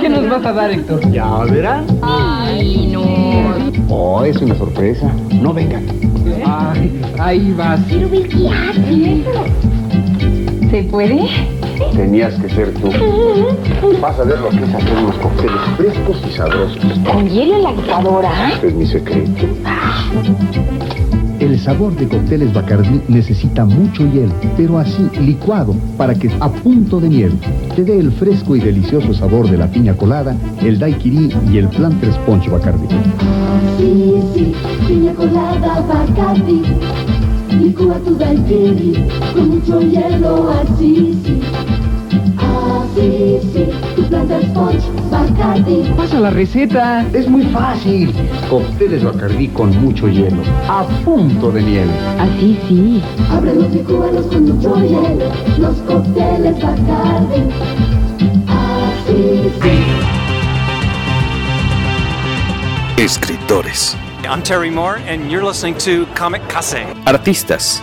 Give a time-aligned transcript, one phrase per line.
[0.00, 1.10] ¿Qué nos vas a dar, Héctor?
[1.10, 1.84] Ya verán.
[2.02, 3.02] Ay, no.
[3.88, 5.10] Oh, es una sorpresa.
[5.40, 5.84] No vengan.
[6.46, 7.80] Ay, ahí vas.
[7.88, 9.24] Pero ve qué hace.
[10.70, 11.28] ¿Se puede?
[11.96, 12.90] Tenías que ser tú.
[14.00, 16.98] Vas a ver lo que es hacer unos cócteles frescos y sabrosos.
[17.10, 18.52] ¿Con hielo en la licuadora?
[18.62, 19.46] Es mi secreto.
[21.40, 26.98] El sabor de cócteles Bacardí necesita mucho hielo, pero así licuado para que a punto
[26.98, 27.32] de miel
[27.76, 31.68] te dé el fresco y delicioso sabor de la piña colada, el daiquiri y el
[31.68, 32.88] Planters Punch Bacardí.
[33.78, 34.52] Sí, sí,
[34.88, 36.62] piña colada Bacardi.
[37.60, 41.40] Licúa tu daiquiri con mucho hielo, así, sí.
[42.36, 45.92] Así, sí, tu planta sponge Bacardi.
[45.96, 47.06] Pasa la receta.
[47.12, 48.14] Es muy fácil.
[48.48, 51.90] Cócteles Bacardí con mucho hielo, a punto de miel.
[52.18, 53.02] Así sí.
[53.30, 57.42] Abre los licuados con mucho hielo, los cócteles Bacardi.
[58.48, 59.78] Así, sí.
[63.02, 66.84] Escritores, I'm Terry Moore, and you're listening to Comic Case.
[67.06, 67.82] artistas,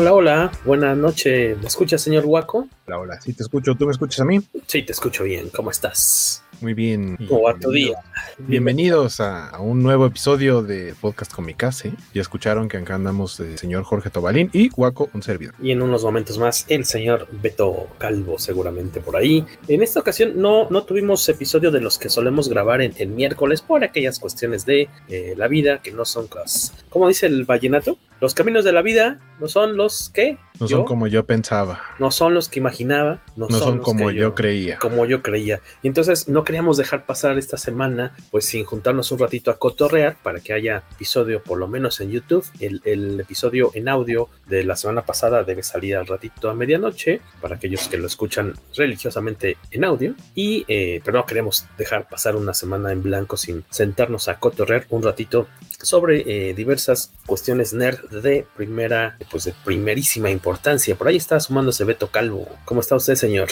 [0.00, 1.58] Hola, hola, buenas noches.
[1.58, 2.66] ¿Me escucha, señor Waco?
[2.86, 3.20] Hola, hola.
[3.20, 3.74] Sí, te escucho.
[3.74, 4.40] ¿Tú me escuchas a mí?
[4.66, 5.50] Sí, te escucho bien.
[5.50, 6.42] ¿Cómo estás?
[6.62, 7.18] Muy bien.
[7.28, 7.98] ¿Cómo va tu día?
[8.38, 11.92] Bienvenidos a, a un nuevo episodio de Podcast Comicase.
[12.14, 15.54] Ya escucharon que acá andamos el señor Jorge Tobalín y Guaco, un servidor.
[15.62, 19.44] Y en unos momentos más, el señor Beto Calvo, seguramente por ahí.
[19.68, 23.60] En esta ocasión no, no tuvimos episodio de los que solemos grabar en, en miércoles
[23.60, 26.72] por aquellas cuestiones de eh, la vida que no son cosas.
[26.88, 27.98] ¿Cómo dice el vallenato?
[28.20, 30.38] Los caminos de la vida no son los que.
[30.58, 31.80] No yo- son como yo pensaba.
[31.98, 34.78] no son los que imaginaba, no, No son como yo creía.
[34.78, 35.60] Como yo creía.
[35.82, 40.16] Y entonces no queríamos dejar pasar esta semana, pues sin juntarnos un ratito a cotorrear
[40.22, 42.44] para que haya episodio, por lo menos en YouTube.
[42.60, 47.22] El, el episodio en audio de la semana pasada debe salir al ratito a medianoche,
[47.40, 50.14] para aquellos que lo escuchan religiosamente en audio.
[50.34, 54.84] Y, eh, pero no queremos dejar pasar una semana en blanco sin sentarnos a cotorrear
[54.90, 55.46] un ratito
[55.82, 60.94] sobre eh, diversas cuestiones nerd de primera, pues de primerísima importancia.
[60.96, 62.48] Por ahí está sumándose Beto Calvo.
[62.64, 63.48] ¿Cómo está usted, señor?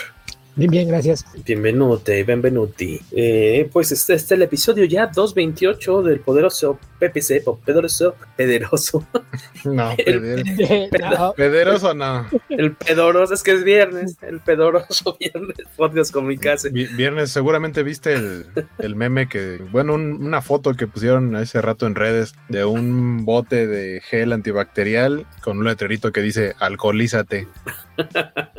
[0.59, 1.25] Bien, bien, gracias.
[1.47, 3.01] Bienvenute, benvenuti.
[3.13, 9.07] Eh, pues este es el episodio ya 228 del poderoso PPC, po- poderoso, pederoso.
[9.65, 12.27] No, El- peder- No, pederoso no.
[12.49, 16.69] El pedoroso, es que es viernes, el pedoroso viernes, podcast con mi casa.
[16.73, 18.47] Vi- Viernes, seguramente viste el,
[18.79, 23.25] el meme que, bueno, un- una foto que pusieron hace rato en redes de un
[23.25, 27.47] bote de gel antibacterial con un letrerito que dice alcoholízate.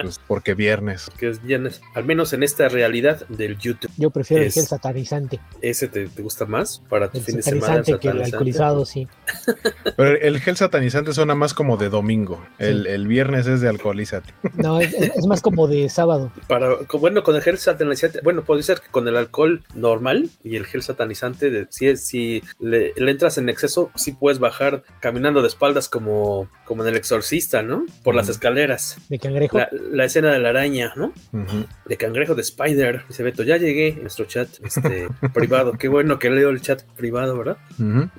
[0.01, 1.09] Pues porque viernes.
[1.17, 3.91] Que es viernes, al menos en esta realidad del YouTube.
[3.97, 5.39] yo prefiero Es- el gel satanizante.
[5.61, 7.61] ¿Ese te, te gusta más para tu El fin de semana?
[7.83, 9.07] satanizante que el alcoholizado, sí.
[9.97, 12.45] Pero el gel satanizante suena más como de domingo.
[12.57, 14.33] El, el viernes es de alcoholízate.
[14.59, 14.93] No, es,
[15.25, 16.31] más como de sábado.
[16.47, 20.57] Para, bueno, con el gel satanizante, bueno, puede ser que con el alcohol normal y
[20.57, 21.67] el gel satanizante, de,
[21.97, 26.89] si, le, le entras en exceso, sí puedes bajar caminando de espaldas como, como en
[26.89, 27.85] el exorcista, ¿no?
[28.03, 28.97] Por las escaleras.
[29.07, 29.57] De cangrejo.
[29.57, 31.13] La, la escena de la araña, ¿no?
[31.31, 31.65] Ujú.
[31.85, 33.03] De cangrejo de Spider.
[33.07, 35.73] Dice Beto, ya llegué en nuestro chat este, privado.
[35.73, 37.57] Qué bueno que leo el chat privado, ¿verdad?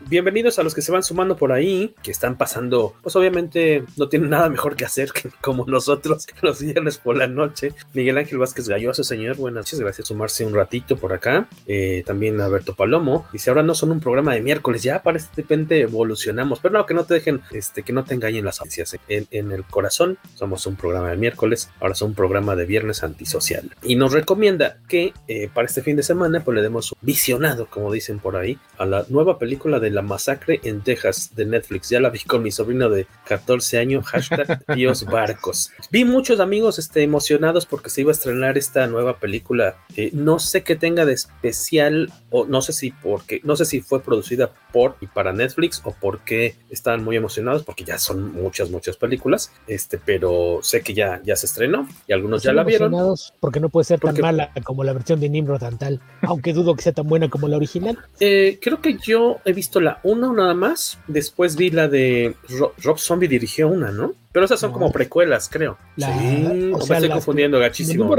[0.08, 4.08] Bienvenidos a los que se van sumando por ahí, que están pasando, pues obviamente no
[4.08, 7.72] tienen nada mejor que hacer que como nosotros los viernes por la noche.
[7.92, 11.48] Miguel Ángel Vázquez Galloso, señor, buenas noches, gracias por sumarse un ratito por acá.
[11.66, 15.44] Eh, también Alberto Palomo, dice, ahora no son un programa de miércoles, ya para este
[15.80, 18.96] evolucionamos, pero no, que no te dejen, este, que no te engañen las audiencias.
[19.08, 22.67] En, en el corazón somos un programa programa de miércoles, ahora es un programa de
[22.67, 23.70] viernes antisocial.
[23.82, 27.67] Y nos recomienda que eh, para este fin de semana pues le demos un visionado,
[27.67, 31.88] como dicen por ahí, a la nueva película de la masacre en Texas de Netflix.
[31.91, 35.70] Ya la vi con mi sobrino de 14 años, hashtag Dios Barcos.
[35.91, 39.76] Vi muchos amigos este, emocionados porque se iba a estrenar esta nueva película.
[39.96, 43.81] Eh, no sé qué tenga de especial, o no sé si porque, no sé si
[43.81, 48.70] fue producida por y para Netflix o porque están muy emocionados porque ya son muchas,
[48.70, 49.53] muchas películas.
[49.67, 52.94] Este, pero sé que ya, ya se estrenó y algunos ya la vieron.
[53.40, 56.82] Porque no puede ser tan mala como la versión de Nimrod Antal, aunque dudo que
[56.82, 57.98] sea tan buena como la original.
[58.20, 60.98] Eh, creo que yo he visto la una nada más.
[61.06, 64.14] Después vi la de Ro Rob Zombie dirigió una, ¿no?
[64.32, 64.79] Pero esas son no.
[64.79, 65.77] como precuelas, creo.
[65.97, 68.15] La, sí, o sea, me estoy confundiendo gachísimo.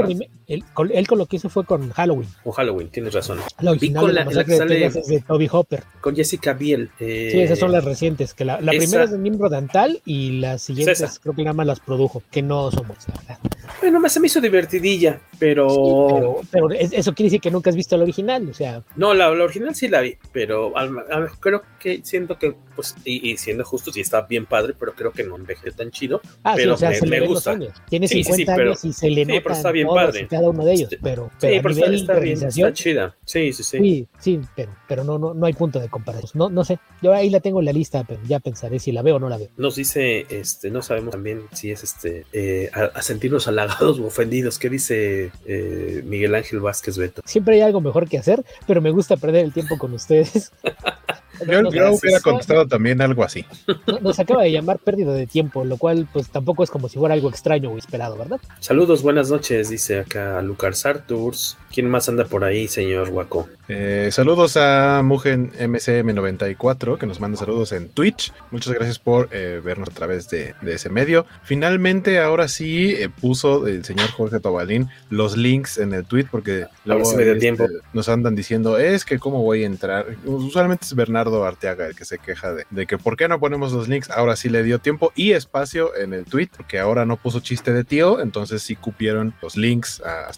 [0.46, 2.28] Él, él, con lo que hizo fue con Halloween.
[2.44, 3.38] Con Halloween, tienes razón.
[3.60, 5.84] La original con la, la que sale de, de Toby Hopper.
[6.02, 6.90] Con Jessica Biel.
[7.00, 8.34] Eh, sí, esas son las recientes.
[8.34, 11.54] Que la, la esa, primera es de Nimrod Antal y las siguientes creo que nada
[11.54, 13.38] más las produjo, que no somos, la verdad.
[13.80, 15.68] Bueno, me se me hizo divertidilla, pero...
[15.70, 18.82] Sí, pero, pero, eso quiere decir que nunca has visto la original, o sea...
[18.96, 22.94] No, la, la original sí la vi, pero a, a, creo que siento que, pues,
[23.04, 26.01] y, y, siendo justos, y está bien padre, pero creo que no envejeció tan chido,
[26.42, 27.58] ah, pero sí, o sea, me, se me le gusta.
[27.88, 30.26] Tiene 50 sí, sí, pero, años y se le nota está bien padre.
[30.28, 33.16] cada uno de ellos, pero, pero a pero nivel está, bien, está chida.
[33.24, 33.78] Sí, sí, sí.
[33.78, 36.32] Sí, sí, pero, pero no, no, no hay punto de comparación.
[36.34, 39.02] No, no sé, yo ahí la tengo en la lista, pero ya pensaré si la
[39.02, 39.48] veo o no la veo.
[39.56, 44.06] Nos dice, este, no sabemos también si es este, eh, a, a, sentirnos halagados o
[44.06, 44.58] ofendidos.
[44.58, 47.22] ¿Qué dice eh, Miguel Ángel Vázquez Beto?
[47.24, 50.52] Siempre hay algo mejor que hacer, pero me gusta perder el tiempo con ustedes.
[51.46, 53.44] Yo, yo hubiera contestado también algo así.
[54.00, 57.14] Nos acaba de llamar pérdida de tiempo, lo cual pues tampoco es como si fuera
[57.14, 58.40] algo extraño o esperado, ¿verdad?
[58.60, 61.56] Saludos, buenas noches, dice acá Lucar Sarturs.
[61.72, 63.48] ¿Quién más anda por ahí, señor Guaco?
[63.68, 68.32] Eh, saludos a Mugen MCM94, que nos manda saludos en Twitch.
[68.50, 71.24] Muchas gracias por eh, vernos a través de, de, ese medio.
[71.44, 76.66] Finalmente, ahora sí eh, puso el señor Jorge Tobalín los links en el tweet, porque
[76.84, 77.66] luego este, tiempo.
[77.94, 80.06] nos andan diciendo, es que cómo voy a entrar.
[80.24, 83.72] Usualmente es Bernardo Arteaga el que se queja de, de, que por qué no ponemos
[83.72, 84.10] los links.
[84.10, 87.72] Ahora sí le dio tiempo y espacio en el tweet, porque ahora no puso chiste
[87.72, 90.30] de tío, entonces sí cupieron los links a.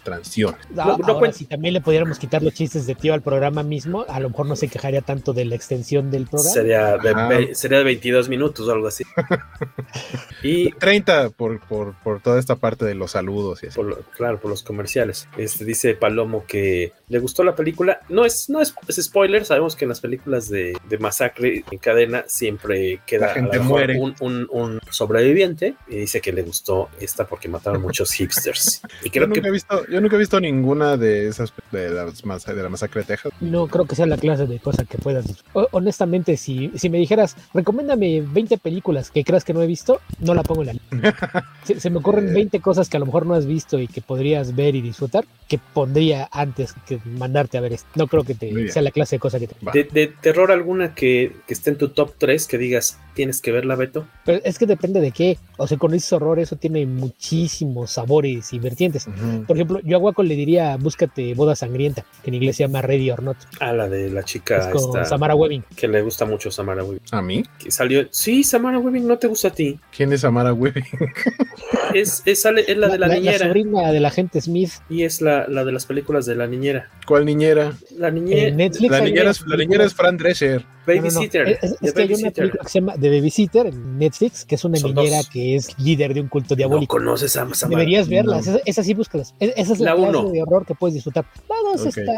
[0.69, 4.05] No, no, ahora, si también le pudiéramos quitar los chistes de tío al programa mismo,
[4.07, 6.53] a lo mejor no se quejaría tanto de la extensión del programa.
[6.53, 9.03] Sería de, sería de 22 minutos o algo así.
[10.43, 13.75] y 30 por, por, por, toda esta parte de los saludos y así.
[13.75, 15.27] Por lo, claro, por los comerciales.
[15.37, 17.99] Este dice Palomo que le gustó la película.
[18.09, 21.77] No es, no es, es spoiler, sabemos que en las películas de, de masacre en
[21.79, 23.99] cadena siempre queda la gente muere.
[23.99, 28.81] Un, un, un, sobreviviente y dice que le gustó esta porque mataron muchos hipsters.
[29.03, 29.47] Y creo yo, nunca que...
[29.47, 33.07] he visto, yo nunca he visto ninguna de esas de, las, de la masacre de
[33.07, 33.33] Texas.
[33.41, 35.25] No creo que sea la clase de cosa que puedas.
[35.53, 40.01] O, honestamente, si, si me dijeras, recomiéndame 20 películas que creas que no he visto,
[40.19, 41.45] no la pongo en la lista.
[41.63, 44.01] se, se, me ocurren 20 cosas que a lo mejor no has visto y que
[44.01, 47.87] podrías ver y disfrutar, que pondría antes que mandarte a ver esto.
[47.95, 49.55] No creo que te, sea la clase de cosa que te.
[49.73, 53.51] ¿De, de terror alguna que, que, esté en tu top 3 que digas, tienes que
[53.51, 54.07] verla, Beto?
[54.25, 55.37] Pero es que depende de qué.
[55.57, 59.07] O sea, con ese horror, eso tiene muchísimos sabores y vertientes.
[59.07, 59.45] Uh -huh.
[59.45, 62.81] Por ejemplo, yo a Guaco le diría, búscate Boda Sangrienta, que en inglés se llama
[62.81, 63.37] Ready or Not.
[63.59, 65.63] Ah, la de la chica es con esta, Samara Webbing.
[65.75, 67.03] Que le gusta mucho Samara Webbing.
[67.11, 67.43] ¿A mí?
[67.59, 68.07] Que salió.
[68.09, 69.79] Sí, Samara Webbing, ¿no te gusta a ti?
[69.95, 70.85] ¿Quién es Samara Webbing?
[71.93, 73.37] es, es, es, la de la, la, niñera.
[73.37, 74.71] La sobrina de la gente Smith.
[74.89, 76.89] Y es la, la de las películas de la niñera.
[77.05, 77.73] ¿Cuál niñera?
[77.97, 78.55] La niñera.
[78.55, 80.54] Netflix la, niñera es, la niñera es Fran Drescher.
[80.85, 81.43] Babysitter.
[81.45, 84.45] No, no, Es, es que hay una película que se llama The Babysitter en Netflix,
[84.45, 85.29] que es una Son niñera dos.
[85.29, 86.99] que es líder de un culto diabólico.
[86.99, 87.79] No conoces a Samara.
[87.79, 89.33] Deberías verlas, esa, esa, sí búscalas.
[89.39, 91.25] Esa es la, la clase de horror que puedes disfrutar.
[91.49, 92.03] La dos okay.
[92.03, 92.13] está.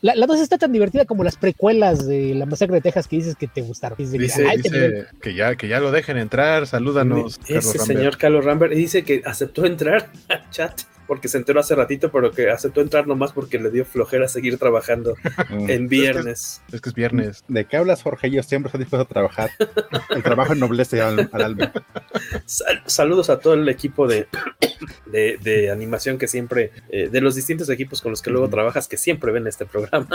[0.00, 3.16] La, la, dos está tan divertida como las precuelas de la masacre de Texas que
[3.16, 3.96] dices que te gustaron.
[3.98, 6.66] Dice, dice, dice que, ya, que ya lo dejen entrar.
[6.66, 7.38] Salúdanos.
[7.46, 11.74] Ese Carlos señor Carlos Rambert dice que aceptó entrar al chat porque se enteró hace
[11.74, 15.16] ratito, pero que aceptó entrar nomás porque le dio flojera seguir trabajando
[15.50, 16.18] en viernes.
[16.18, 17.44] Es que es, es que es, viernes.
[17.48, 18.30] ¿De qué hablas, Jorge?
[18.30, 19.50] Yo siempre estoy dispuesto a trabajar.
[20.10, 21.72] El trabajo ennoblece al, al alma.
[22.44, 24.26] Sal, saludos a todo el equipo de,
[25.06, 28.88] de, de animación que siempre, eh, de los distintos equipos con los que luego trabajas,
[28.88, 30.08] que siempre ven este programa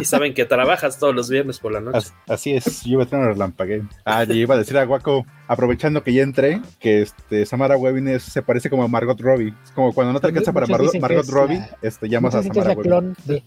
[0.00, 1.98] y saben que trabajas todos los viernes por la noche.
[1.98, 3.82] Así, así es, yo iba a tener relampague.
[4.04, 8.08] Ah, y iba a decir a Guaco, aprovechando que ya entré, que este Samara Webbing
[8.08, 9.54] es, se parece como a Margot Robbie.
[9.64, 10.92] Es como cuando no no te alcanza para Margot,
[11.26, 13.14] que Robbie, la- este, llamas a muchos dicen que es Samara la Weaving.
[13.14, 13.42] clon de...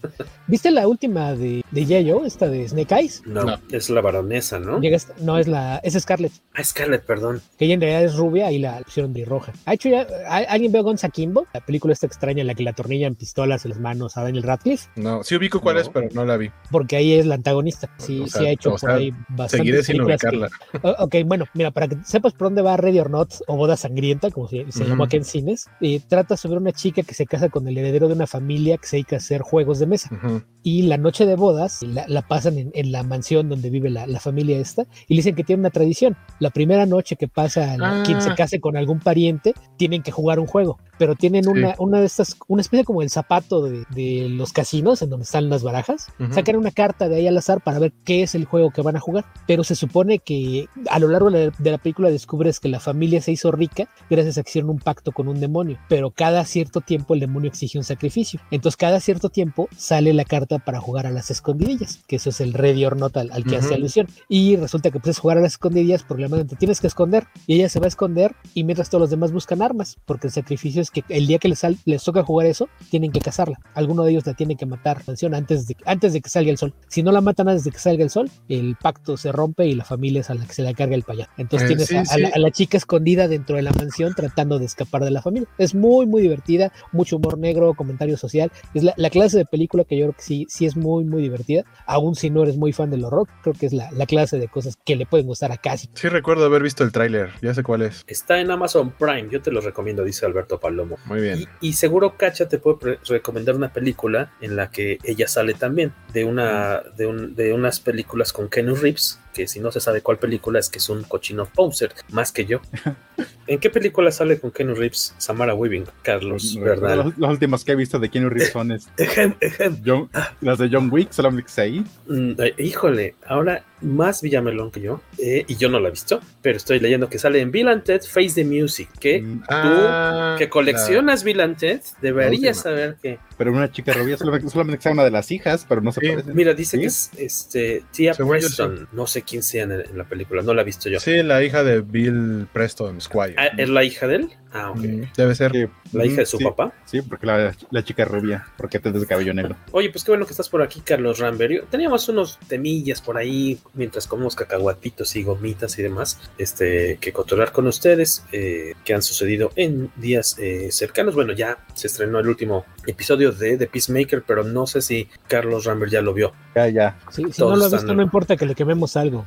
[0.46, 3.22] ¿Viste la última de, de Yayo, esta de Snake Eyes?
[3.26, 4.80] No, es la baronesa, ¿no?
[5.20, 7.40] No, es la es Scarlett, Ah, Scarlett, perdón.
[7.58, 9.52] que ella en realidad es rubia y la pusieron de roja.
[9.66, 11.46] ¿Ha hecho ya, ¿a- ¿Alguien veo Gonza Kimbo?
[11.52, 14.42] La película esta extraña en la que la tornillan pistolas en las manos a Daniel
[14.44, 15.80] Radcliffe, No, sí ubico cuál No.
[15.82, 16.50] es, pero no la vi.
[16.70, 17.88] porque ahí es la antagonista.
[17.98, 19.56] Sí, O sea, sí ha hecho o por sea, ahí bastante.
[19.56, 20.48] Seguiré sin ubicarla.
[20.82, 23.76] O- ok, bueno, mira, para que sepas por dónde va Ready or Not o Boda
[23.76, 27.26] Sangrienta, como se, se llamó aquí en cines, eh, trata sobre una chica que se
[27.26, 30.10] casa con el heredero de una familia que se dedica a hacer juegos de mesa.
[30.12, 30.42] Ujú.
[30.62, 34.06] Y la noche de bodas la, la pasan en, en la mansión donde vive la,
[34.06, 36.16] la familia esta y le dicen que tiene una tradición.
[36.38, 38.02] La primera noche que pasa Ah.
[38.06, 41.50] quien se case con algún pariente, tienen que jugar un juego, pero tienen Sí.
[41.50, 45.24] una, una de estas, una especie como el zapato de, de los casinos en donde
[45.24, 46.08] están las barajas.
[46.18, 46.32] Ujú.
[46.32, 48.96] Sacan una carta de ahí al azar para ver qué es el juego que van
[48.96, 49.24] a jugar.
[49.46, 52.80] Pero se supone que a lo largo de la, de la película descubres que la
[52.80, 55.78] familia se hizo rica gracias a que hicieron un pacto con un demonio.
[55.88, 58.40] Pero cada cierto tiempo el demonio exige un sacrificio.
[58.50, 62.40] Entonces cada cierto tiempo sale la carta para jugar a las escondidillas, que eso es
[62.40, 64.06] el ready or not al, al que hace alusión.
[64.28, 67.26] Y resulta que puedes jugar a las escondidillas porque la madre te tienes que esconder
[67.46, 70.32] y ella se va a esconder y mientras todos los demás buscan armas, porque el
[70.32, 73.58] sacrificio es que el día que les, sal- les toca jugar eso, tienen que cazarla.
[73.74, 76.72] Alguno de ellos la tiene que matar antes de, antes de que salga el sol.
[76.88, 79.74] Si no la matan antes de que salga el sol, el pacto se rompe y
[79.74, 81.28] la familia es a la que se la carga el payán.
[81.36, 82.20] Entonces Eh, tienes sí, a, a sí.
[82.20, 85.48] la, a la chica escondida dentro de la mansión tratando de escapar de la familia.
[85.58, 88.50] Es muy, muy divertida, mucho humor negro, comentario social.
[88.74, 91.22] Es la, la clase de película que yo creo que sí, sí es muy, muy
[91.22, 91.64] divertida.
[91.86, 94.48] Aún si no eres muy fan del horror, creo que es la, la clase de
[94.48, 95.88] cosas que le pueden gustar a casi.
[95.94, 98.04] Sí recuerdo haber visto el tráiler, ya sé cuál es.
[98.06, 100.96] Está en Amazon Prime, yo te lo recomiendo, dice Alberto Palomo.
[101.06, 101.40] Muy bien.
[101.60, 105.54] Y, y seguro Cacha te puede pre- recomendar una película en la que ella sale
[105.54, 109.80] también, de una de, un- de unas películas con Keanu Reeves, que si no se
[109.80, 112.60] sabe cuál película es que es un cochino poser, más que yo.
[113.46, 116.98] ¿En qué película sale con Keanu Reeves Samara Weaving, Carlos Bernal?
[116.98, 119.76] Los, los últimos que he visto de Keanu Reeves son este, Ejem, ejem.
[119.84, 120.08] John-
[120.40, 121.84] las de John Wick, solamente ahí.
[122.06, 126.20] Mm, eh, híjole, ahora más Villamelón que yo, eh, y yo no la he visto,
[126.40, 130.34] pero estoy leyendo que sale en Bill and Ted Face the Music, que Mm, Ah,
[130.36, 133.18] tú, que coleccionas Bill and Ted, deberías saber que...
[133.36, 136.00] Pero una chica rubia, solamente, solamente que sea una de las hijas, pero no se
[136.00, 136.32] parece.
[136.32, 136.80] Mira, dice ¿Sí?
[136.80, 140.54] que es este, Tia Según Preston, no sé quién sea en, en la película, no
[140.54, 141.00] la he visto yo.
[141.00, 143.34] Sí, la hija de Bill Preston Squire.
[143.36, 144.30] Ah, ¿Es la hija de él?
[144.56, 144.78] Ah, ok.
[145.16, 145.50] Debe ser.
[145.50, 146.72] Sí, ¿La hija de su sí, papá?
[146.84, 149.56] Sí, porque la, la chica es rubia, porque te de cabello negro.
[149.72, 151.64] Oye, pues qué bueno que estás por aquí, Carlos Ramber.
[151.70, 157.50] Teníamos unos temillas por ahí mientras comemos cacahuatitos y gomitas y demás, este, que cotorrear
[157.50, 161.16] con ustedes, eh, que han sucedido en días eh, cercanos.
[161.16, 165.64] Bueno, ya se estrenó el último episodio de The Peacemaker, pero no sé si Carlos
[165.64, 166.32] Ramber ya lo vio.
[166.54, 166.96] Ya, ya.
[167.10, 169.26] Sí, si no lo están- visto, no importa que le quememos algo.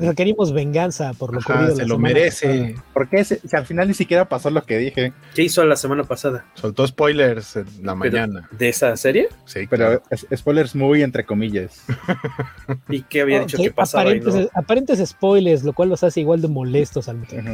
[0.00, 1.74] Requerimos venganza por lo Ajá, ocurrido.
[1.76, 2.46] se la lo semana merece.
[2.46, 2.84] pasada.
[2.92, 3.24] ¿Por qué?
[3.24, 5.12] Si, si al final ni siquiera pasó lo que dije.
[5.34, 6.44] ¿Qué hizo la semana pasada?
[6.54, 8.48] Soltó spoilers en la mañana.
[8.52, 9.28] ¿De esa serie?
[9.44, 11.84] Sí, Pero es- spoilers muy entre comillas.
[12.88, 14.10] ¿Y qué había Ok, dicho que pasaba?
[14.14, 14.28] y no?
[14.28, 17.52] aparentes, aparentes spoilers, lo cual los hace igual de molestos al mismo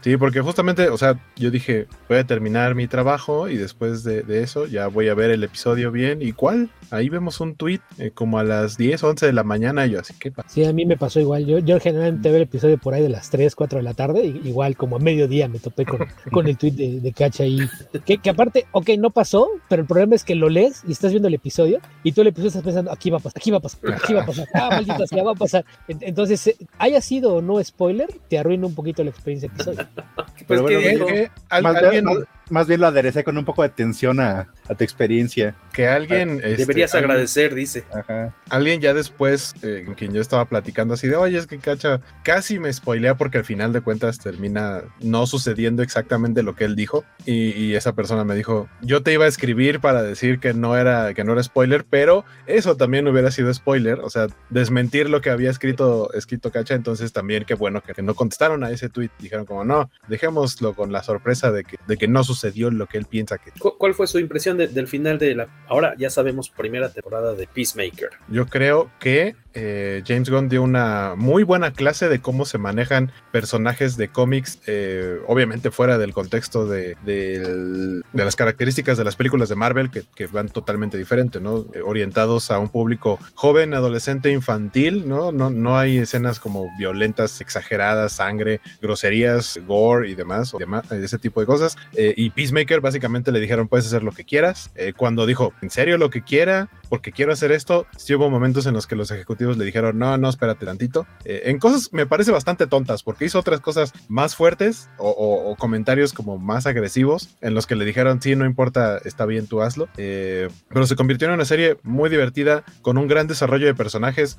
[0.00, 4.22] Sí, porque justamente, o sea, yo dije, voy a terminar mi trabajo y después de,
[4.22, 6.22] de eso ya voy a ver el episodio bien.
[6.22, 6.70] ¿Y cuál?
[6.92, 9.86] Ahí vemos un tweet eh, como a las 10, 11 de la mañana.
[9.86, 10.48] Y yo así, ¿qué pasa?
[10.48, 11.46] Sí, a mí me pasó igual.
[11.46, 14.24] Yo, yo generalmente veo el episodio por ahí de las 3, 4 de la tarde.
[14.26, 16.00] y igual como a mediodía me topé con,
[16.32, 17.58] con el tweet de, de Cacha ahí.
[18.04, 21.10] Que, que aparte, ok, no pasó, pero el problema es que lo lees y estás
[21.12, 23.56] viendo el episodio y tú el episodio estás pensando, aquí va a pasar, aquí va
[23.56, 25.64] a pasar, aquí va a pasar, ah, maldita sea, va a pasar.
[25.88, 29.56] En- Entonces, eh, haya sido o no spoiler, te arruina un poquito la experiencia del
[29.56, 29.88] episodio.
[30.14, 31.06] Pues, Pero ¿qué bueno?
[31.06, 32.04] Que al- Más, alguien,
[32.50, 35.54] más, bien lo aderecé con un poco de tensión a, a tu experiencia.
[35.72, 36.36] que alguien...
[36.44, 37.84] este, Deberías alguien- agradecer, dice.
[37.94, 38.34] Ajá.
[38.50, 42.00] Alguien ya después, eh, con quien yo estaba platicando así de, oye, es que Cacha
[42.22, 46.76] casi me spoilea porque al final de cuentas termina no sucediendo exactamente lo que él
[46.76, 47.04] dijo.
[47.24, 50.76] Y, y esa persona me dijo, yo te iba a escribir para decir que no
[50.76, 55.20] era, que no era spoiler, pero eso también hubiera sido spoiler, o sea, desmentir lo
[55.20, 59.10] que había escrito, escrito Cacha, entonces también qué bueno que no contestaron a ese tweet,
[59.18, 62.31] dijeron como, no, dejémoslo con la sorpresa de que, de que no sucedió
[62.78, 65.48] lo que él piensa que ¿Cu- ¿Cuál fue su impresión de- del final de la...
[65.68, 68.10] Ahora ya sabemos primera temporada de Peacemaker.
[68.28, 73.12] Yo creo que eh, James Gunn dio una muy buena clase de cómo se manejan
[73.32, 79.48] personajes de cómics, eh, obviamente fuera del contexto de, de las características de las películas
[79.50, 81.66] de Marvel, que, que van totalmente diferente, ¿no?
[81.74, 85.32] Eh, orientados a un público joven, adolescente, infantil, ¿no?
[85.32, 91.18] No, no hay escenas como violentas, exageradas, sangre, groserías, gore y demás, o demás ese
[91.18, 91.76] tipo de cosas.
[92.22, 94.70] Y Peacemaker básicamente le dijeron puedes hacer lo que quieras.
[94.76, 96.68] Eh, cuando dijo, ¿en serio lo que quiera?
[96.88, 100.16] Porque quiero hacer esto, sí hubo momentos en los que los ejecutivos le dijeron, no,
[100.18, 101.04] no, espérate tantito.
[101.24, 106.12] Eh, en cosas me parece bastante tontas, porque hizo otras cosas más fuertes o, comentarios
[106.12, 109.88] como más agresivos, en los que le dijeron, sí, no importa, está bien, tú hazlo.
[109.96, 114.38] Eh, pero se convirtió en una serie muy divertida, con un gran desarrollo de personajes.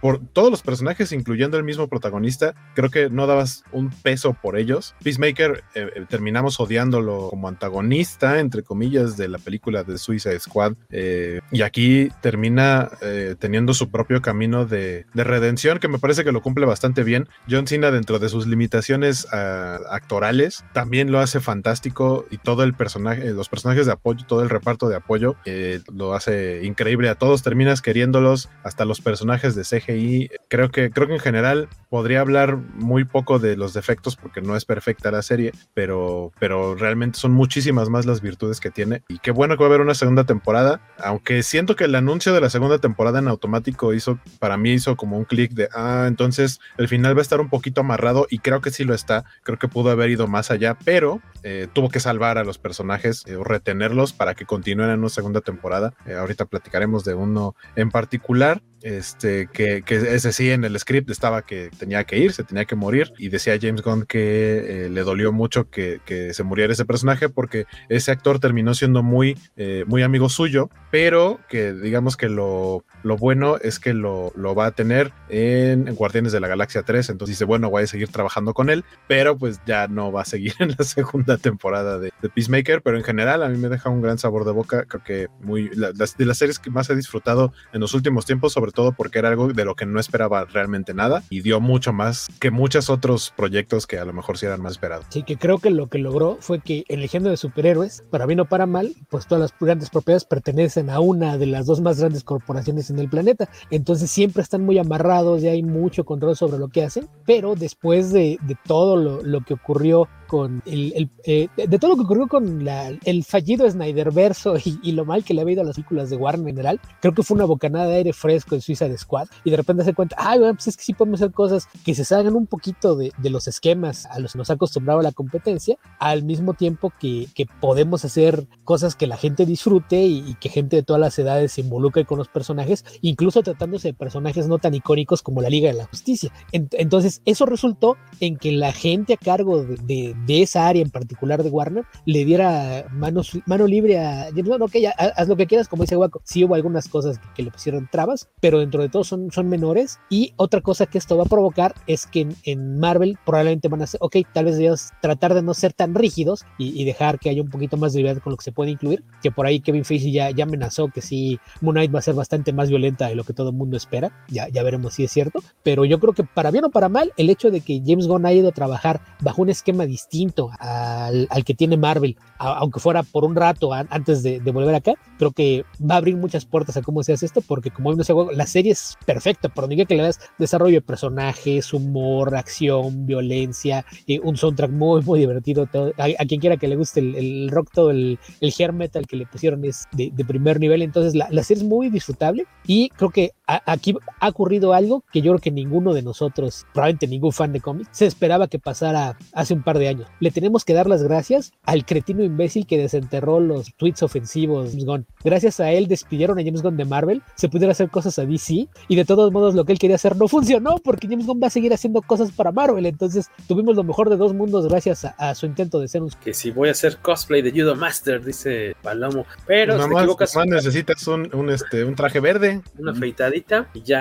[0.00, 4.58] Por todos los personajes, incluyendo el mismo protagonista, creo que no dabas un peso por
[4.58, 4.94] ellos.
[5.02, 5.64] Peacemaker
[6.08, 6.54] terminamos
[6.90, 10.74] como antagonista, entre comillas, de la película de Suicide Squad.
[10.90, 12.90] y aquí termina
[13.38, 17.28] teniendo su propio camino de, de, redención, que me parece que lo cumple bastante bien.
[17.48, 22.74] John Cena, dentro de sus limitaciones uh, actorales, también lo hace fantástico y todo el
[22.74, 27.14] personaje, los personajes de apoyo, todo el reparto de apoyo, eh, lo hace increíble a
[27.14, 30.30] todos, terminas queriéndolos, hasta los personajes de CGI.
[30.48, 34.56] Creo que, creo que en general podría hablar muy poco de los defectos porque no
[34.56, 39.02] es perfecta la serie, pero, pero realmente son muchísimas más las virtudes que tiene.
[39.08, 42.32] Y qué bueno que va a haber una segunda temporada, aunque siento que el anuncio
[42.32, 46.06] de la segunda temporada en automático hizo, para mí hizo como un clic de, ah,
[46.08, 49.24] entonces el final va a estar un poquito amarrado y creo que sí lo está,
[49.42, 53.24] creo que pudo haber ido más allá, pero eh, tuvo que salvar a los personajes
[53.26, 55.94] eh, o retenerlos para que continúen en una segunda temporada.
[56.06, 58.62] Eh, ahorita platicaremos de uno en particular.
[58.82, 62.76] Este, que, ese sí en el script estaba que tenía que ir, se tenía que
[62.76, 66.00] morir, y decía James Gunn que eh, le dolió mucho que,
[66.32, 71.40] se muriera ese personaje porque ese actor terminó siendo muy, eh, muy amigo suyo, pero
[71.48, 75.94] que digamos que lo, lo bueno es que lo, lo va a tener en, en,
[75.94, 79.36] Guardianes de la Galaxia 3, entonces dice, bueno, voy a seguir trabajando con él, pero
[79.36, 83.04] pues ya no va a seguir en la segunda temporada de, de Peacemaker, pero en
[83.04, 86.16] general a mí me deja un gran sabor de boca, creo que muy, la, las,
[86.16, 89.28] de las series que más he disfrutado en los últimos tiempos, sobre todo porque era
[89.28, 93.32] algo de lo que no esperaba realmente nada y dio mucho más que muchos otros
[93.36, 95.06] proyectos que a lo mejor sí eran más esperados.
[95.10, 98.26] Sí, que creo que lo que logró fue que en el género de superhéroes, para
[98.26, 101.80] bien o para mal, pues todas las grandes propiedades pertenecen a una de las dos
[101.80, 103.48] más grandes corporaciones en el planeta.
[103.70, 108.12] Entonces siempre están muy amarrados y hay mucho control sobre lo que hacen, pero después
[108.12, 112.26] de, de todo lo que ocurrió con el, el eh, de todo lo que ocurrió
[112.26, 115.74] con la, el fallido Snyderverso y, y, lo mal que le ha ido a las
[115.74, 118.88] películas de Warner en general, creo que fue una bocanada de aire fresco en Suiza
[118.88, 121.34] de Squad y de repente se cuenta, ay, bueno, pues es que sí podemos hacer
[121.34, 124.54] cosas que se salgan un poquito de, de, los esquemas a los que nos ha
[124.54, 130.02] acostumbrado la competencia, al mismo tiempo que, que podemos hacer cosas que la gente disfrute
[130.02, 133.88] y, y, que gente de todas las edades se involucre con los personajes, incluso tratándose
[133.88, 136.32] de personajes no tan icónicos como la Liga de la Justicia.
[136.52, 140.90] Entonces, eso resultó en que la gente a cargo de, de de esa área en
[140.90, 145.46] particular de Warner le diera manos, mano libre a James Gunn, ok, haz lo que
[145.46, 148.88] quieras, como dice Waco, sí hubo algunas cosas que, le pusieron trabas, pero dentro de
[148.88, 152.78] todo son, son menores, y otra cosa que esto va a provocar es que en,
[152.78, 156.44] Marvel probablemente van a ser, ok, tal vez debemos tratar de no ser tan rígidos
[156.58, 158.70] y, y, dejar que haya un poquito más de libertad con lo que se puede
[158.70, 162.02] incluir, que por ahí Kevin Feige ya, ya amenazó que sí, Moon Knight va a
[162.02, 165.04] ser bastante más violenta de lo que todo el mundo espera, ya, ya veremos si
[165.04, 167.82] es cierto, pero yo creo que para bien o para mal, el hecho de que
[167.84, 171.76] James Gunn haya ido a trabajar bajo un esquema distinto distinto al, al, que tiene
[171.76, 175.64] Marvel, a, aunque fuera por un rato a, antes de, de, volver acá, creo que
[175.78, 178.72] va a abrir muchas puertas a cómo se hace esto, porque como sé, la serie
[178.72, 184.36] es perfecta, por donde que le das desarrollo de personajes, humor, acción, violencia, eh, un
[184.36, 185.66] soundtrack muy, muy divertido.
[185.66, 188.72] Todo, a, a, quien quiera que le guste el, el rock, todo el, el hair
[188.72, 191.90] metal que le pusieron es de, de primer nivel, entonces la, la, serie es muy
[191.90, 193.32] disfrutable y creo que
[193.66, 197.60] aquí ha ocurrido algo que yo creo que ninguno de nosotros, probablemente ningún fan de
[197.60, 200.08] cómics, se esperaba que pasara hace un par de años.
[200.20, 204.84] Le tenemos que dar las gracias al cretino imbécil que desenterró los tweets ofensivos James
[204.84, 205.06] Gunn.
[205.24, 208.68] Gracias a él despidieron a James Gunn de Marvel, se pudieron hacer cosas a DC
[208.88, 211.48] y de todos modos lo que él quería hacer no funcionó porque James Gunn va
[211.48, 212.86] a seguir haciendo cosas para Marvel.
[212.86, 216.10] Entonces tuvimos lo mejor de dos mundos gracias a, a su intento de ser un...
[216.10, 219.26] Que si voy a hacer cosplay de Judo Master, dice Palomo.
[219.46, 220.36] Pero no, si te equivocas...
[220.36, 222.62] Más necesitas un, un, este, un traje verde.
[222.78, 223.41] Una afeitadita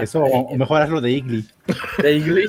[0.03, 1.45] Eso, o mejor hazlo de Igly.
[2.01, 2.47] De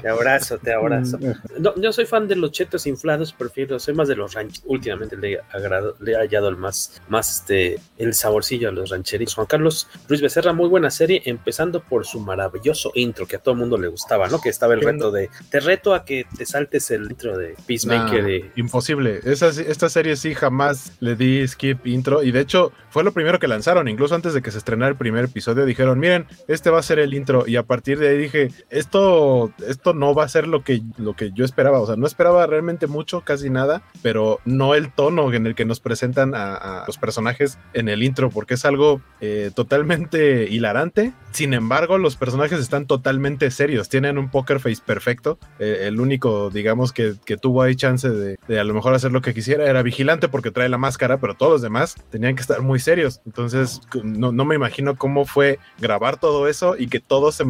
[0.00, 1.18] te abrazo, te abrazo.
[1.58, 4.62] No, yo soy fan de los chetos inflados, prefiero, soy más de los ranchos.
[4.66, 9.34] Últimamente le, agrado, le he hallado el más, más este, el saborcillo a los rancheros.
[9.34, 13.54] Juan Carlos Ruiz Becerra, muy buena serie, empezando por su maravilloso intro que a todo
[13.54, 14.40] el mundo le gustaba, ¿no?
[14.40, 18.22] Que estaba el reto de, te reto a que te saltes el intro de Peacemaker.
[18.22, 18.50] Nah, de...
[18.56, 19.20] Imposible.
[19.24, 23.38] Esa, esta serie sí jamás le di skip intro y de hecho fue lo primero
[23.38, 26.78] que lanzaron, incluso antes de que se estrenara el primer episodio, dijeron, miren, este va
[26.78, 30.28] a ser el intro y a partir de ahí dije, esto, esto no va a
[30.28, 31.80] ser lo que, lo que yo esperaba.
[31.80, 35.64] O sea, no esperaba realmente mucho, casi nada, pero no el tono en el que
[35.64, 41.12] nos presentan a, a los personajes en el intro, porque es algo eh, totalmente hilarante.
[41.32, 45.38] Sin embargo, los personajes están totalmente serios, tienen un poker face perfecto.
[45.58, 49.12] Eh, el único, digamos, que, que tuvo ahí chance de, de, a lo mejor hacer
[49.12, 52.42] lo que quisiera era vigilante porque trae la máscara, pero todos los demás tenían que
[52.42, 53.20] estar muy serios.
[53.26, 57.44] Entonces, no, no me imagino cómo fue grabar todo eso y que todos se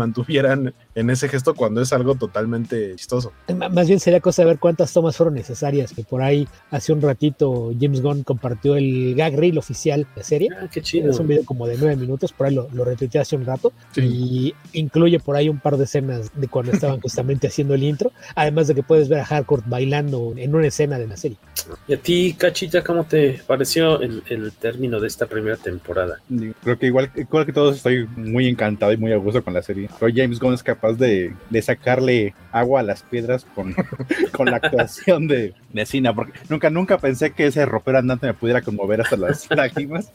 [0.52, 3.32] en ese gesto cuando es algo totalmente chistoso.
[3.70, 7.00] Más bien sería cosa de ver cuántas tomas fueron necesarias, que por ahí hace un
[7.00, 10.48] ratito James Gunn compartió el gag reel oficial de la serie.
[10.58, 11.10] Ah, qué chido.
[11.10, 13.72] Es un video como de nueve minutos, por ahí lo, lo retuiteé hace un rato
[13.92, 14.02] sí.
[14.02, 18.12] y incluye por ahí un par de escenas de cuando estaban justamente haciendo el intro,
[18.34, 21.38] además de que puedes ver a Hardcore bailando en una escena de la serie.
[21.86, 26.20] ¿Y a ti, Cachita, cómo te pareció el, el término de esta primera temporada?
[26.62, 29.62] Creo que igual, igual que todos estoy muy encantado y muy a gusto con la
[29.62, 29.88] serie.
[29.98, 33.74] Pero James Gunn es capaz de, de sacarle agua a las piedras con,
[34.32, 38.34] con la actuación de, de Cina, porque nunca, nunca pensé que ese ropero andante me
[38.34, 40.12] pudiera conmover hasta las lágrimas.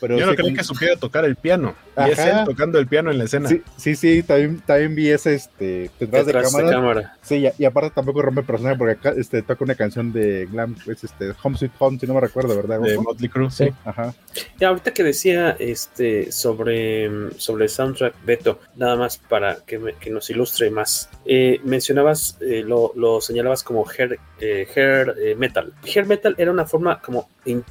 [0.00, 1.74] Pero Yo no creí que supiera tocar el piano.
[1.96, 2.08] Ajá.
[2.08, 3.48] Y es él tocando el piano en la escena.
[3.48, 6.66] Sí, sí, sí también, también vi ese este, detrás, detrás de, cámara.
[6.66, 7.16] de, cámara.
[7.22, 10.76] Sí, y, y, aparte tampoco rompe personaje porque acá este, toca una canción de Glam,
[10.86, 12.80] es este, Home Sweet Home, si no me recuerdo, ¿verdad?
[12.80, 13.66] De Motley Crue, sí.
[13.66, 13.74] sí.
[13.84, 14.14] Ajá.
[14.58, 19.94] Y ahorita que decía este, sobre, sobre el soundtrack, Beto, nada más para que, me,
[19.94, 21.08] que nos ilustre más.
[21.24, 25.72] Eh, mencionabas, eh, lo, lo, señalabas como hair, eh, hair metal.
[25.82, 27.64] Hair metal era una forma como in,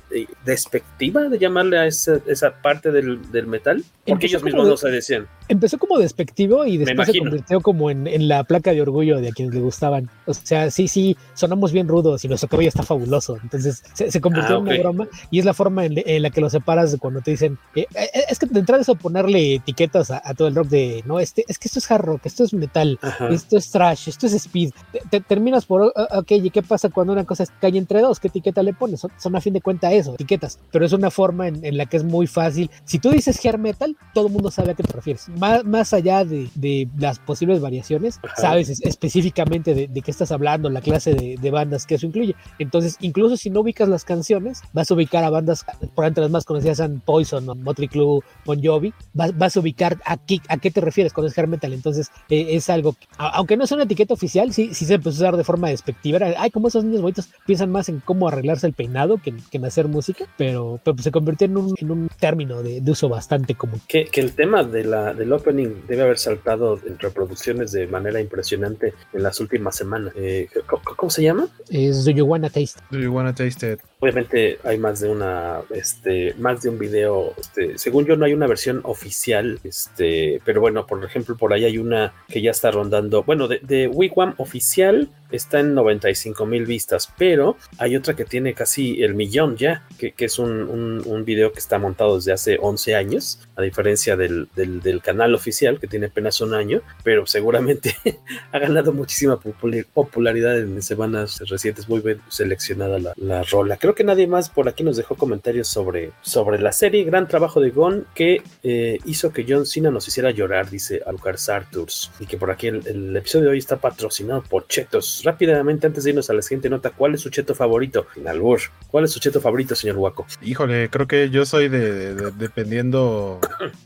[0.44, 4.90] despectiva de llamarle a esa, esa parte del, del, metal, porque ellos mismos no se
[4.90, 5.28] decían.
[5.48, 9.30] Empezó como despectivo y después se convirtió como en, en, la placa de orgullo de
[9.30, 10.10] a quienes le gustaban.
[10.26, 13.38] O sea, sí, sí, sonamos bien rudos y nuestro cabello está fabuloso.
[13.44, 14.82] Entonces se, se convirtió ah, en una okay.
[14.82, 17.58] broma y es la forma en, en, la que lo separas de cuando te dicen,
[17.76, 17.86] eh,
[18.30, 21.44] es que de entrada eso ponerle etiquetas a, a, todo el rock de, no, este,
[21.52, 23.30] es que esto es hard rock, esto es metal, Ajá.
[23.30, 24.72] esto es trash, esto es speed.
[24.92, 28.20] Te, te terminas por, ok, ¿y qué pasa cuando una cosa cae entre dos?
[28.20, 29.02] ¿Qué etiqueta le pones?
[29.02, 31.86] Son, son a fin de cuentas eso, etiquetas, pero es una forma en, en, la
[31.86, 32.70] que es muy fácil.
[32.86, 35.30] Si tú dices hair metal, todo el mundo sabe a qué te refieres.
[35.30, 38.36] Más, más allá de, de las posibles variaciones, Ajá.
[38.36, 42.36] sabes específicamente de, de, qué estás hablando, la clase de, de, bandas que eso incluye.
[42.60, 46.32] Entonces, incluso si no ubicas las canciones, vas a ubicar a bandas, por entre las
[46.32, 50.40] más conocidas son Poison, o Motley Crue, Bon Jovi, vas, vas, a ubicar a qué,
[50.48, 51.74] a qué te refieres con el hair metal.
[51.74, 55.10] Entonces, eh, es algo, que, aunque no es una etiqueta oficial, sí, sí se empezó
[55.10, 56.20] a usar de forma despectiva.
[56.38, 59.66] Ay, como esos niños bonitos piensan más en cómo arreglarse el peinado que, que en
[59.66, 63.10] hacer música, pero, pero pues se convirtió en un, en un término de, de, uso
[63.10, 63.82] bastante común.
[63.88, 68.20] Que, que el tema de la, del opening debe haber saltado en reproducciones de manera
[68.20, 70.14] impresionante en las últimas semanas.
[70.16, 71.48] Eh, ¿cómo, ¿cómo, se llama?
[71.70, 72.82] Es Do You Wanna Taste.
[72.92, 73.91] Do You Wanna Taste It.
[74.02, 77.34] Obviamente hay más de una, este, más de un video.
[77.40, 81.66] Este, según yo no hay una versión oficial, este, pero bueno, por ejemplo por ahí
[81.66, 83.24] hay una que ya está rondando.
[83.24, 88.54] Bueno, de, de Wigwam oficial está en 95 mil vistas, pero hay otra que tiene
[88.54, 92.96] casi el millón ya, que, es un, un, video que está montado desde hace 11
[92.96, 97.96] años, a diferencia del, del, del canal oficial que tiene apenas un año, pero seguramente
[98.52, 103.78] ha ganado muchísima popularidad en semanas recientes, muy bien seleccionada la, la, rola.
[103.78, 107.62] Creo que nadie más por aquí nos dejó comentarios sobre, sobre la serie, gran trabajo
[107.62, 112.26] de Gon que eh, hizo que John Cena nos hiciera llorar, dice Alucard Sarturs, y
[112.26, 116.12] que por aquí el, el episodio de hoy está patrocinado por Chetos rápidamente, antes de
[116.12, 118.08] irnos a la siguiente nota, ¿cuál es su cheto favorito?
[118.16, 118.60] En albur.
[118.90, 120.26] ¿Cuál es su cheto favorito, señor Waco?
[120.42, 123.40] Híjole, creo que yo soy de, de, de dependiendo,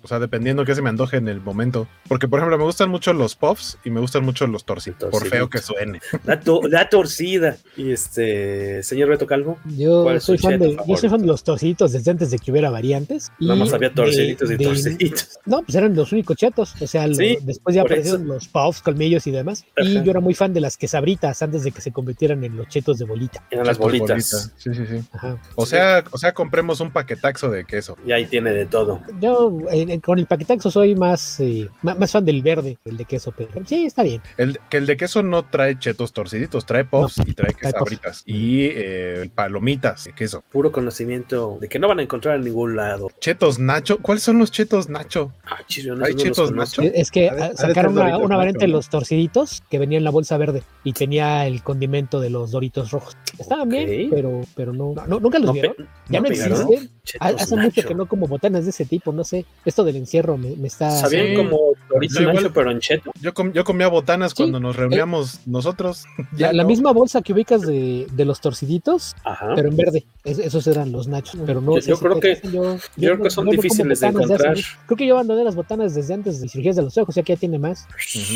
[0.03, 1.87] o sea, dependiendo que se me antoje en el momento.
[2.07, 5.25] Porque, por ejemplo, me gustan mucho los puffs y me gustan mucho los torcitos, por
[5.27, 5.99] feo que suene.
[6.25, 7.57] La, to la, torcida.
[7.77, 9.57] Y este, señor Beto Calvo.
[9.77, 12.69] Yo soy, fan de, yo soy fan de los torciditos desde antes de que hubiera
[12.69, 13.31] variantes.
[13.39, 15.39] Y Nada más había torciditos y torciditos.
[15.45, 16.73] No, pues eran los únicos chetos.
[16.81, 17.35] O sea, ¿Sí?
[17.35, 18.33] lo, después ya aparecieron eso.
[18.33, 19.65] los puffs, colmillos y demás.
[19.77, 19.87] Ajá.
[19.87, 22.67] Y yo era muy fan de las quesabritas antes de que se convirtieran en los
[22.67, 23.43] chetos de bolita.
[23.49, 24.09] Eran las bolitas.
[24.09, 24.53] bolitas.
[24.57, 25.03] Sí, sí, sí.
[25.11, 25.37] Ajá.
[25.55, 27.97] O sea, o sea, compremos un paquetaxo de queso.
[28.05, 29.01] Y ahí tiene de todo.
[29.19, 33.33] Yo eh, con el paquetaxo soy más, eh, más, fan del verde, el de queso,
[33.35, 34.21] pero sí, está bien.
[34.37, 38.23] El, que el de queso no trae chetos torciditos, trae pops no, y trae quesabritas.
[38.25, 40.43] Y eh, palomitas de queso.
[40.51, 43.09] Puro conocimiento de que no van a encontrar en ningún lado.
[43.19, 43.99] Chetos Nacho.
[43.99, 45.31] ¿Cuáles son los chetos Nacho?
[45.45, 46.81] Ah, chido, no ¿Hay chetos Nacho?
[46.81, 50.63] Es que sacaron una, una variante de los torciditos que venía en la bolsa verde
[50.83, 53.15] y tenía el condimento de los doritos rojos.
[53.37, 53.85] Estaban okay.
[53.85, 55.75] bien, pero, pero no, no, nunca los no vieron.
[56.09, 56.89] Ya no, existen.
[57.19, 57.57] Hace nacho.
[57.57, 59.45] mucho que no como botanas de ese tipo, no sé.
[59.65, 60.89] Esto del encierro me, me está.
[60.91, 61.35] Sabían sí.
[61.35, 63.11] como Dorito igual- Nacho, pero en cheto.
[63.21, 66.05] Yo, com- yo comía botanas cuando nos reuníamos nosotros.
[66.37, 66.69] La, la no.
[66.69, 69.53] misma bolsa que ubicas de, de los torciditos, Ajá.
[69.55, 70.05] pero en verde.
[70.23, 71.39] Es- esos eran los nachos.
[71.45, 72.79] Pero no Yo- yo creo que- yo, yo
[73.13, 74.55] creo que son difíciles de encontrar.
[74.87, 77.33] Creo que yo abandoné las botanas desde antes de cirugías de los ojos, ya que
[77.33, 77.85] ya tiene más.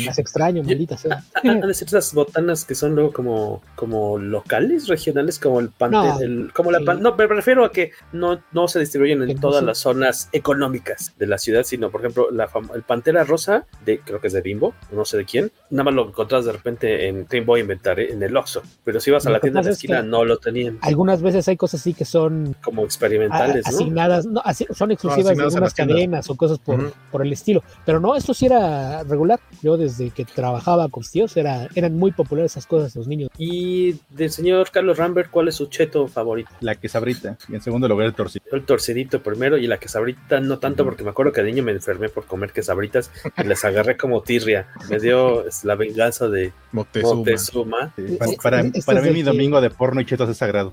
[0.04, 1.24] Las extraño, maldita sea.
[1.42, 5.90] Han de ser esas botanas que son luego como, como locales, regionales, como el pan,
[5.90, 9.34] No, el- como la pan- no, me refiero a que no, no se distribuyen en
[9.34, 13.66] no todas las zonas económicas de la ciudad, sino por ejemplo la el Pantera Rosa,
[13.84, 16.52] de, creo que es de Bimbo, no sé de quién, nada más lo encontrás de
[16.52, 18.12] repente en, voy a inventar, ¿eh?
[18.12, 20.06] en el Oxxo, pero si vas a la tienda de la pasa es esquina que-
[20.06, 23.76] no lo tenían, Algunas veces hay cosas así que son como experimentales, a- ¿no?
[23.78, 26.92] asignadas, no, así- son exclusivas de asignadas a algunas cadenas o cosas por, Ujú.
[27.10, 27.64] por el estilo.
[27.84, 29.40] Pero no, esto sí era regular.
[29.60, 33.30] Yo desde que trabajaba con tíos era, eran muy populares esas cosas los niños.
[33.38, 36.50] Y del señor Carlos Rambert, ¿cuál es su cheto favorito?
[36.60, 37.36] La quesabrita.
[37.48, 38.44] Y en segundo lugar el torcito.
[38.50, 41.62] Yo el torcidito primero y la quesabrita no tanto porque me acuerdo que de niño
[41.64, 44.66] me enfermé por comer quesabritas y les agarré como tirria.
[44.88, 47.14] Me dio la venganza de Moctezuma.
[47.14, 47.92] Moctezuma.
[47.96, 50.72] Sí, Para, para- Este para mí mi que- domingo de porno y chetos es sagrado.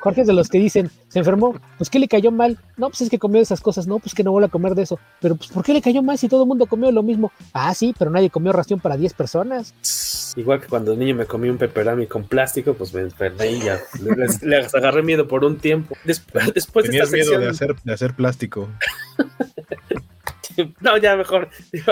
[0.00, 2.58] Jorge es de los que dicen, se enfermó, pues ¿qué le cayó mal?
[2.76, 4.82] No, pues es que comió esas cosas, no, pues que no vuelve a comer de
[4.82, 4.98] eso.
[5.20, 7.32] Pero pues ¿por qué le cayó mal si todo el mundo comió lo mismo?
[7.52, 9.74] Ah, sí, pero nadie comió ración para 10 personas.
[10.36, 13.60] Igual que cuando de niño me comí un pepperami con plástico, pues me enfermé y
[13.60, 13.80] ya
[14.16, 15.96] les, les agarré miedo por un tiempo.
[16.04, 18.68] Des- después de esta miedo sección, de hacer, de hacer plástico.
[20.80, 21.48] no, ya mejor.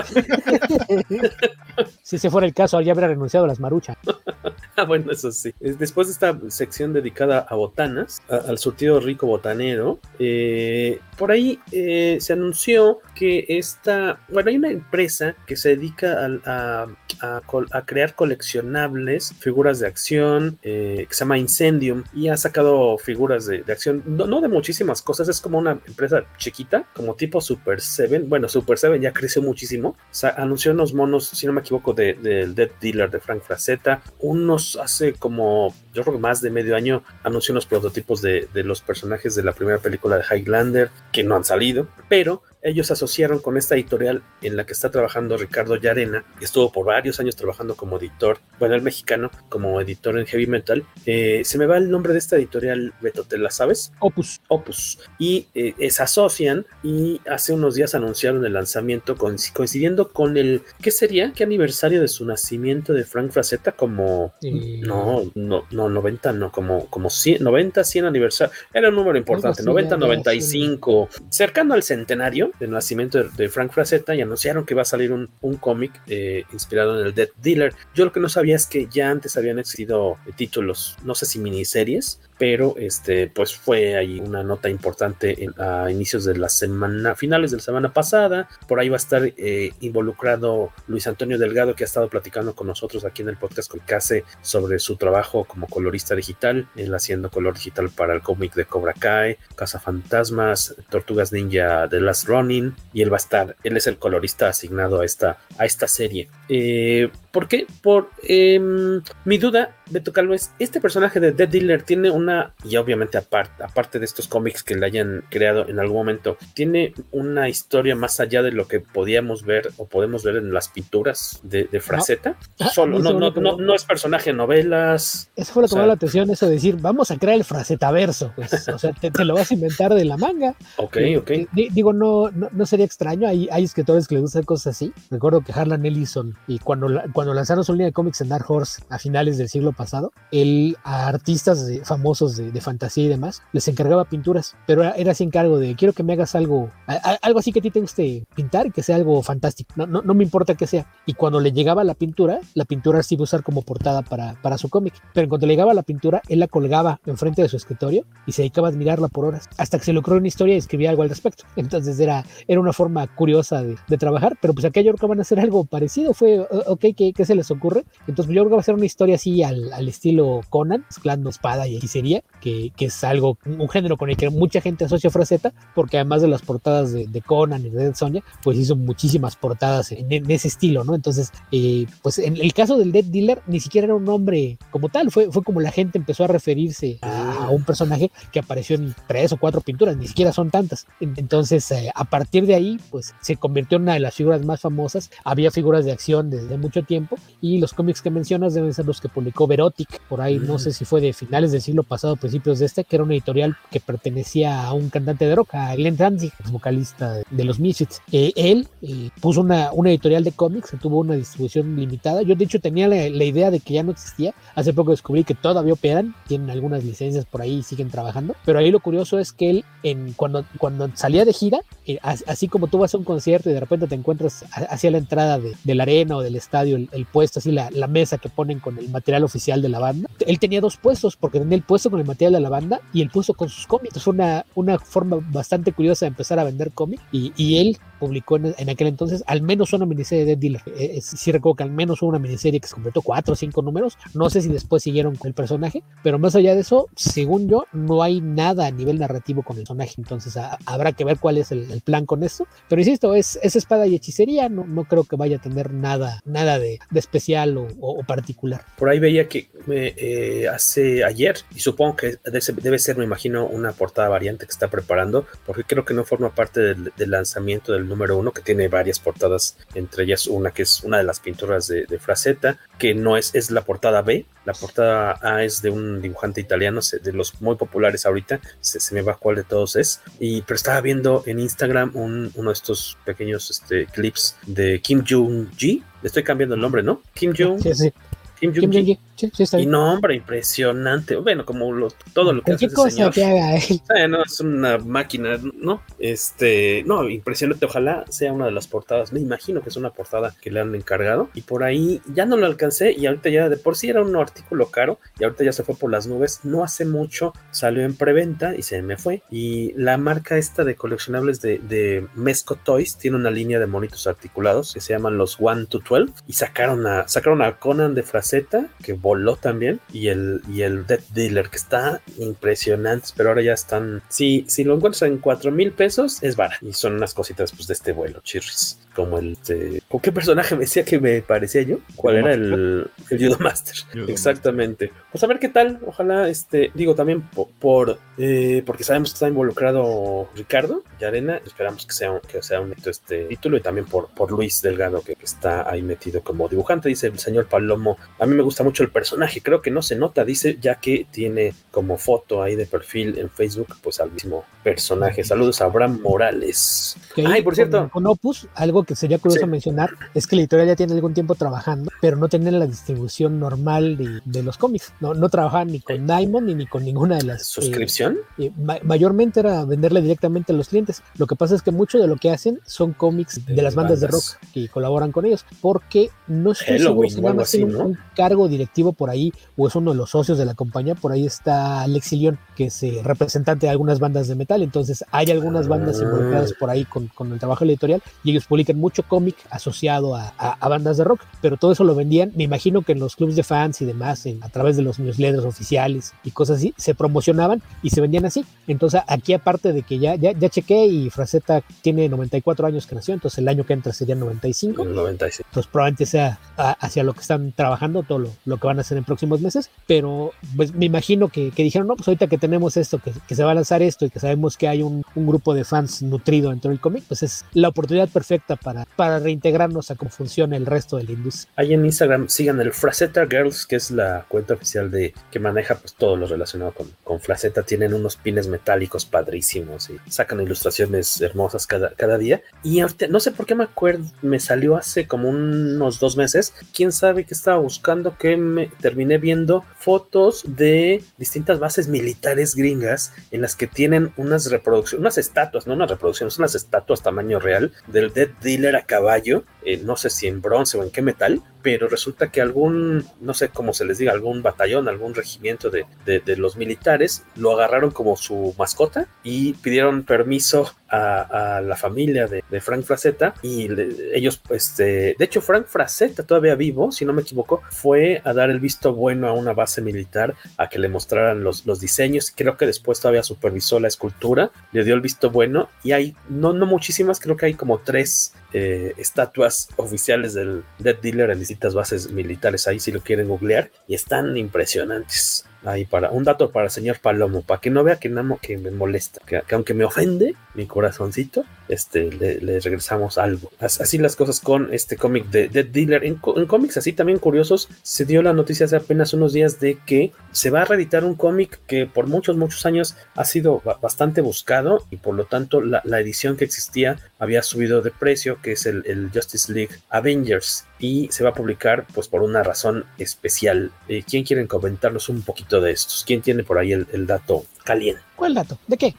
[2.03, 3.96] Si ese fuera el caso, ya habría renunciado a las maruchas.
[4.86, 5.52] Bueno, eso sí.
[5.60, 11.58] Es- Después de esta sección dedicada a botanas, al surtido rico botanero, eh, por ahí
[11.72, 16.16] eh, se anunció que esta, bueno, hay una empresa que se dedica
[16.46, 16.86] a,
[17.22, 23.46] a crear coleccionables, figuras de acción, eh, que se llama Incendium, y ha sacado figuras
[23.46, 27.80] de, de acción, no, de muchísimas cosas, es como una empresa chiquita, como tipo Super
[27.80, 29.96] Seven, bueno, Super Seven ya creció muchísimo,
[30.36, 34.69] anunció unos monos, si no me equivoco, de- del Dead Dealer de Frank Frazetta, unos
[34.76, 38.80] hace como, yo creo que más de medio año, anunció unos prototipos de, de los
[38.80, 43.38] personajes de la primera película de Highlander, que no han salido, pero ellos se asociaron
[43.38, 47.36] con esta editorial en la que está trabajando Ricardo Yarena, que estuvo por varios años
[47.36, 50.84] trabajando como editor, bueno, el mexicano, como editor en heavy metal.
[51.06, 53.92] Eh, se me va el nombre de esta editorial, Beto, ¿te la sabes?
[53.98, 54.40] Opus.
[54.48, 54.98] Opus.
[55.18, 60.62] Y eh, se asocian y hace unos días anunciaron el lanzamiento coinc- coincidiendo con el,
[60.82, 61.32] ¿qué sería?
[61.32, 63.72] ¿Qué aniversario de su nacimiento de Frank Frazetta?
[63.72, 68.52] Como, no, no, no, 90, no, como, como 100, 90, 100 aniversario.
[68.74, 73.48] Era un número importante, así, 90, ya, ya, 95, cercano al centenario del nacimiento de,
[73.48, 77.14] Frank Frazetta y anunciaron que va a salir un, un cómic eh, inspirado en el
[77.14, 77.74] Dead Dealer.
[77.94, 81.26] Yo lo que no sabía es que ya antes habían existido eh, títulos, no sé
[81.26, 86.48] si miniseries, pero este, pues fue ahí una nota importante en- a inicios de la
[86.48, 88.48] semana, finales de la semana pasada.
[88.66, 92.66] Por ahí va a estar eh, involucrado Luis Antonio Delgado, que ha estado platicando con
[92.66, 97.31] nosotros aquí en el podcast con Case sobre su trabajo como colorista digital, él haciendo
[97.31, 99.37] color digital para el cómic de Cobra Kai,
[99.85, 104.48] Fantasmas, Tortugas Ninja The Last Running, y él va a estar, él es el colorista
[104.48, 106.29] asignado a esta, a esta serie.
[106.48, 107.66] Eh, ¿Por qué?
[107.82, 112.76] Por em, mi duda, Beto Calvo, es este personaje de Dead Dealer tiene una, y
[112.76, 117.48] obviamente aparte, aparte de estos cómics que le hayan creado en algún momento, tiene una
[117.48, 121.64] historia más allá de lo que podíamos ver o podemos ver en las pinturas de,
[121.64, 122.36] de Fraceta.
[122.58, 125.30] Ah, Solo, eso no, no, no, no es personaje de novelas.
[125.36, 127.44] Eso fue lo que me llamó la atención, eso de decir, vamos a crear el
[127.44, 128.32] fracetaverso.
[128.36, 130.54] Pues, o sea, te, te lo vas a inventar de la manga.
[130.76, 131.30] Ok, Que- ok.
[131.72, 133.28] digo, no, no, no sería extraño.
[133.28, 134.92] Hay, hay escritores que les gustan cosas así.
[135.10, 138.46] Recuerdo que Harlan Ellison, y cuando, la- cuando lanzaron su línea de cómics en Dark
[138.50, 143.09] Horse a finales del siglo pasado, él a artistas de- famosos de, de fantasía y
[143.09, 146.70] demás les encargaba pinturas, pero era, era así encargo de quiero que me hagas algo,
[146.87, 149.70] a- a- algo así que a ti te guste pintar que sea algo fantástico.
[149.76, 150.87] No, no, no me importa que sea.
[151.04, 154.40] Y cuando le llegaba la pintura, la pintura sí iba a usar como portada para,
[154.40, 154.94] para su cómic.
[155.12, 158.40] Pero cuando le llegaba la pintura, él la colgaba enfrente de su escritorio y se
[158.40, 161.11] dedicaba a admirarla por horas, hasta que se ocurrió una historia y escribía algo al
[161.11, 161.44] respecto.
[161.56, 165.22] Entonces era, era una forma curiosa de, de trabajar, pero pues creo que van a
[165.22, 166.14] hacer algo parecido.
[166.14, 167.84] Fue, "O- ok, ¿qué, se les ocurre?
[168.06, 171.30] Entonces yo creo que va a ser una historia así al, al estilo Conan, mezclando
[171.30, 175.10] espada y hechicería, que, que es algo, un género con el que mucha gente asocia
[175.10, 178.76] Fraceta, porque además de las portadas de, de Conan y de Dead Sonja, pues hizo
[178.76, 180.94] muchísimas portadas en, en ese estilo, ¿no?
[180.94, 184.88] Entonces, eh, pues en el caso del Dead Dealer, ni siquiera era un nombre como
[184.88, 188.76] tal, fue, fue como la gente empezó a referirse a, a un personaje que apareció
[188.76, 190.86] en tres o cuatro pinturas, ni siquiera son tantas.
[191.00, 194.44] En- Entonces, eh, a partir de ahí, pues se convirtió en una de las figuras
[194.44, 195.10] más famosas.
[195.24, 197.16] Había figuras de acción desde mucho tiempo tiempo.
[197.40, 200.72] Y los cómics que mencionas deben ser los que publicó Verotic, por ahí, no sé
[200.72, 203.80] si fue de finales del siglo pasado, principios de este, que era una editorial que
[203.80, 208.02] pertenecía a un cantante de rock, a Glenn Danzig, vocalista de los Misfits.
[208.12, 212.22] Eh, él eh, puso una, una editorial de cómics que tuvo una distribución limitada.
[212.22, 214.34] Yo, de hecho, tenía la, la, idea de que ya no existía.
[214.54, 218.34] Hace poco descubrí que todavía operan, tienen algunas licencias por ahí y siguen trabajando.
[218.44, 222.48] Pero ahí lo curioso es que él, en, cuando, cuando salía de gira, eh, así
[222.48, 225.54] como tú vas a un concierto y de repente te encuentras hacia la entrada de,
[225.64, 228.61] de la arena o del estadio, el, el puesto, así la, la, mesa que ponen
[228.61, 231.90] con el material oficial de la banda, él tenía dos puestos, porque tenía el puesto
[231.90, 233.96] con el material de la banda y el puesto con sus cómics.
[233.96, 238.37] Es una, una forma bastante curiosa de empezar a vender cómics y, y él publicó
[238.37, 240.62] en, en, aquel entonces al menos una miniserie de Dealer.
[240.66, 243.96] Eh, eh, recuerdo que al menos una miniserie que se completó cuatro o cinco números.
[244.14, 247.66] No sé si después siguieron con el personaje, pero más allá de eso, según yo,
[247.72, 249.94] no hay nada a nivel narrativo con el personaje.
[249.98, 252.46] Entonces a, habrá que ver cuál es el, el, plan con esto.
[252.68, 254.48] Pero insisto, es, es espada y hechicería.
[254.48, 258.64] No, no, creo que vaya a tener nada, nada de, de especial o, particular.
[258.76, 263.72] Por ahí veía que eh, hace ayer, y supongo que debe ser, me imagino, una
[263.72, 267.88] portada variante que está preparando, porque creo que no forma parte del, del lanzamiento del
[267.88, 271.68] número uno, que tiene varias portadas, entre ellas una que es una de las pinturas
[271.68, 275.70] de, de Fraceta, que no es, es la portada B, la portada A es de
[275.70, 279.76] un dibujante italiano, de los muy populares ahorita, se, se me va cuál de todos
[279.76, 284.80] es, y pero estaba viendo en Instagram un, uno de estos pequeños este, clips de
[284.80, 287.02] Kim Jong-ji, estoy cambiando el nombre, ¿no?
[287.14, 287.60] Kim Jong.
[287.60, 287.92] Sí, sí.
[288.40, 291.16] Kim Jong sí, sí, y no, hombre, impresionante.
[291.16, 293.12] Bueno, como lo, todo lo que hace ¿Qué cosa señor.
[293.12, 293.81] que haga él?
[293.96, 295.83] Eh, no, es una máquina, ¿no?
[295.98, 297.66] Este, no, impresionante.
[297.66, 299.12] Ojalá sea una de las portadas.
[299.12, 301.29] Me imagino que es una portada que le han encargado.
[301.35, 302.92] Y por ahí ya no lo alcancé.
[302.92, 304.98] Y ahorita ya de por sí era un artículo caro.
[305.18, 306.40] Y ahorita ya se fue por las nubes.
[306.44, 309.22] No hace mucho salió en preventa y se me fue.
[309.31, 314.07] Y la marca esta de coleccionables de, de Mesco Toys tiene una línea de monitos
[314.07, 316.12] articulados que se llaman los 1 to 12.
[316.26, 319.80] Y sacaron a, sacaron a Conan de Fraceta, que voló también.
[319.92, 323.08] Y el, y el Death Dealer, que está impresionante.
[323.16, 324.02] Pero ahora ya están.
[324.08, 326.64] Si, si lo encuentras en 4 mil pesos, es barato.
[326.66, 328.78] Y son unas cositas pues, de este vuelo, chirris.
[328.94, 329.36] Como el.
[329.46, 331.78] De, ¿Con qué personaje me decía que me parecía yo?
[331.96, 333.74] ¿Cuál era el, el Judo Master?
[333.92, 334.86] Judo Exactamente.
[334.86, 335.04] Master.
[335.12, 335.80] Pues a ver qué tal.
[335.86, 341.40] Ojalá, este, digo también por, por eh, porque sabemos que está involucrado Ricardo y Arena.
[341.44, 345.14] Esperamos que sea, que sea un este título y también por, por Luis Delgado, que,
[345.14, 346.88] que está ahí metido como dibujante.
[346.88, 347.96] Dice el señor Palomo.
[348.20, 349.40] A mí me gusta mucho el personaje.
[349.40, 353.30] Creo que no se nota, dice, ya que tiene como foto ahí de perfil en
[353.30, 355.24] Facebook, pues al mismo personaje.
[355.24, 356.96] Saludos a Abraham Morales.
[357.12, 357.88] Okay, Ay, por cierto.
[357.90, 359.50] Con, con, Opus, algo que sería curioso sí.
[359.50, 363.40] mencionar es que la editorial ya tiene algún tiempo trabajando, pero no tiene la distribución
[363.40, 364.92] normal de, de los cómics.
[365.00, 367.46] No, no trabajaban ni con Diamond ni, ni con ninguna de las.
[367.46, 368.18] ¿Suscripción?
[368.37, 371.02] Eh, eh, ma mayormente era venderle directamente a los clientes.
[371.16, 373.74] Lo que pasa es que mucho de lo que hacen son cómics de, de las
[373.74, 377.35] bandas, bandas, de rock que colaboran con ellos, porque no estoy Halloween, seguro si nada
[377.35, 377.85] más tiene ¿no?
[377.87, 380.94] un, cargo directivo por ahí o es uno de los socios de la compañía.
[380.94, 384.62] Por ahí está Alex León, que es eh, representante de algunas bandas de metal.
[384.62, 388.78] Entonces hay algunas bandas involucradas por ahí con, con el trabajo editorial y ellos publican
[388.78, 392.44] mucho cómic asociado a, a, a, bandas de rock, pero todo eso lo vendían, me
[392.44, 395.44] imagino que en los clubs de fans y demás, en, a través de los newsletters
[395.44, 398.44] oficiales y cosas así, se promocionaban y se vendían así.
[398.66, 402.94] Entonces aquí aparte de que ya, ya, ya chequé y Fraceta tiene 94 años que
[402.94, 404.84] nació, entonces el año que entra sería 95.
[404.84, 405.48] 95.
[405.48, 408.80] Entonces probablemente sea a, hacia lo que están trabajando, todo lo, lo, que van a
[408.82, 412.38] hacer en próximos meses, pero pues me imagino que, que dijeron, no, pues ahorita que
[412.38, 415.04] tenemos esto, que, que, se va a lanzar esto y que sabemos que hay un,
[415.14, 419.18] un grupo de fans nutrido dentro del cómic, pues es la oportunidad perfecta para, para
[419.18, 421.52] reintegrarnos a cómo funciona el resto de la industria.
[421.56, 425.76] Ahí en Instagram sigan el Fraceta Girls, que es la cuenta oficial de que maneja
[425.76, 427.62] pues todo lo relacionado con, con Fraceta.
[427.62, 432.42] Tienen unos pines metálicos padrísimos y sacan ilustraciones hermosas cada, cada día.
[432.62, 436.54] Y ahorita, no sé por qué me acuerdo, me salió hace como unos dos meses.
[436.74, 443.12] Quién sabe qué estaba buscando que me terminé viendo fotos de distintas bases militares gringas
[443.31, 447.72] en las que tienen unas reproducciones, unas estatuas, no unas reproducciones, unas estatuas tamaño real
[447.88, 451.42] del Dead Dealer a caballo, eh, no sé si en bronce o en qué metal,
[451.62, 455.86] pero resulta que algún, no sé cómo se les diga, algún batallón, algún regimiento de,
[456.04, 462.42] de, los militares lo agarraron como su mascota y pidieron permiso a, la familia de,
[462.60, 463.68] Frank Fraceta y
[464.12, 468.50] ellos, este, de hecho Frank Fraceta todavía vivo, si no me equivoco, fue a dar
[468.50, 472.56] el visto bueno a una base militar, a que le mostraran los, los diseños, creo
[472.56, 476.66] que después todavía supervisó la escultura, le dio el visto bueno y hay, no, no
[476.66, 482.10] muchísimas, creo que hay como tres eh, estatuas oficiales del Dead Dealer en distintas bases
[482.10, 485.46] militares ahí si lo quieren googlear y están impresionantes.
[485.64, 488.56] Ahí para un dato para el señor Palomo para que no vea que, no, que
[488.56, 493.50] me molesta que, que, aunque me ofende mi corazoncito este, le, regresamos algo.
[493.59, 496.04] Así las cosas con este cómic de Dead Dealer.
[496.04, 500.12] En, cómics así también curiosos, se dio la noticia hace apenas unos días de que
[500.33, 504.85] se va a reeditar un cómic que por muchos, muchos años ha sido bastante buscado
[504.90, 509.11] y por lo tanto la, edición que existía había subido de precio, que es el,
[509.12, 510.66] Justice League Avengers.
[510.78, 513.70] Y se va a publicar pues por una razón especial.
[513.87, 516.04] Eh, ¿Quién quieren comentarnos un poquito de estos?
[516.06, 518.02] ¿Quién tiene por ahí el dato caliente?
[518.16, 518.59] ¿Cuál dato?
[518.66, 518.94] ¿De qué?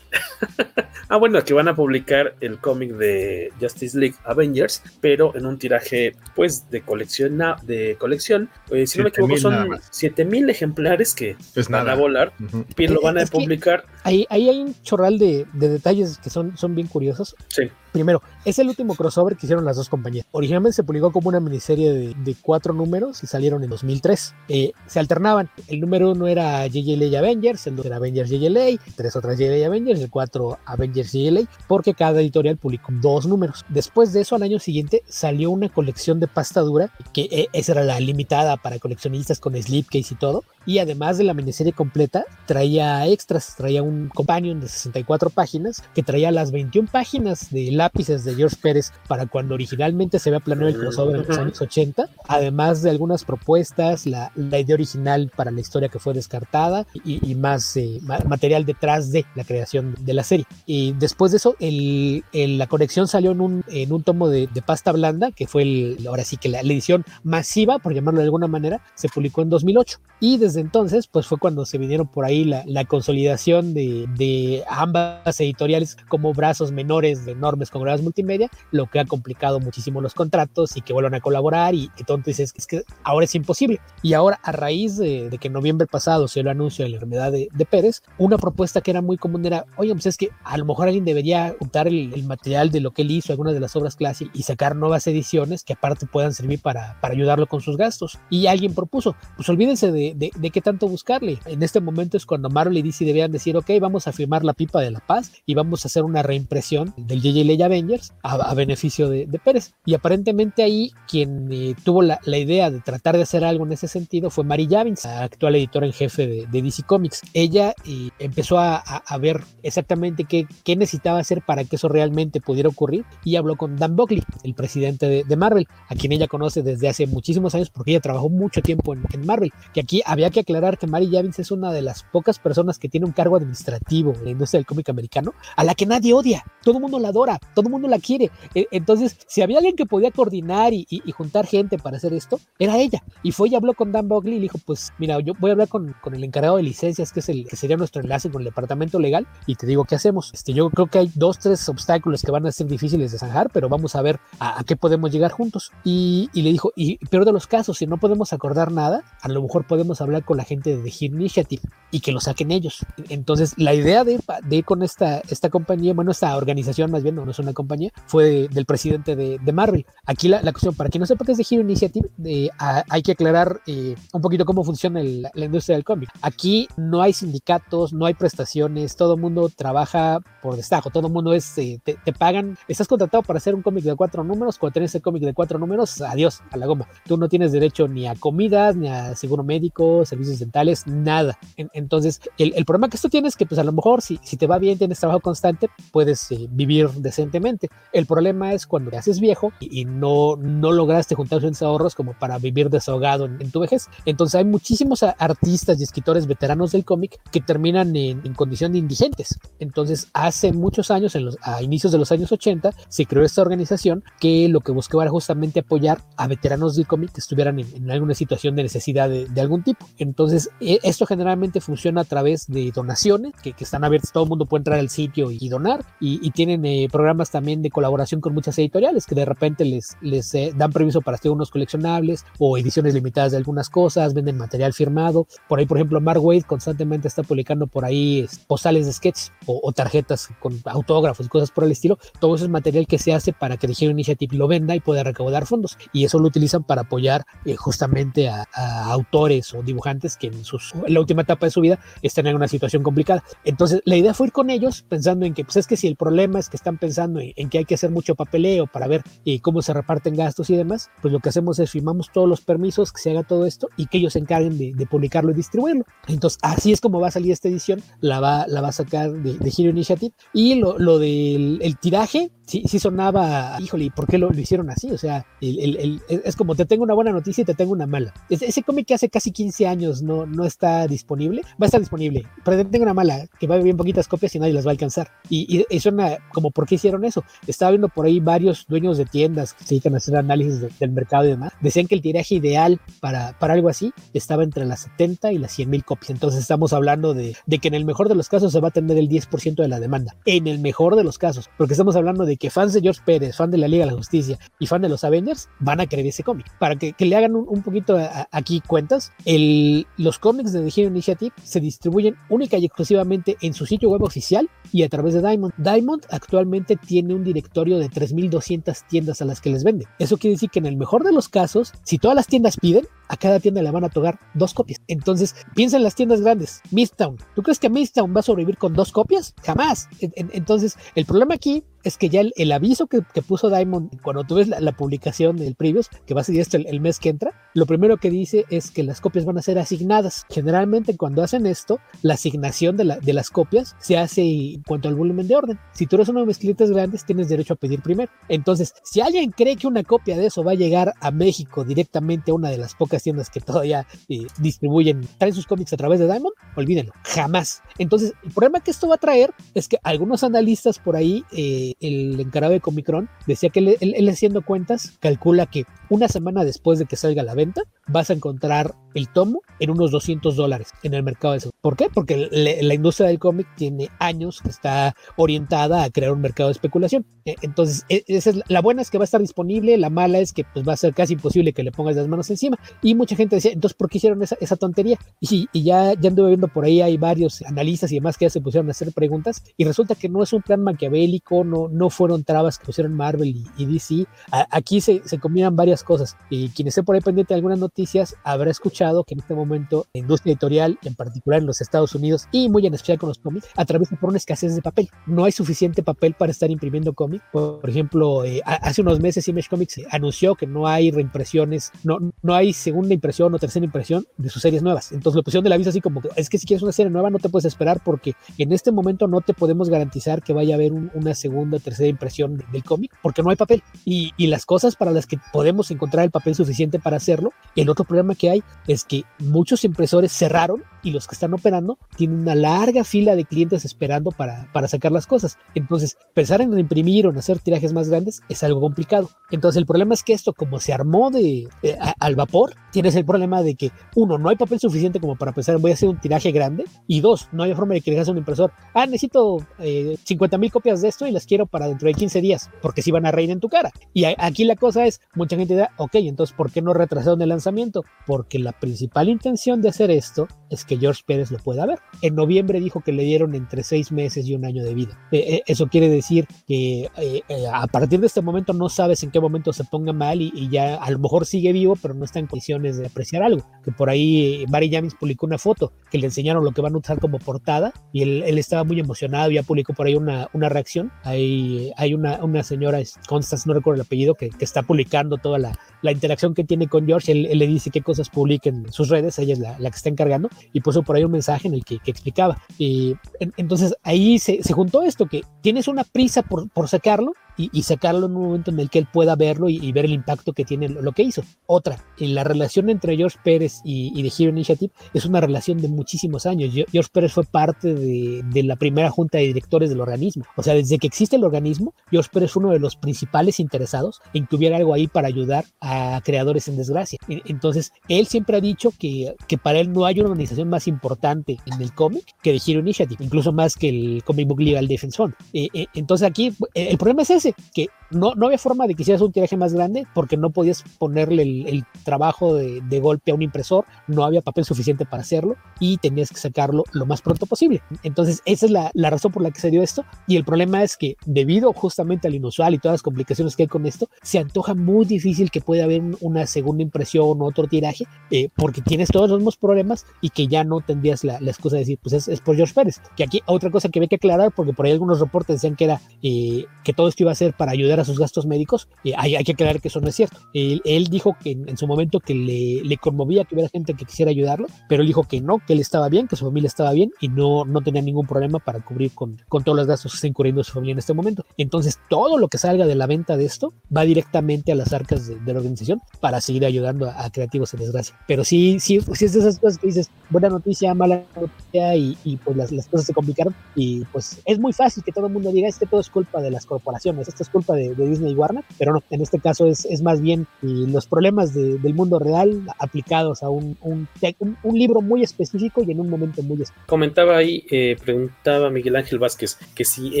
[1.08, 5.56] ah, bueno, que van a publicar el cómic de Justice League Avengers, pero en un
[5.56, 8.50] tiraje, pues, de colección, de colección.
[8.72, 11.96] Eh, si no me equivoco, son 7000 ejemplares que pues van nada.
[11.96, 12.32] a volar
[12.76, 13.84] y lo van a publicar.
[14.02, 17.36] Ahí, ahí hay un chorral de, de detalles que son, son bien curiosos.
[17.46, 17.70] Sí.
[17.96, 20.26] Primero, es el último crossover que hicieron las dos compañías.
[20.32, 24.34] Originalmente se publicó como una miniserie de, de cuatro números y salieron en 2003.
[24.50, 25.48] Eh, se alternaban.
[25.66, 29.98] El número uno era JLA Avengers, el dos era Avengers JLA, tres otras JLA Avengers,
[30.02, 33.64] el cuatro Avengers JLA, porque cada editorial publicó dos números.
[33.70, 37.72] Después de eso, al año siguiente, salió una colección de pasta dura, que eh, esa
[37.72, 40.44] era la limitada para coleccionistas con slipcase y todo.
[40.66, 46.02] Y además de la miniserie completa, traía extras, traía un companion de 64 páginas que
[46.02, 50.68] traía las 21 páginas de lápices de George Pérez para cuando originalmente se había planeado
[50.70, 55.50] el crossover en los años 80, además de algunas propuestas, la, la idea original para
[55.52, 59.94] la historia que fue descartada y, y más eh, ma- material detrás de la creación
[60.00, 60.46] de la serie.
[60.66, 64.48] Y después de eso, el, el- la colección salió en un, en un tomo de,
[64.52, 68.18] de pasta blanda, que fue el, ahora sí que la, la edición masiva, por llamarlo
[68.20, 69.98] de alguna manera, se publicó en 2008.
[70.18, 74.64] Y desde entonces, pues fue cuando se vinieron por ahí la, la consolidación de, de
[74.68, 80.14] ambas editoriales como brazos menores de enormes conglomerados multimedia, lo que ha complicado muchísimo los
[80.14, 83.80] contratos y que vuelvan a colaborar y tonto dices es que ahora es imposible.
[84.02, 86.96] Y ahora, a raíz de, de que en noviembre pasado se el anuncio de la
[86.96, 90.30] enfermedad de, de Pérez, una propuesta que era muy común era, oye, pues es que
[90.44, 93.54] a lo mejor alguien debería juntar el, el material de lo que él hizo, algunas
[93.54, 97.46] de las obras clásicas, y sacar nuevas ediciones que aparte puedan servir para, para ayudarlo
[97.46, 98.18] con sus gastos.
[98.30, 101.38] Y alguien propuso, pues olvídense de, de, de qué tanto buscarle.
[101.46, 104.54] En este momento es cuando Marvel y DC debían decir, ok, vamos a firmar la
[104.54, 108.54] pipa de la paz y vamos a hacer una reimpresión del JJ Avengers a, a
[108.54, 109.74] beneficio de, de Pérez.
[109.84, 113.72] Y aparentemente ahí quien eh, tuvo la, la idea de tratar de hacer algo en
[113.72, 117.22] ese sentido fue Mary Javins, la actual editora en jefe de, de DC Comics.
[117.32, 121.88] Ella eh, empezó a, a, a ver exactamente qué, qué, necesitaba hacer para que eso
[121.88, 126.12] realmente pudiera ocurrir y habló con Dan Buckley, el presidente de, de, Marvel, a quien
[126.12, 129.52] ella conoce desde hace muchísimos años porque ella trabajó mucho tiempo en, en, Marvel.
[129.72, 132.88] Que aquí había que aclarar que Mary Javins es una de las pocas personas que
[132.88, 136.44] tiene un cargo administrativo en la industria del cómic americano a la que nadie odia,
[136.62, 138.30] todo el mundo la adora, todo el mundo la quiere.
[138.54, 142.12] E, Entonces, si había alguien que podía coordinar y, y, y, juntar gente para hacer
[142.12, 143.02] esto, era ella.
[143.22, 145.52] Y fue y habló con Dan Buckley y le dijo, pues mira, yo voy a
[145.52, 148.42] hablar con, con el encargado de licencias, que es el que sería nuestro enlace con
[148.42, 150.30] el departamento legal, y te digo qué hacemos.
[150.34, 153.50] Este, yo creo que hay dos, tres obstáculos que van a ser difíciles de zanjar,
[153.52, 155.72] pero vamos a ver a, a qué podemos llegar juntos.
[155.84, 159.28] Y, y, le dijo, y peor de los casos, si no podemos acordar nada, a
[159.28, 162.84] lo mejor podemos hablar con la gente de The Initiative y que lo saquen ellos.
[163.08, 167.14] Entonces, la idea de, de ir con esta, esta compañía, bueno, esta organización más bien,
[167.14, 169.86] no, no una compañía, fue de, del presidente de, de, Marvel.
[170.04, 172.84] Aquí la, la, cuestión, para quien no sepa qué es The Hero Initiative, eh, a,
[172.88, 176.10] hay que aclarar eh, un poquito cómo funciona el, la industria del cómic.
[176.22, 181.12] Aquí no hay sindicatos, no hay prestaciones, todo el mundo trabaja por destajo, todo el
[181.12, 184.58] mundo es, eh, te, te, pagan, estás contratado para hacer un cómic de cuatro números,
[184.58, 186.88] cuando tienes el cómic de cuatro números, adiós, a la goma.
[187.06, 191.38] Tú no tienes derecho ni a comidas, ni a seguro médico, servicios dentales, nada.
[191.56, 194.18] En, entonces, el, el, problema que esto tiene es que, pues a lo mejor, si,
[194.22, 196.90] si te va bien, tienes trabajo constante, puedes eh, vivir
[197.26, 197.68] decentemente.
[197.92, 201.94] El problema es cuando te haces viejo y, y no, no lograste juntar suficientes ahorros
[201.94, 203.88] como para vivir desahogado en, en, tu vejez.
[204.04, 208.78] Entonces, hay muchísimos artistas y escritores veteranos del cómic que terminan en, en, condición de
[208.78, 209.38] indigentes.
[209.58, 213.42] Entonces, hace muchos años, en los, a inicios de los años 80, se creó esta
[213.42, 217.66] organización que lo que buscaba era justamente apoyar a veteranos del cómic que estuvieran en,
[217.74, 219.86] en, alguna situación de necesidad de, de algún tipo.
[219.98, 224.28] Entonces, e, esto generalmente funciona a través de donaciones que, que, están abiertas, todo el
[224.28, 227.70] mundo puede entrar al sitio y, y donar, y, y tienen eh, programas también de
[227.70, 231.50] colaboración con muchas editoriales que de repente les, les eh, dan permiso para hacer unos
[231.50, 235.26] coleccionables o ediciones limitadas de algunas cosas, venden material firmado.
[235.48, 239.60] Por ahí, por ejemplo, Mark Wade constantemente está publicando por ahí postales de sketches o,
[239.62, 241.98] o, tarjetas con autógrafos y cosas por el estilo.
[242.20, 245.02] Todo eso es material que se hace para que Hero Initiative lo venda y pueda
[245.02, 245.76] recaudar fondos.
[245.92, 250.44] Y eso lo utilizan para apoyar eh, justamente a, a, autores o dibujantes que en,
[250.44, 253.22] sus, en, la última etapa de su vida están en una situación complicada.
[253.44, 255.96] Entonces, la idea fue ir con ellos pensando en que, pues es que si el
[255.96, 259.02] problema es que están pensando en, en que hay que hacer mucho papeleo para ver
[259.24, 262.40] eh, cómo se reparten gastos y demás, pues lo que hacemos es firmamos todos los
[262.40, 265.84] permisos, que se haga todo esto y que ellos se encarguen de, publicarlo y distribuirlo.
[266.06, 269.12] Entonces, así es como va a salir esta edición, la va, la va a sacar
[269.12, 270.14] de, de Hero Initiative.
[270.32, 274.70] Y lo, lo del el tiraje, sí, sí sonaba, híjole, ¿y por qué lo, hicieron
[274.70, 274.90] así?
[274.90, 278.14] O sea, el, es como te tengo una buena noticia y te tengo una mala.
[278.30, 282.24] Ese, cómic que hace casi 15 años no, no está disponible, va a estar disponible,
[282.44, 284.66] pero te tengo una mala, que va a haber bien poquitas copias y nadie las
[284.66, 285.10] va a alcanzar.
[285.28, 287.24] Y, y, y suena como, ¿por qué hicieron eso?
[287.46, 290.70] Estaba viendo por ahí varios dueños de tiendas que se dedican a hacer análisis de,
[290.80, 294.64] del mercado y demás, decían que el tiraje ideal para, para algo así estaba entre
[294.64, 296.10] las 70 y las 100 mil copias.
[296.10, 298.70] Entonces estamos hablando de, de que en el mejor de los casos se va a
[298.70, 300.16] tener el 10% de la demanda.
[300.24, 303.36] En el mejor de los casos, porque estamos hablando de que fans de George Pérez,
[303.36, 306.06] fan de la Liga de la Justicia y fan de los Avengers van a querer
[306.06, 306.46] ese cómic.
[306.58, 307.98] Para que, que le hagan un, poquito
[308.30, 313.54] aquí cuentas, el, los cómics de The Hero Initiative se distribuyen única y exclusivamente en
[313.54, 315.54] su sitio web oficial y a través de Diamond.
[315.56, 319.86] Diamond actualmente tiene un directorio de 3.200 tiendas a las que les vende.
[319.98, 322.86] Eso quiere decir que en el mejor de los casos, si todas las tiendas piden,
[323.08, 324.80] a cada tienda le van a tocar dos copias.
[324.88, 326.60] Entonces, piensa en las tiendas grandes.
[326.70, 327.16] Midtown.
[327.34, 329.34] ¿Tú crees que Midtown va a sobrevivir con dos copias?
[329.42, 329.88] Jamás.
[330.00, 334.34] Entonces, el problema aquí es que ya el, aviso que, que, puso Diamond cuando tú
[334.34, 337.32] ves la, publicación del Previous, que va a ser esto el, el, mes que entra,
[337.54, 340.26] lo primero que dice es que las copias van a ser asignadas.
[340.28, 344.88] Generalmente cuando hacen esto, la asignación de, la, de las copias se hace en cuanto
[344.88, 345.60] al volumen de orden.
[345.72, 348.10] Si tú eres uno de mis clientes grandes, tienes derecho a pedir primero.
[348.28, 352.32] Entonces, si alguien cree que una copia de eso va a llegar a México directamente
[352.32, 356.00] a una de las pocas tiendas que todavía eh, distribuyen, traen sus cómics a través
[356.00, 357.62] de Diamond, olvídenlo, jamás.
[357.78, 361.74] Entonces, el problema que esto va a traer es que algunos analistas por ahí eh,
[361.80, 366.44] el encargado de Comicron, decía que él, él, él, haciendo cuentas calcula que una semana
[366.44, 370.36] después de que salga a la venta vas a encontrar el tomo en unos 200
[370.36, 371.50] dólares en el mercado de eso.
[371.60, 371.88] ¿Por qué?
[371.92, 376.52] Porque la industria del cómic tiene años que está orientada a crear un mercado de
[376.52, 377.06] especulación.
[377.24, 380.44] Entonces, esa es la buena es que va a estar disponible, la mala es que
[380.44, 382.58] pues, va a ser casi imposible que le pongas las manos encima.
[382.82, 384.98] Y mucha gente decía, entonces, ¿por qué hicieron esa, esa tontería?
[385.20, 388.30] Y, y, ya, ya anduve viendo por ahí, hay varios analistas y demás que ya
[388.30, 391.90] se pusieron a hacer preguntas y resulta que no es un plan maquiavélico, no, no
[391.90, 394.06] fueron trabas que pusieron Marvel y, DC.
[394.50, 398.16] Aquí se, se, combinan varias cosas y quien esté por ahí pendiente de algunas noticias
[398.24, 402.28] habrá escuchado que en este momento la industria editorial, en particular en los Estados Unidos
[402.32, 404.88] y muy en especial con los cómics, atraviesa por una escasez de papel.
[405.06, 407.24] No hay suficiente papel para estar imprimiendo cómics.
[407.32, 412.34] Por ejemplo, eh, hace unos meses Image Comics anunció que no hay reimpresiones, no, no
[412.34, 414.92] hay segunda impresión o tercera impresión de sus series nuevas.
[414.92, 416.90] Entonces lo pusieron de la vista así como que es que si quieres una serie
[416.90, 420.54] nueva no te puedes esperar porque en este momento no te podemos garantizar que vaya
[420.54, 423.62] a haber un, una segunda tercera impresión del cómic porque no hay papel.
[423.84, 427.68] Y, y, las cosas para las que podemos encontrar el papel suficiente para hacerlo, el
[427.68, 432.20] otro problema que hay es que muchos impresores cerraron y los que están operando tienen
[432.20, 435.36] una larga fila de clientes esperando para, para sacar las cosas.
[435.54, 439.10] Entonces, pensar en imprimir o en hacer tirajes más grandes es algo complicado.
[439.30, 442.94] Entonces, el problema es que esto, como se armó de, eh, a, al vapor, tienes
[442.94, 445.88] el problema de que, uno, no hay papel suficiente como para pensar, voy a hacer
[445.88, 448.52] un tiraje grande, y dos, no hay forma de que le hagas un impresor.
[448.72, 452.20] Ah, necesito eh, 50 mil copias de esto y las quiero para dentro de 15
[452.20, 453.72] días, porque si van a reír en tu cara.
[453.92, 457.84] Y aquí la cosa es, mucha gente ok, entonces, ¿por qué no retrasaron el lanzamiento?
[458.06, 461.78] Porque la principal intención de hacer esto es que George Pérez lo pueda ver.
[462.02, 464.98] En noviembre dijo que le dieron entre seis meses y un año de vida.
[465.12, 469.02] Eh, eh, eso quiere decir que eh, eh, a partir de este momento no sabes
[469.02, 471.94] en qué momento se ponga mal y, y, ya a lo mejor sigue vivo, pero
[471.94, 473.44] no está en condiciones de apreciar algo.
[473.64, 476.78] Que por ahí Barry James publicó una foto que le enseñaron lo que van a
[476.78, 479.30] usar como portada y él, él estaba muy emocionado.
[479.30, 480.92] Ya publicó por ahí una, una reacción.
[481.02, 485.38] Hay, hay una, una señora, Constance, no recuerdo el apellido, que, que está publicando toda
[485.38, 485.45] la,
[485.82, 487.12] la, interacción que tiene con George.
[487.12, 489.18] Él, él, le dice qué cosas publiquen en sus redes.
[489.18, 491.64] Ella es la, la que está encargando y puso por ahí un mensaje en el
[491.64, 492.38] que, que explicaba.
[492.58, 497.12] Y en, entonces ahí se, se, juntó esto, que tienes una prisa por, por sacarlo
[497.36, 499.84] y, y, sacarlo en un momento en el que él pueda verlo y, y ver
[499.84, 501.22] el impacto que tiene lo, lo, que hizo.
[501.46, 505.68] Otra, la relación entre George Pérez y, y The Hero Initiative es una relación de
[505.68, 506.54] muchísimos años.
[506.54, 510.24] George Pérez fue parte de, de, la primera junta de directores del organismo.
[510.36, 514.00] O sea, desde que existe el organismo, George Pérez fue uno de los principales interesados
[514.14, 516.98] en que hubiera algo ahí para ayudar a creadores en desgracia.
[517.08, 521.38] Entonces, él siempre ha dicho que, que para él no hay una organización más importante
[521.46, 524.96] en el cómic que The Hero Initiative, incluso más que el Comic Book Legal Defense
[524.96, 525.14] Fund.
[525.32, 528.82] Eh, eh, entonces aquí el problema es ese, que no, no había forma de que
[528.82, 533.10] hicieras un tiraje más grande porque no podías ponerle el, el trabajo de, de, golpe
[533.10, 537.02] a un impresor, no había papel suficiente para hacerlo y tenías que sacarlo lo más
[537.02, 537.62] pronto posible.
[537.82, 540.62] Entonces esa es la, la razón por la que se dio esto y el problema
[540.62, 544.18] es que debido justamente al inusual y todas las complicaciones que hay con esto, se
[544.18, 548.88] antoja muy difícil que pueda haber una segunda impresión o otro tiraje eh, porque tienes
[548.88, 551.92] todos los mismos problemas y que ya no tendrías la, la excusa de decir, pues
[551.92, 552.80] es, es, por George Pérez.
[552.96, 555.64] Que aquí otra cosa que hay que aclarar porque por ahí algunos reportes decían que
[555.64, 558.92] era eh, que todo esto iba a ser para ayudar a sus gastos médicos, eh,
[558.96, 560.18] hay, hay, que aclarar que eso no es cierto.
[560.32, 563.74] Él, él dijo que en, en, su momento que le, le conmovía que hubiera gente
[563.74, 566.48] que quisiera ayudarlo, pero él dijo que no, que él estaba bien, que su familia
[566.48, 569.92] estaba bien y no, no tenía ningún problema para cubrir con, con todos los gastos
[569.92, 571.24] que está incurriendo su familia en este momento.
[571.36, 575.06] Entonces, todo lo que salga de la venta de esto va directamente a las arcas
[575.06, 577.96] de, de la organización para seguir ayudando a, creativos en desgracia.
[578.06, 581.96] Pero sí, sí, sí es de esas cosas que dices, buena noticia, mala noticia y,
[582.04, 585.12] y pues las, las, cosas se complicaron y pues es muy fácil que todo el
[585.12, 588.12] mundo diga, es que todo es culpa de las corporaciones, esto es culpa de, Disney
[588.12, 591.74] y Warner, pero no, en este caso es, es más bien los problemas de, del
[591.74, 593.88] mundo real aplicados a un, un,
[594.18, 596.66] un, un, libro muy específico y en un momento muy específico.
[596.66, 600.00] Comentaba ahí, eh, preguntaba Miguel Ángel Vázquez que si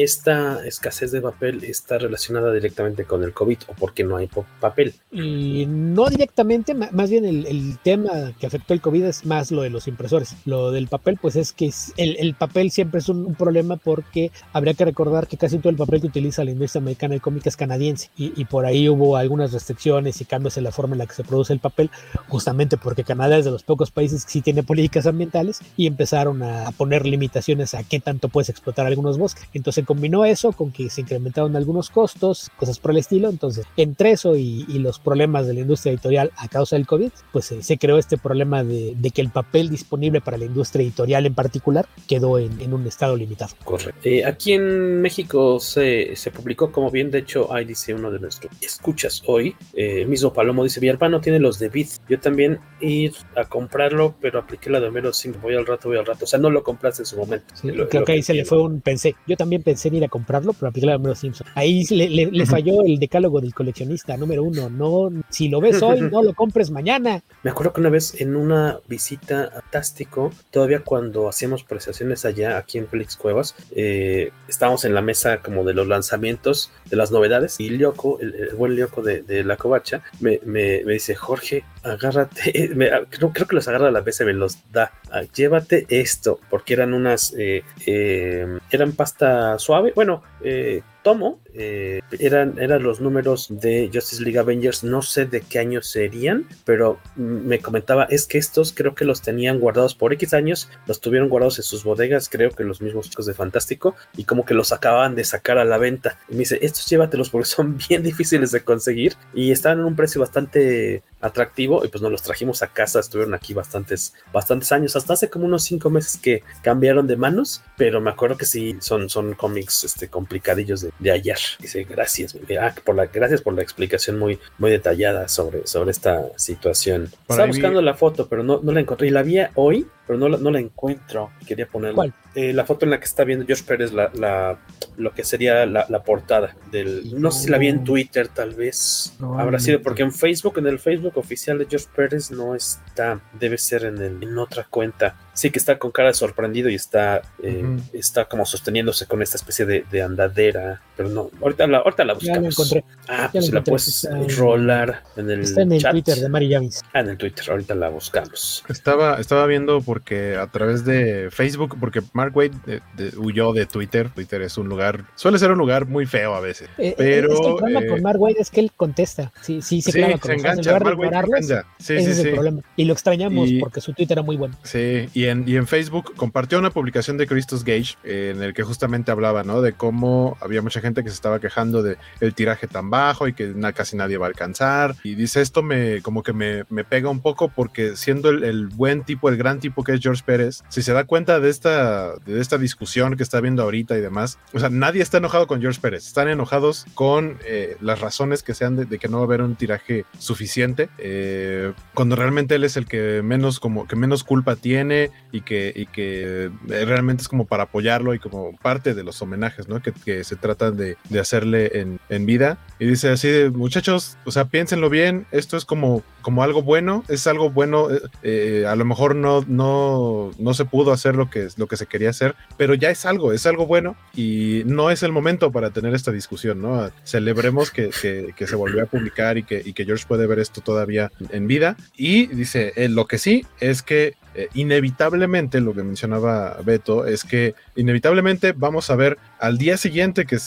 [0.00, 4.28] esta escasez de papel está relacionada directamente con el COVID o porque no hay
[4.60, 4.94] papel.
[5.12, 9.70] Y no directamente, más bien el, tema que afectó el COVID es más lo de
[9.70, 10.36] los impresores.
[10.44, 14.74] Lo del papel, pues es que el, el papel siempre es un, problema porque habría
[14.74, 17.56] que recordar que casi todo el papel que utiliza la industria americana de cómic es
[17.56, 21.06] canadiense y, y por ahí hubo algunas restricciones y cambios en la forma en la
[21.06, 21.90] que se produce el papel,
[22.28, 26.42] justamente porque Canadá es de los pocos países que sí tiene políticas ambientales y empezaron
[26.42, 29.46] a poner limitaciones a qué tanto puedes explotar algunos bosques.
[29.52, 33.28] Entonces combinó eso con que se incrementaron algunos costos, cosas por el estilo.
[33.28, 37.10] Entonces, entre eso y, y los problemas de la industria editorial a causa del COVID,
[37.32, 40.82] pues eh, se creó este problema de, de, que el papel disponible para la industria
[40.84, 43.54] editorial en particular quedó en, en un estado limitado.
[43.64, 44.00] Correcto.
[44.04, 48.20] Eh, aquí en México se, se, publicó, como bien de hecho, ahí dice uno de
[48.20, 51.88] nuestros escuchas hoy, eh, mismo Palomo dice, Villalpano tiene los de Bit.
[52.08, 55.98] Yo también ir a comprarlo, pero apliqué la de Homero 5, voy al rato, voy
[55.98, 56.24] al rato.
[56.24, 57.46] O sea, no lo compraste en su momento.
[57.54, 59.16] Sí, lo, creo lo que ahí se le fue un pensé.
[59.26, 61.46] Yo también pensé en ir a comprarlo, pero apliqué la de Homero Simpson.
[61.54, 64.68] Ahí le, le, le falló el decálogo del coleccionista, número uno.
[64.76, 67.22] No, si lo ves hoy, no lo compres mañana.
[67.42, 72.58] Me acuerdo que una vez en una visita a Tástico, todavía cuando hacíamos presentaciones allá,
[72.58, 77.10] aquí en Félix Cuevas, eh, estábamos en la mesa como de los lanzamientos, de las
[77.10, 81.64] novedades, y Lyoko, el, el buen Lyoko de, la covacha, me, me, me, dice, Jorge,
[81.82, 85.86] agárrate, me, creo, creo, que los agarra a la vez me los da, ah, llévate
[85.88, 92.82] esto, porque eran unas, eh, eh, eran pasta suave, bueno, eh, tomo, eh, eran, eran
[92.82, 98.08] los números de Justice League Avengers, no sé de qué año serían, pero me comentaba,
[98.10, 101.62] es que estos creo que los tenían guardados por X años, los tuvieron guardados en
[101.62, 105.22] sus bodegas, creo que los mismos chicos de Fantástico, y como que los acababan de
[105.22, 106.18] sacar a la venta.
[106.28, 109.96] Y me dice, estos llévatelos porque son bien difíciles de conseguir y estaban en un
[109.96, 114.96] precio bastante atractivo y pues nos los trajimos a casa, estuvieron aquí bastantes, bastantes años,
[114.96, 118.76] hasta hace como unos cinco meses que cambiaron de manos, pero me acuerdo que sí,
[118.80, 121.38] son, son cómics este, complicadillos de, de ayer.
[121.58, 126.26] Dice, gracias, ah, por la, gracias por la explicación muy, muy detallada sobre, sobre esta
[126.36, 127.10] situación.
[127.26, 130.18] Para Estaba buscando la foto, pero no, no la encontré y la vi hoy, pero
[130.18, 131.30] no la, no la encuentro.
[131.46, 132.12] Quería ponerla.
[132.34, 134.58] Eh, la foto en la que está viendo George Pérez, la, la
[134.96, 137.20] lo que sería la, la, portada del.
[137.20, 139.16] No sé si la vi en Twitter, tal vez.
[139.18, 143.20] No, Habrá sido, porque en Facebook, en el Facebook oficial de George Pérez no está.
[143.38, 145.16] Debe ser en, el, en otra cuenta.
[145.36, 147.82] Sí que está con cara de sorprendido y está, eh, uh -huh.
[147.92, 150.80] está como sosteniéndose con esta especie de, de, andadera.
[150.96, 152.36] Pero no, ahorita la, ahorita la buscamos.
[152.36, 152.84] Ya la encontré.
[153.06, 155.92] Ah, pues si la puedes en, rolar en el Está en el chat.
[155.92, 156.82] Twitter de Mary Javis.
[156.94, 158.64] Ah, en el Twitter, ahorita la buscamos.
[158.68, 163.66] Estaba, estaba viendo porque a través de Facebook, porque Mark Wade de, de, huyó de
[163.66, 164.08] Twitter.
[164.10, 166.68] Twitter es un lugar, suele ser un lugar muy feo a veces.
[166.78, 169.32] Eh, pero es que el problema eh, con Mark Wade es que él contesta.
[169.42, 170.78] Sí, sí, se sí, clava con se engancha.
[170.80, 171.66] Mark Wade se engancha.
[171.78, 172.30] Sí, ese sí, es el sí.
[172.32, 172.62] problema.
[172.76, 174.56] Y lo extrañamos Y- porque su Twitter era muy bueno.
[174.62, 178.62] Sí, y y en Facebook compartió una publicación de Christos Gage eh, en el que
[178.62, 179.60] justamente hablaba, ¿no?
[179.60, 183.32] De cómo había mucha gente que se estaba quejando de el tiraje tan bajo y
[183.32, 184.94] que casi nadie va a alcanzar.
[185.02, 189.04] Y dice esto me como que me, me pega un poco porque siendo el, buen
[189.04, 192.40] tipo, el gran tipo que es George Pérez, si se da cuenta de esta, de
[192.40, 195.80] esta discusión que está viendo ahorita y demás, o sea, nadie está enojado con George
[195.80, 199.26] Pérez, están enojados con eh, las razones que sean de, de, que no va a
[199.26, 204.24] haber un tiraje suficiente, eh, cuando realmente él es el que menos como que menos
[204.24, 209.02] culpa tiene y que, y que realmente es como para apoyarlo y como parte de
[209.02, 209.82] los homenajes, ¿no?
[209.82, 212.58] Que, que se tratan de, de hacerle en, en, vida.
[212.78, 217.04] Y dice así de, muchachos, o sea, piénsenlo bien, esto es como, como algo bueno,
[217.08, 221.28] es algo bueno, eh, eh, a lo mejor no, no, no se pudo hacer lo
[221.28, 224.90] que, lo que se quería hacer, pero ya es algo, es algo bueno y no
[224.90, 226.90] es el momento para tener esta discusión, ¿no?
[227.04, 230.38] Celebremos que, que, que se volvió a publicar y que, y que George puede ver
[230.38, 231.76] esto todavía en vida.
[231.96, 237.24] Y dice, eh, lo que sí es que eh, inevitablemente, lo que mencionaba Beto, es
[237.24, 240.38] que inevitablemente vamos a ver al día siguiente que,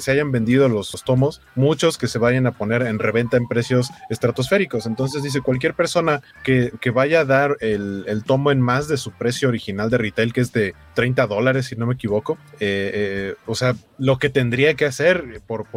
[0.00, 3.90] se hayan vendido los, tomos, muchos que se vayan a poner en reventa en precios
[4.10, 4.86] estratosféricos.
[4.86, 9.48] Entonces dice, cualquier persona que, vaya a dar el, tomo en más de su precio
[9.48, 13.54] original de retail, que es de 30 dólares, si no me equivoco, eh, eh, o
[13.54, 15.68] sea, lo que tendría que hacer por,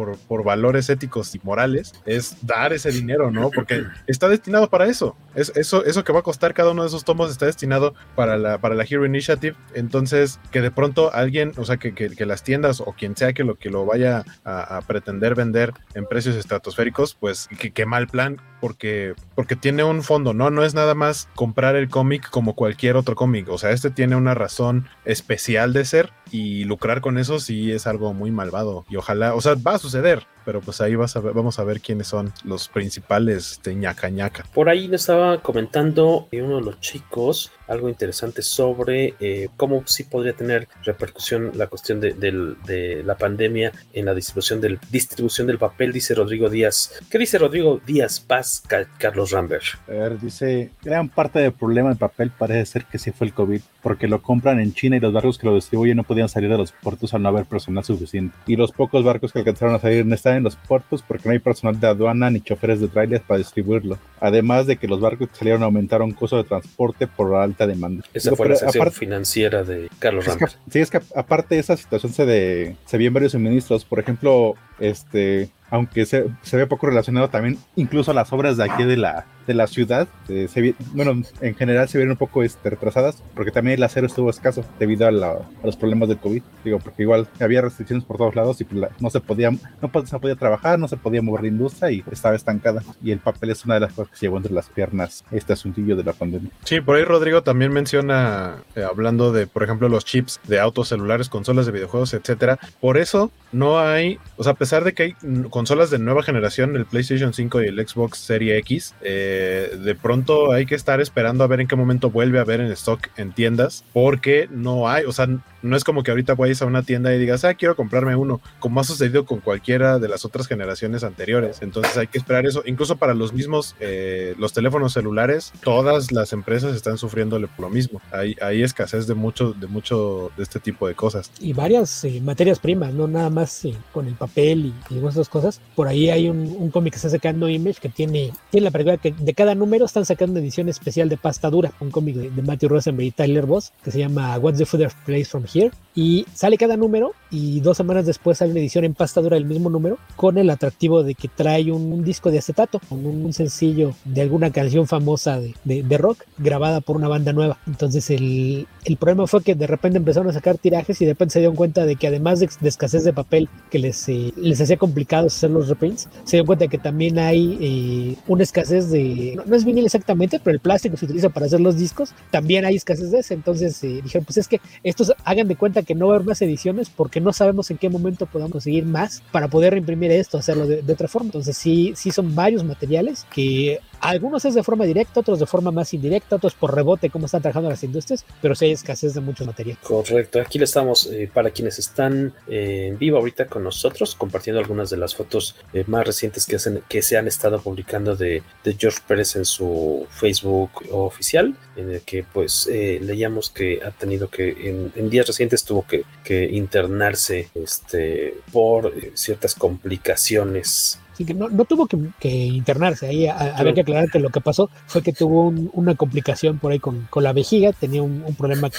[0.44, 3.50] valores éticos y morales es dar ese dinero, ¿no?
[3.50, 5.16] Porque está destinado para eso.
[5.34, 5.84] Es, eso.
[5.84, 8.74] Eso que va a costar cada uno de esos tomos está destinado para la, para
[8.74, 9.56] la Hero Initiative.
[9.74, 13.44] Entonces, que de pronto alguien, o sea, que, que, las tiendas o quien sea que
[13.44, 18.40] lo, que lo vaya a, a pretender vender en precios estratosféricos, pues qué mal plan,
[18.62, 20.48] porque, porque tiene un fondo, ¿no?
[20.50, 23.48] No es nada más comprar el cómic como cualquier otro cómic.
[23.48, 27.88] O sea, este tiene una razón especial de ser y lucrar con eso sí es
[27.88, 28.84] algo muy malvado.
[28.88, 31.64] Y ojalá, o sea, va a suceder, pero pues ahí vas a ver, vamos a
[31.64, 34.44] ver quiénes son los principales de ñaca ñaca.
[34.54, 40.04] Por ahí le estaba comentando uno de los chicos algo interesante sobre eh, cómo sí
[40.04, 45.46] podría tener repercusión la cuestión de, de, de, la pandemia en la distribución del, distribución
[45.46, 46.92] del papel, dice Rodrigo Díaz.
[47.10, 48.62] ¿Qué dice Rodrigo Díaz Paz,
[48.98, 49.64] Carlos Rambert?
[49.88, 53.34] A ver, dice, gran parte del problema del papel parece ser que sí fue el
[53.34, 56.50] COVID, porque lo compran en China y los barcos que lo distribuyen no podían salir
[56.50, 58.36] de los puertos al no haber personal suficiente.
[58.46, 61.32] Y los pocos barcos que alcanzaron a salir no están en los puertos porque no
[61.32, 63.98] hay personal de aduana ni choferes de trailers para distribuirlo.
[64.20, 68.04] Además de que los barcos que salieron aumentaron costo de transporte por la alta demanda.
[68.12, 71.60] Esa Digo, fue la sección aparte, financiera de Carlos que, sí, es que aparte de
[71.60, 73.84] esa situación se, de, se vio en varios suministros.
[73.84, 78.98] Por ejemplo, este aunque se, ve poco relacionado también, incluso las obras de aquí de
[78.98, 83.22] la, de la ciudad, eh, se, bueno, en general se vieron un poco este, retrasadas,
[83.34, 87.04] porque también el acero estuvo escaso debido a, a, los problemas del COVID, digo, porque
[87.04, 90.78] igual había restricciones por todos lados y pues, no se podía, no se podía trabajar,
[90.78, 93.80] no se podía mover la industria y estaba estancada, y el papel es una de
[93.80, 96.50] las cosas que se llevó entre las piernas este asuntillo de la pandemia.
[96.64, 100.88] Sí, por ahí Rodrigo también menciona, eh, hablando de, por ejemplo, los chips de autos
[100.88, 105.02] celulares, consolas de videojuegos, etcétera, por eso no hay, o sea, a pesar de que
[105.02, 105.16] hay
[105.62, 110.50] consolas de nueva generación, el PlayStation 5 y el Xbox Series X, eh, de pronto
[110.50, 113.30] hay que estar esperando a ver en qué momento vuelve a ver en stock en
[113.30, 115.28] tiendas, porque no hay, o sea,
[115.62, 118.40] no es como que ahorita vayas a una tienda y digas, ah, quiero comprarme uno,
[118.58, 121.62] como ha sucedido con cualquiera de las otras generaciones anteriores.
[121.62, 122.62] Entonces hay que esperar eso.
[122.66, 127.70] Incluso para los mismos, eh, los teléfonos celulares, todas las empresas están sufriéndole por lo
[127.70, 128.00] mismo.
[128.10, 131.30] Hay, escasez de mucho, de mucho de este tipo de cosas.
[131.40, 135.28] Y varias eh, materias primas, no nada más eh, con el papel y, y esas
[135.28, 135.60] cosas.
[135.74, 139.12] Por ahí hay un, cómic que está sacando Image que tiene, tiene la película que
[139.12, 142.70] de cada número están sacando edición especial de pasta dura, un cómic de, de Matthew
[142.70, 146.56] Rosenberg y Tyler Boss que se llama What's the Food Place from Here y sale
[146.56, 149.98] cada número y dos semanas después sale una edición en pasta dura del mismo número
[150.16, 153.94] con el atractivo de que trae un, un disco de acetato con un, un, sencillo
[154.04, 157.58] de alguna canción famosa de, de, de, rock grabada por una banda nueva.
[157.66, 161.34] Entonces el, el, problema fue que de repente empezaron a sacar tirajes y de repente
[161.34, 164.60] se dieron cuenta de que además de, de escasez de papel que les, eh, les
[164.60, 168.90] hacía complicado hacer los reprints se dieron cuenta de que también hay eh, una escasez
[168.90, 172.14] de no, no, es vinil exactamente pero el plástico se utiliza para hacer los discos
[172.30, 173.34] también hay escasez de ese.
[173.34, 176.28] Entonces eh, dijeron pues es que estos hagan de cuenta que no va a haber
[176.28, 180.38] más ediciones porque no sabemos en qué momento podamos conseguir más para poder reimprimir esto,
[180.38, 181.26] hacerlo de, de, otra forma.
[181.26, 185.70] Entonces sí, sí son varios materiales que algunos es de forma directa, otros de forma
[185.70, 189.20] más indirecta, otros por rebote, como están trabajando las industrias, pero sí hay escasez de
[189.20, 189.78] mucho material.
[189.82, 194.60] Correcto, aquí le estamos, eh, para quienes están eh, en vivo ahorita con nosotros, compartiendo
[194.60, 198.42] algunas de las fotos eh, más recientes que, hacen, que se han estado publicando de,
[198.76, 204.48] George Pérez en su Facebook oficial, en el que pues leíamos que ha tenido que,
[204.68, 211.48] en, en días recientes tuvo que, que internarse este, por ciertas complicaciones Así que no,
[211.48, 213.06] no tuvo que, que, internarse.
[213.06, 215.94] Ahí a, a había que aclarar que lo que pasó fue que tuvo un, una
[215.94, 218.70] complicación por ahí con, con la vejiga, tenía un, un problema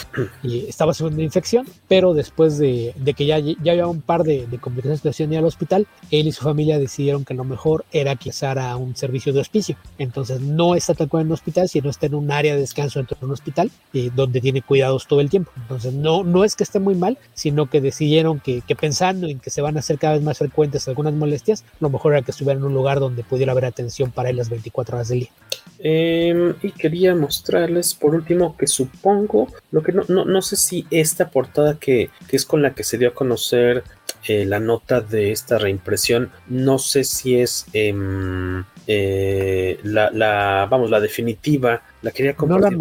[0.44, 4.24] y estaba sufriendo una infección, pero después de, de que ya, ya había un par
[4.24, 7.86] de, de complicaciones que hacían al hospital, él y su familia decidieron que lo mejor
[7.92, 9.78] era que a un servicio de hospicio.
[9.98, 13.00] Entonces no está tal cual en un hospital, sino está en un área de descanso
[13.00, 15.52] dentro de un hospital eh, donde tiene cuidados todo el tiempo.
[15.56, 19.40] Entonces no, no es que esté muy mal, sino que decidieron que, que pensando en
[19.40, 22.32] que se van a hacer cada vez más frecuentes algunas molestias, lo mejor era que
[22.32, 25.32] estuviera en un lugar donde pudiera haber atención para él las 24 horas del día.
[25.80, 30.86] Eh, y quería mostrarles por último que supongo, lo que no, no, no sé si
[30.92, 33.84] esta portada que, que, es con la que se dio a conocer
[34.26, 36.32] eh, la nota de esta reimpresión.
[36.48, 41.82] No sé si es em, eh, la, la, vamos, la definitiva.
[42.02, 42.72] La quería No la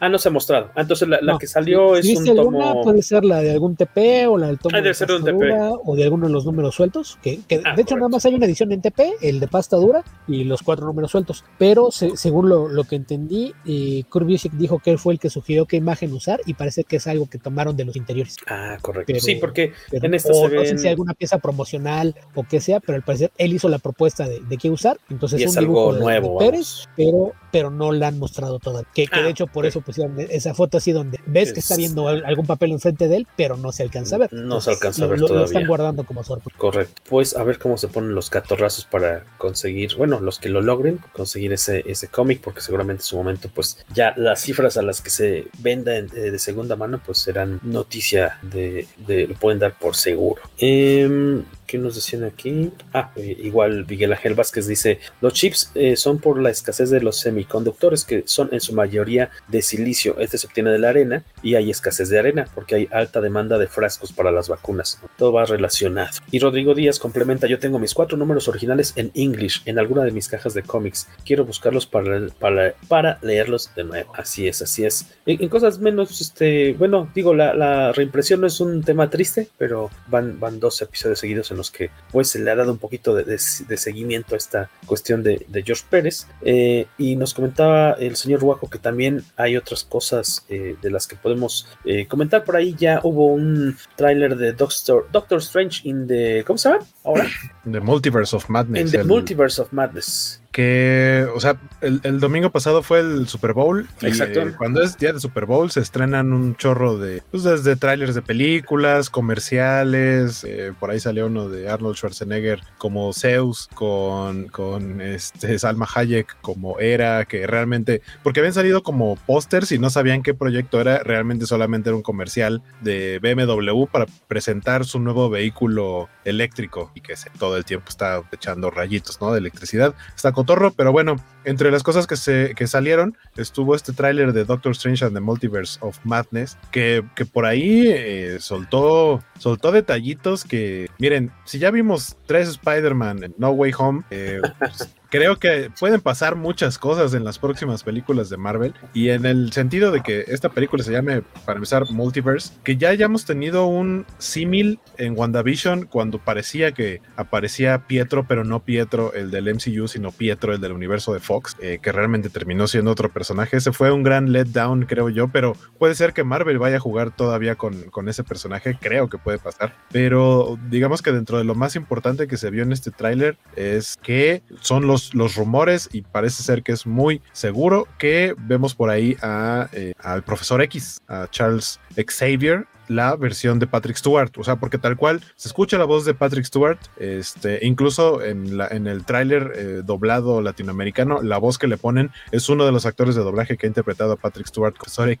[0.00, 0.70] un- Ah, no se ha mostrado.
[0.74, 2.82] Ah, entonces la, la No, que salió si- es si un alguna, tomo.
[2.84, 5.24] puede ser la de algún TP o la del tomo Ah, de ser de un
[5.24, 5.52] TP.
[5.84, 8.34] o de alguno de los números sueltos, que, que Ah, de hecho nada más hay
[8.34, 12.16] una edición en TP, el de pasta dura y los cuatro números sueltos, pero se-
[12.16, 15.66] según lo, lo que entendí, eh, Kurt Busiek dijo que él fue el que sugirió
[15.66, 18.36] qué imagen usar y parece que es algo que tomaron de los interiores.
[18.46, 19.06] Ah, correcto.
[19.12, 20.78] Pero- sí, porque Pero- en esta o se no sé ven.
[20.78, 24.40] si alguna pieza promocional o qué sea, pero al parecer él hizo la propuesta de,
[24.40, 27.92] de qué usar, entonces Y un es algo dibujo de- nuevo, Pérez, pero, pero no
[27.92, 28.88] la han mostrado todavía.
[28.94, 31.74] Que, que Ah, de hecho por eso pusieron esa foto así donde ves que está
[31.74, 34.32] Es- viendo al- algún papel enfrente de él, pero no se alcanza a ver.
[34.32, 35.46] No se alcanza a lo- ver lo- Lo todavía.
[35.46, 36.58] están guardando como sorpresa.
[36.58, 37.02] Correcto.
[37.08, 40.98] Pues a ver cómo se ponen los catorrazos para conseguir, bueno, los que lo logren,
[41.12, 45.00] conseguir ese, ese cómic, porque seguramente en su momento, pues ya las cifras a las
[45.00, 49.58] que se venda en- eh, de segunda mano, pues serán noticia de, de- lo pueden
[49.58, 50.42] dar por seguro.
[50.58, 52.72] Em, ¿Qué nos decían aquí?
[52.92, 57.00] Ah, eh, igual Miguel Ángel Vázquez dice, los chips eh, son por la escasez de
[57.00, 60.18] los semiconductores, que son en su mayoría de silicio.
[60.18, 63.56] Este se obtiene de la arena y hay escasez de arena, porque hay alta demanda
[63.56, 64.98] de frascos para las vacunas.
[65.16, 66.10] Todo va relacionado.
[66.32, 70.10] Y Rodrigo Díaz complementa, yo tengo mis cuatro números originales en English, en alguna de
[70.10, 71.06] mis cajas de cómics.
[71.24, 74.12] Quiero buscarlos para, para, para leerlos de nuevo.
[74.16, 75.06] Así es, así es.
[75.24, 79.46] En, en cosas menos, este, bueno, digo, la, la reimpresión no es un tema triste,
[79.56, 83.12] pero van, van dos episodios seguidos en que pues se le ha dado un poquito
[83.14, 86.28] de, seguimiento a esta cuestión de, George Pérez.
[86.42, 91.08] Eh, y nos comentaba el señor Waco que también hay otras cosas eh, de las
[91.08, 92.44] que podemos eh, comentar.
[92.44, 96.44] Por ahí ya hubo un tráiler de Doctor, Doctor Strange in the...
[96.46, 96.86] ¿Cómo se llama?
[97.04, 97.26] Ahora.
[97.70, 98.86] The Multiverse of Madness.
[98.86, 100.42] In the el- Multiverse of Madness.
[100.52, 103.86] que, o sea, el, el domingo pasado fue el Super Bowl.
[104.02, 104.40] y, Exacto.
[104.40, 108.14] eh, cuando es día de Super Bowl se estrenan un chorro de, pues desde trailers
[108.16, 110.42] de películas, comerciales.
[110.44, 116.36] eh, por ahí salió uno de Arnold Schwarzenegger como Zeus, con, con este, Salma Hayek
[116.40, 120.98] como Era, que realmente, porque habían salido como pósters y no sabían qué proyecto era,
[121.04, 127.16] realmente solamente era un comercial de BMW para presentar su nuevo vehículo eléctrico y que
[127.16, 129.32] se- todo el tiempo está echando rayitos, ¿no?
[129.32, 129.94] De electricidad.
[130.14, 134.44] Está cotorro, pero bueno, entre las cosas que, se, que salieron estuvo este tráiler de
[134.44, 140.44] Doctor Strange and the Multiverse of Madness, que, que por ahí eh, soltó, soltó detallitos
[140.44, 145.70] que, miren, si ya vimos tres Spider-Man en No Way Home, eh, pues, creo que
[145.78, 150.00] pueden pasar muchas cosas en las próximas películas de Marvel y en el sentido de
[150.00, 155.18] que esta película se llame, para empezar, Multiverse, que ya hayamos tenido un símil en
[155.18, 160.60] WandaVision cuando parecía que aparecía Pietro, pero no Pietro el del MCU, sino Pietro el
[160.60, 163.56] del universo de Fox, eh, que realmente terminó siendo otro personaje.
[163.56, 167.10] Ese fue un gran letdown, creo yo, pero puede ser que Marvel vaya a jugar
[167.10, 171.54] todavía con, con ese personaje, creo que puede pasar, pero digamos que dentro de lo
[171.54, 176.02] más importante que se vio en este tráiler es que son los, los rumores y
[176.02, 181.00] parece ser que es muy seguro que vemos por ahí a, eh, al profesor X,
[181.08, 185.78] a Charles Xavier, la versión de Patrick Stewart, o sea, porque tal cual se escucha
[185.78, 191.22] la voz de Patrick Stewart, este, incluso en, la, en el tráiler eh, doblado latinoamericano,
[191.22, 194.14] la voz que le ponen es uno de los actores de doblaje que ha interpretado
[194.14, 194.74] a Patrick Stewart,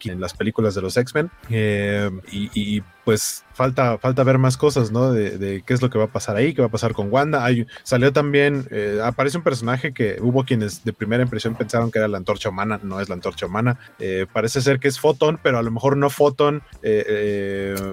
[0.04, 5.12] en las películas de los X-Men, eh, y, pues falta, falta ver más cosas, ¿no?
[5.12, 7.46] De, qué es lo que va a pasar ahí, qué va a pasar con Wanda.
[7.82, 12.08] Salió también, eh, aparece un personaje que hubo quienes de primera impresión pensaron que era
[12.08, 13.78] la antorcha humana, no es la antorcha humana.
[14.32, 16.62] Parece ser que es Photon, pero a lo mejor no Photon.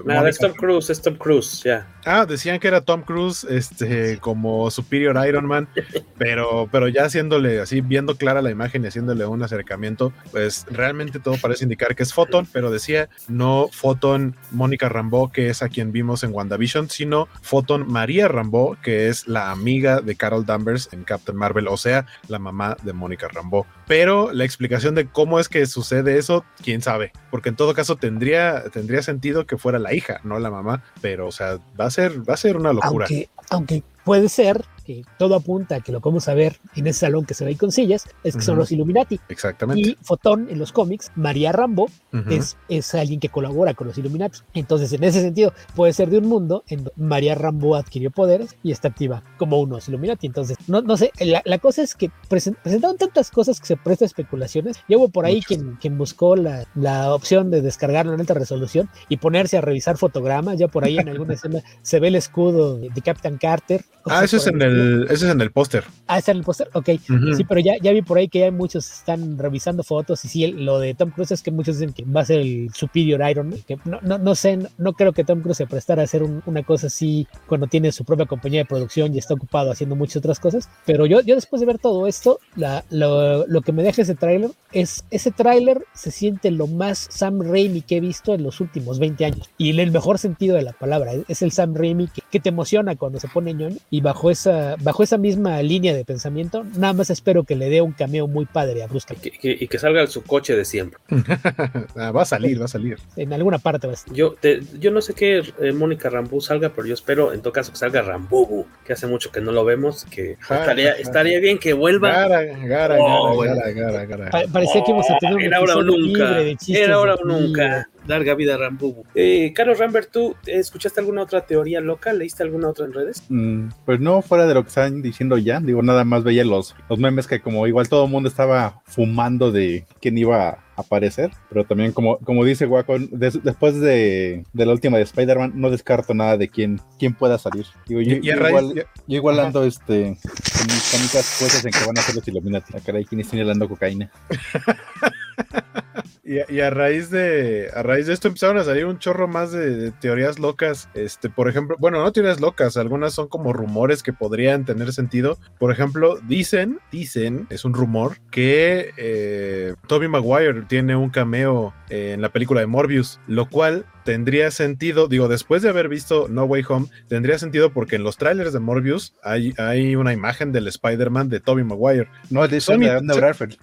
[0.04, 1.86] Nada, es Tom Cruise, es Tom Cruise, ya.
[2.04, 5.68] Ah, decían que era Tom Cruise, este, como Superior Iron Man,
[6.16, 11.20] pero, pero ya haciéndole así, viendo clara la imagen y haciéndole un acercamiento, pues realmente
[11.20, 15.68] todo parece indicar que es Photon, pero decía no Photon Mónica Rambeau, que es a
[15.68, 20.88] quien vimos en WandaVision, sino Photon María Rambeau, que es la amiga de Carol Danvers
[20.92, 23.66] en Captain Marvel, o sea, la mamá de Mónica Rambeau.
[23.86, 27.96] Pero la explicación de cómo es que sucede eso, quién sabe, porque en todo caso
[27.96, 31.90] tendría, tendría sentido que fuera la hija, no la mamá, pero o sea, va a
[31.90, 33.06] ser, va a ser una locura.
[33.08, 36.86] Aunque, aunque puede ser que todo apunta a que lo que vamos a ver en
[36.86, 38.44] ese salón que se ve ahí con sillas es que uh -huh.
[38.44, 39.20] son los Illuminati.
[39.28, 39.90] Exactamente.
[39.90, 42.32] Y Fotón en los cómics, María Rambo, uh -huh.
[42.32, 44.38] es, es alguien que colabora con los Illuminati.
[44.54, 48.56] Entonces, en ese sentido, puede ser de un mundo en donde María Rambo adquirió poderes
[48.62, 50.26] y está activa como unos Illuminati.
[50.26, 53.76] Entonces, no, no sé, la, la cosa es que present, presentaron tantas cosas que se
[53.76, 54.78] presta especulaciones.
[54.88, 58.88] Ya hubo por ahí quien, quien, buscó la, la, opción de descargarlo en alta resolución
[59.10, 60.58] y ponerse a revisar fotogramas.
[60.58, 63.84] Ya por ahí en alguna escena se ve el escudo de, de Captain Carter.
[64.06, 65.84] Ah, eso es en el el, ese es en el póster.
[66.06, 66.88] Ah, está en el póster, ok.
[67.36, 70.44] Sí, pero ya, ya vi por ahí que ya muchos están revisando fotos y sí,
[70.44, 73.20] el- lo de Tom Cruise es que muchos dicen que va a ser el superior
[73.30, 73.54] Iron.
[73.66, 76.22] Que no, no, no sé, no, no creo que Tom Cruise se prestara a hacer
[76.22, 79.96] un- una cosa así cuando tiene su propia compañía de producción y está ocupado haciendo
[79.96, 80.68] muchas otras cosas.
[80.86, 84.14] Pero yo, yo después de ver todo esto, la, lo, lo que me deja ese
[84.14, 88.60] tráiler es, ese tráiler se siente lo más Sam Raimi que he visto en los
[88.60, 89.48] últimos 20 años.
[89.58, 91.12] Y en el mejor sentido de la palabra.
[91.28, 93.76] Es el Sam Raimi que, que te emociona cuando se pone ñoño.
[93.90, 97.80] Y bajo esa, bajo esa misma línea de pensamiento, nada más espero que le dé
[97.80, 99.32] un cameo muy padre a Bruce Campbell.
[99.32, 100.98] Que- que- y que salga su coche de siempre.
[101.96, 102.98] Ah, va a salir, va a salir.
[103.16, 104.14] En alguna parte va a estar.
[104.14, 107.52] Yo, te- yo no sé qué eh, Mónica Rambú salga, pero yo espero en todo
[107.52, 111.58] caso que salga Rambubu, que hace mucho que no lo vemos, que estaría, estaría bien
[111.58, 112.10] que vuelva.
[112.12, 113.54] Gara, gara, Oh, gara, bueno.
[113.56, 114.30] gara, gara, gara.
[114.30, 116.24] Pa- parecía que íbamos a tener un Era ahora o nunca.
[116.30, 117.88] libre de chistes Era ahora o nunca.
[118.08, 119.04] Larga vida Rambubu.
[119.14, 122.12] Eh, Carlos Rambert, ¿tú escuchaste alguna otra teoría loca?
[122.12, 123.22] ¿Leíste alguna otra en redes?
[123.28, 126.74] Mm, pues no, fuera de lo que están diciendo ya, digo, nada más veía los,
[126.88, 131.30] los memes que como igual todo el mundo estaba fumando de quién iba a aparecer,
[131.50, 135.70] pero también como, como dice Waco, des- después de, de la última de Spider-Man, no
[135.70, 137.66] descarto nada de quién, quién pueda salir.
[137.86, 138.74] Digo, yo, Y- y a yo igual,
[139.06, 139.48] yo igual Ajá.
[139.48, 140.16] ando este,
[140.56, 142.72] con mis cómicas puestas en que van a ser los Illuminati.
[142.76, 144.10] Ah, caray, ¿quién está inhalando cocaína?
[146.28, 149.92] Y, a- raíz de a raíz de esto empezaron a salir un chorro más de,
[149.92, 150.90] teorías locas.
[150.92, 155.38] Este, por ejemplo, bueno, no teorías locas, algunas son como rumores que podrían tener sentido.
[155.58, 162.20] Por ejemplo, dicen, dicen, es un rumor que eh, Toby Maguire tiene un cameo en
[162.20, 166.64] la película de Morbius, lo cual tendría sentido, digo, después de haber visto No Way
[166.70, 171.28] Home, tendría sentido porque en los trailers de Morbius hay, hay una imagen del Spider-Man
[171.28, 172.08] de Toby Maguire.
[172.30, 173.58] No, es de Sony- de Andrew Garfield.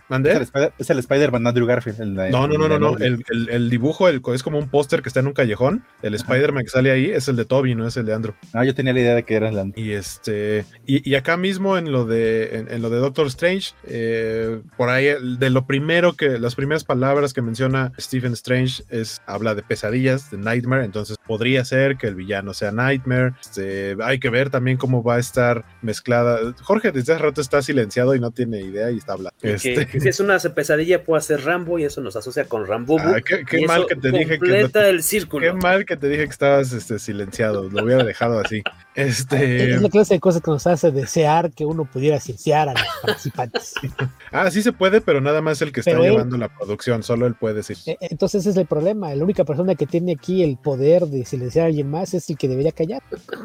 [0.78, 2.00] Es el, Spider-Man Andrew Garfield.
[2.30, 2.96] No, no, no, no, no.
[3.00, 5.84] El, dibujo el- es como un póster que está en un callejón.
[6.04, 8.36] El Spider-Man que sale ahí es el de Toby, no es el de Andrew.
[8.54, 9.84] Ah, yo tenía la idea de que era el Andrew.
[9.84, 10.64] Y este.
[10.86, 12.68] Y, y acá mismo en lo de.
[12.70, 13.74] En, lo de Doctor Strange.
[13.88, 15.08] eh, por ahí
[15.40, 16.38] de lo primero que.
[16.38, 19.24] Las primeras palabras que menciona Stephen Strange es.
[19.26, 20.86] Habla de pesadillas, de Nightmare.
[20.86, 23.34] Entonces podría ser que el villano sea Nightmare.
[23.42, 26.40] Este, hay que ver también cómo va a estar mezclada.
[26.62, 29.36] Jorge desde hace rato está silenciado y no tiene idea y está hablando.
[29.42, 32.46] Y Este- Que, que si es una pesadilla puede ser Rambo y eso nos asocia
[32.46, 33.00] con Rambubu.
[33.08, 34.38] Ah, qué, qué y mal que te dije que.
[34.40, 35.46] completa el círculo.
[35.46, 37.70] Qué mal que te dije que estabas este, silenciado.
[37.70, 38.62] Lo hubiera dejado así.
[38.96, 39.74] Este.
[39.74, 42.84] Es la clase de cosas que nos hace desear que uno pudiera cienciar a los
[43.02, 43.74] participantes.
[44.32, 47.04] Ah, sí se puede, pero nada más el que está él- llevando la producción.
[47.04, 47.78] Solo él puede decir.
[47.86, 49.14] Eh, Entonces ese es el problema.
[49.16, 52.48] La única persona que tiene el poder de silenciar a alguien más es el que
[52.48, 53.02] debería callar.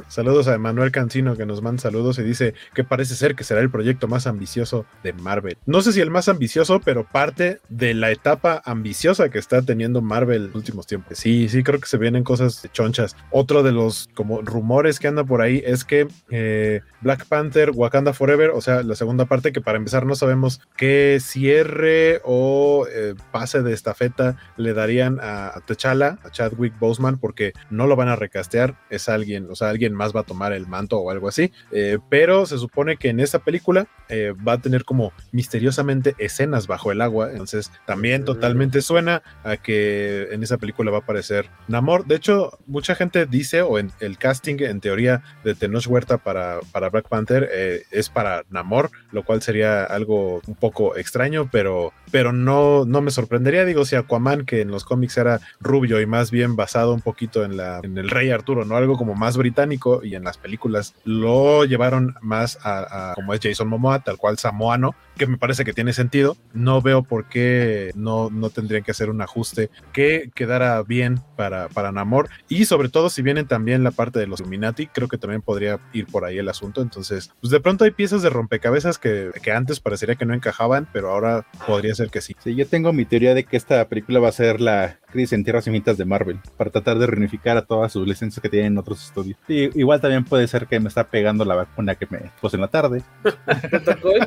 [0.09, 3.61] Saludos a Emanuel Cancino que nos manda saludos y dice que parece ser que será
[3.61, 5.57] el proyecto más ambicioso de Marvel.
[5.67, 10.01] No sé si el más ambicioso, pero parte de la etapa ambiciosa que está teniendo
[10.01, 11.19] Marvel en los últimos tiempos.
[11.19, 13.17] Sí, sí, creo que se vienen cosas chonchas.
[13.31, 18.13] Otro de los como rumores que anda por ahí es que eh, Black Panther, Wakanda
[18.13, 23.15] Forever, o sea, la segunda parte que para empezar no sabemos qué cierre o eh,
[23.33, 28.09] pase de estafeta le darían a, a T'Challa, a Chadwick Boseman, porque no lo van
[28.09, 31.29] a recastear, es alguien, o sea, alguien más va a tomar el manto o algo
[31.29, 36.15] así, eh, pero se supone que en esta película eh, va a tener como misteriosamente
[36.19, 41.01] escenas bajo el agua, entonces también totalmente suena a que en esa película va a
[41.01, 45.87] aparecer Namor, de hecho, mucha gente dice, o en el casting en teoría de Tenoch
[45.87, 50.97] Huerta para, para Black Panther eh, es para Namor, lo cual sería algo un poco
[50.97, 55.41] extraño, pero, pero no, no me sorprendería, digo, si Aquaman, que en los cómics era
[55.61, 58.77] rubio y más bien basado un poquito en, la, en el rey Arturo, ¿no?
[58.77, 63.41] Algo como más británico y en las películas lo llevaron más a, a como es
[63.43, 66.39] Jason Momoa, tal cual samoano, que me parece que tiene sentido.
[66.55, 71.69] No veo por qué no, no tendrían que hacer un ajuste que quedara bien para,
[71.69, 72.31] para Namor.
[72.49, 75.79] Y sobre todo, si vienen también la parte de los Illuminati, creo que también podría
[75.93, 76.81] ir por ahí el asunto.
[76.81, 80.89] Entonces, pues de pronto hay piezas de rompecabezas que, que antes parecería que no encajaban,
[80.91, 82.35] pero ahora podría ser que sí.
[82.43, 85.45] Sí, yo tengo mi teoría de que esta película va a ser la crisis en
[85.45, 88.79] tierras infinitas de Marvel, para tratar de reunificar a todas sus licencias que tienen en
[88.79, 89.39] otros estudios.
[89.49, 92.63] Y igual también puede ser que me está pegando la vacuna que me puse en
[92.63, 93.03] la tarde.
[93.71, 94.21] ¿Te tocó hoy?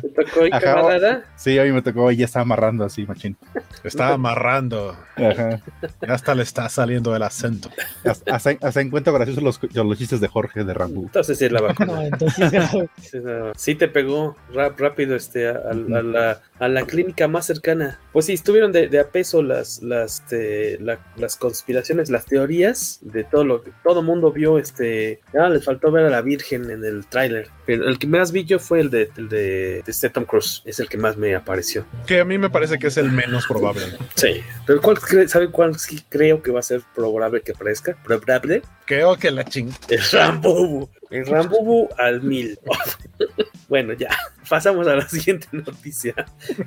[0.00, 0.60] ¿Te tocó hoy, Ajá.
[0.74, 1.24] camarada?
[1.36, 3.36] Sí, hoy me tocó y ya está amarrando así, machín.
[3.84, 4.96] Está amarrando.
[5.16, 5.60] Ajá.
[6.06, 7.70] Ya hasta le está saliendo el acento.
[8.04, 11.02] Hasta, hasta- encuentro graciosos los, los chistes de Jorge de Rambo.
[11.02, 11.92] Entonces sí es la vacuna.
[11.94, 12.50] No, entonces.
[13.00, 13.52] Sí, no.
[13.56, 17.98] Sí te pegó rap, rápido este, a, a- a la, a la clínica más cercana.
[18.12, 22.98] Pues sí, estuvieron de, de a peso las, las este, la- las conspiraciones, las teorías
[23.02, 24.58] de todo lo que todo mundo vio.
[24.58, 27.48] Este, ah, les faltó ver a la Virgen en el tráiler.
[27.66, 30.62] Pero el que más vi yo fue el de, el de, de este Tom Cruise.
[30.64, 31.84] Es el que más me apareció.
[32.06, 33.82] Que a mí me parece que es el menos probable.
[34.14, 34.40] Sí.
[34.66, 37.96] Pero ¿cuál cre- ¿saben cuál sí creo que va a ser probable que aparezca?
[38.04, 38.62] Probable.
[38.84, 39.72] Creo que la ching.
[39.88, 40.88] El Rambubu.
[41.10, 42.58] El Rambubu al mil.
[43.68, 44.08] bueno, ya.
[44.48, 46.14] Pasamos a la siguiente noticia.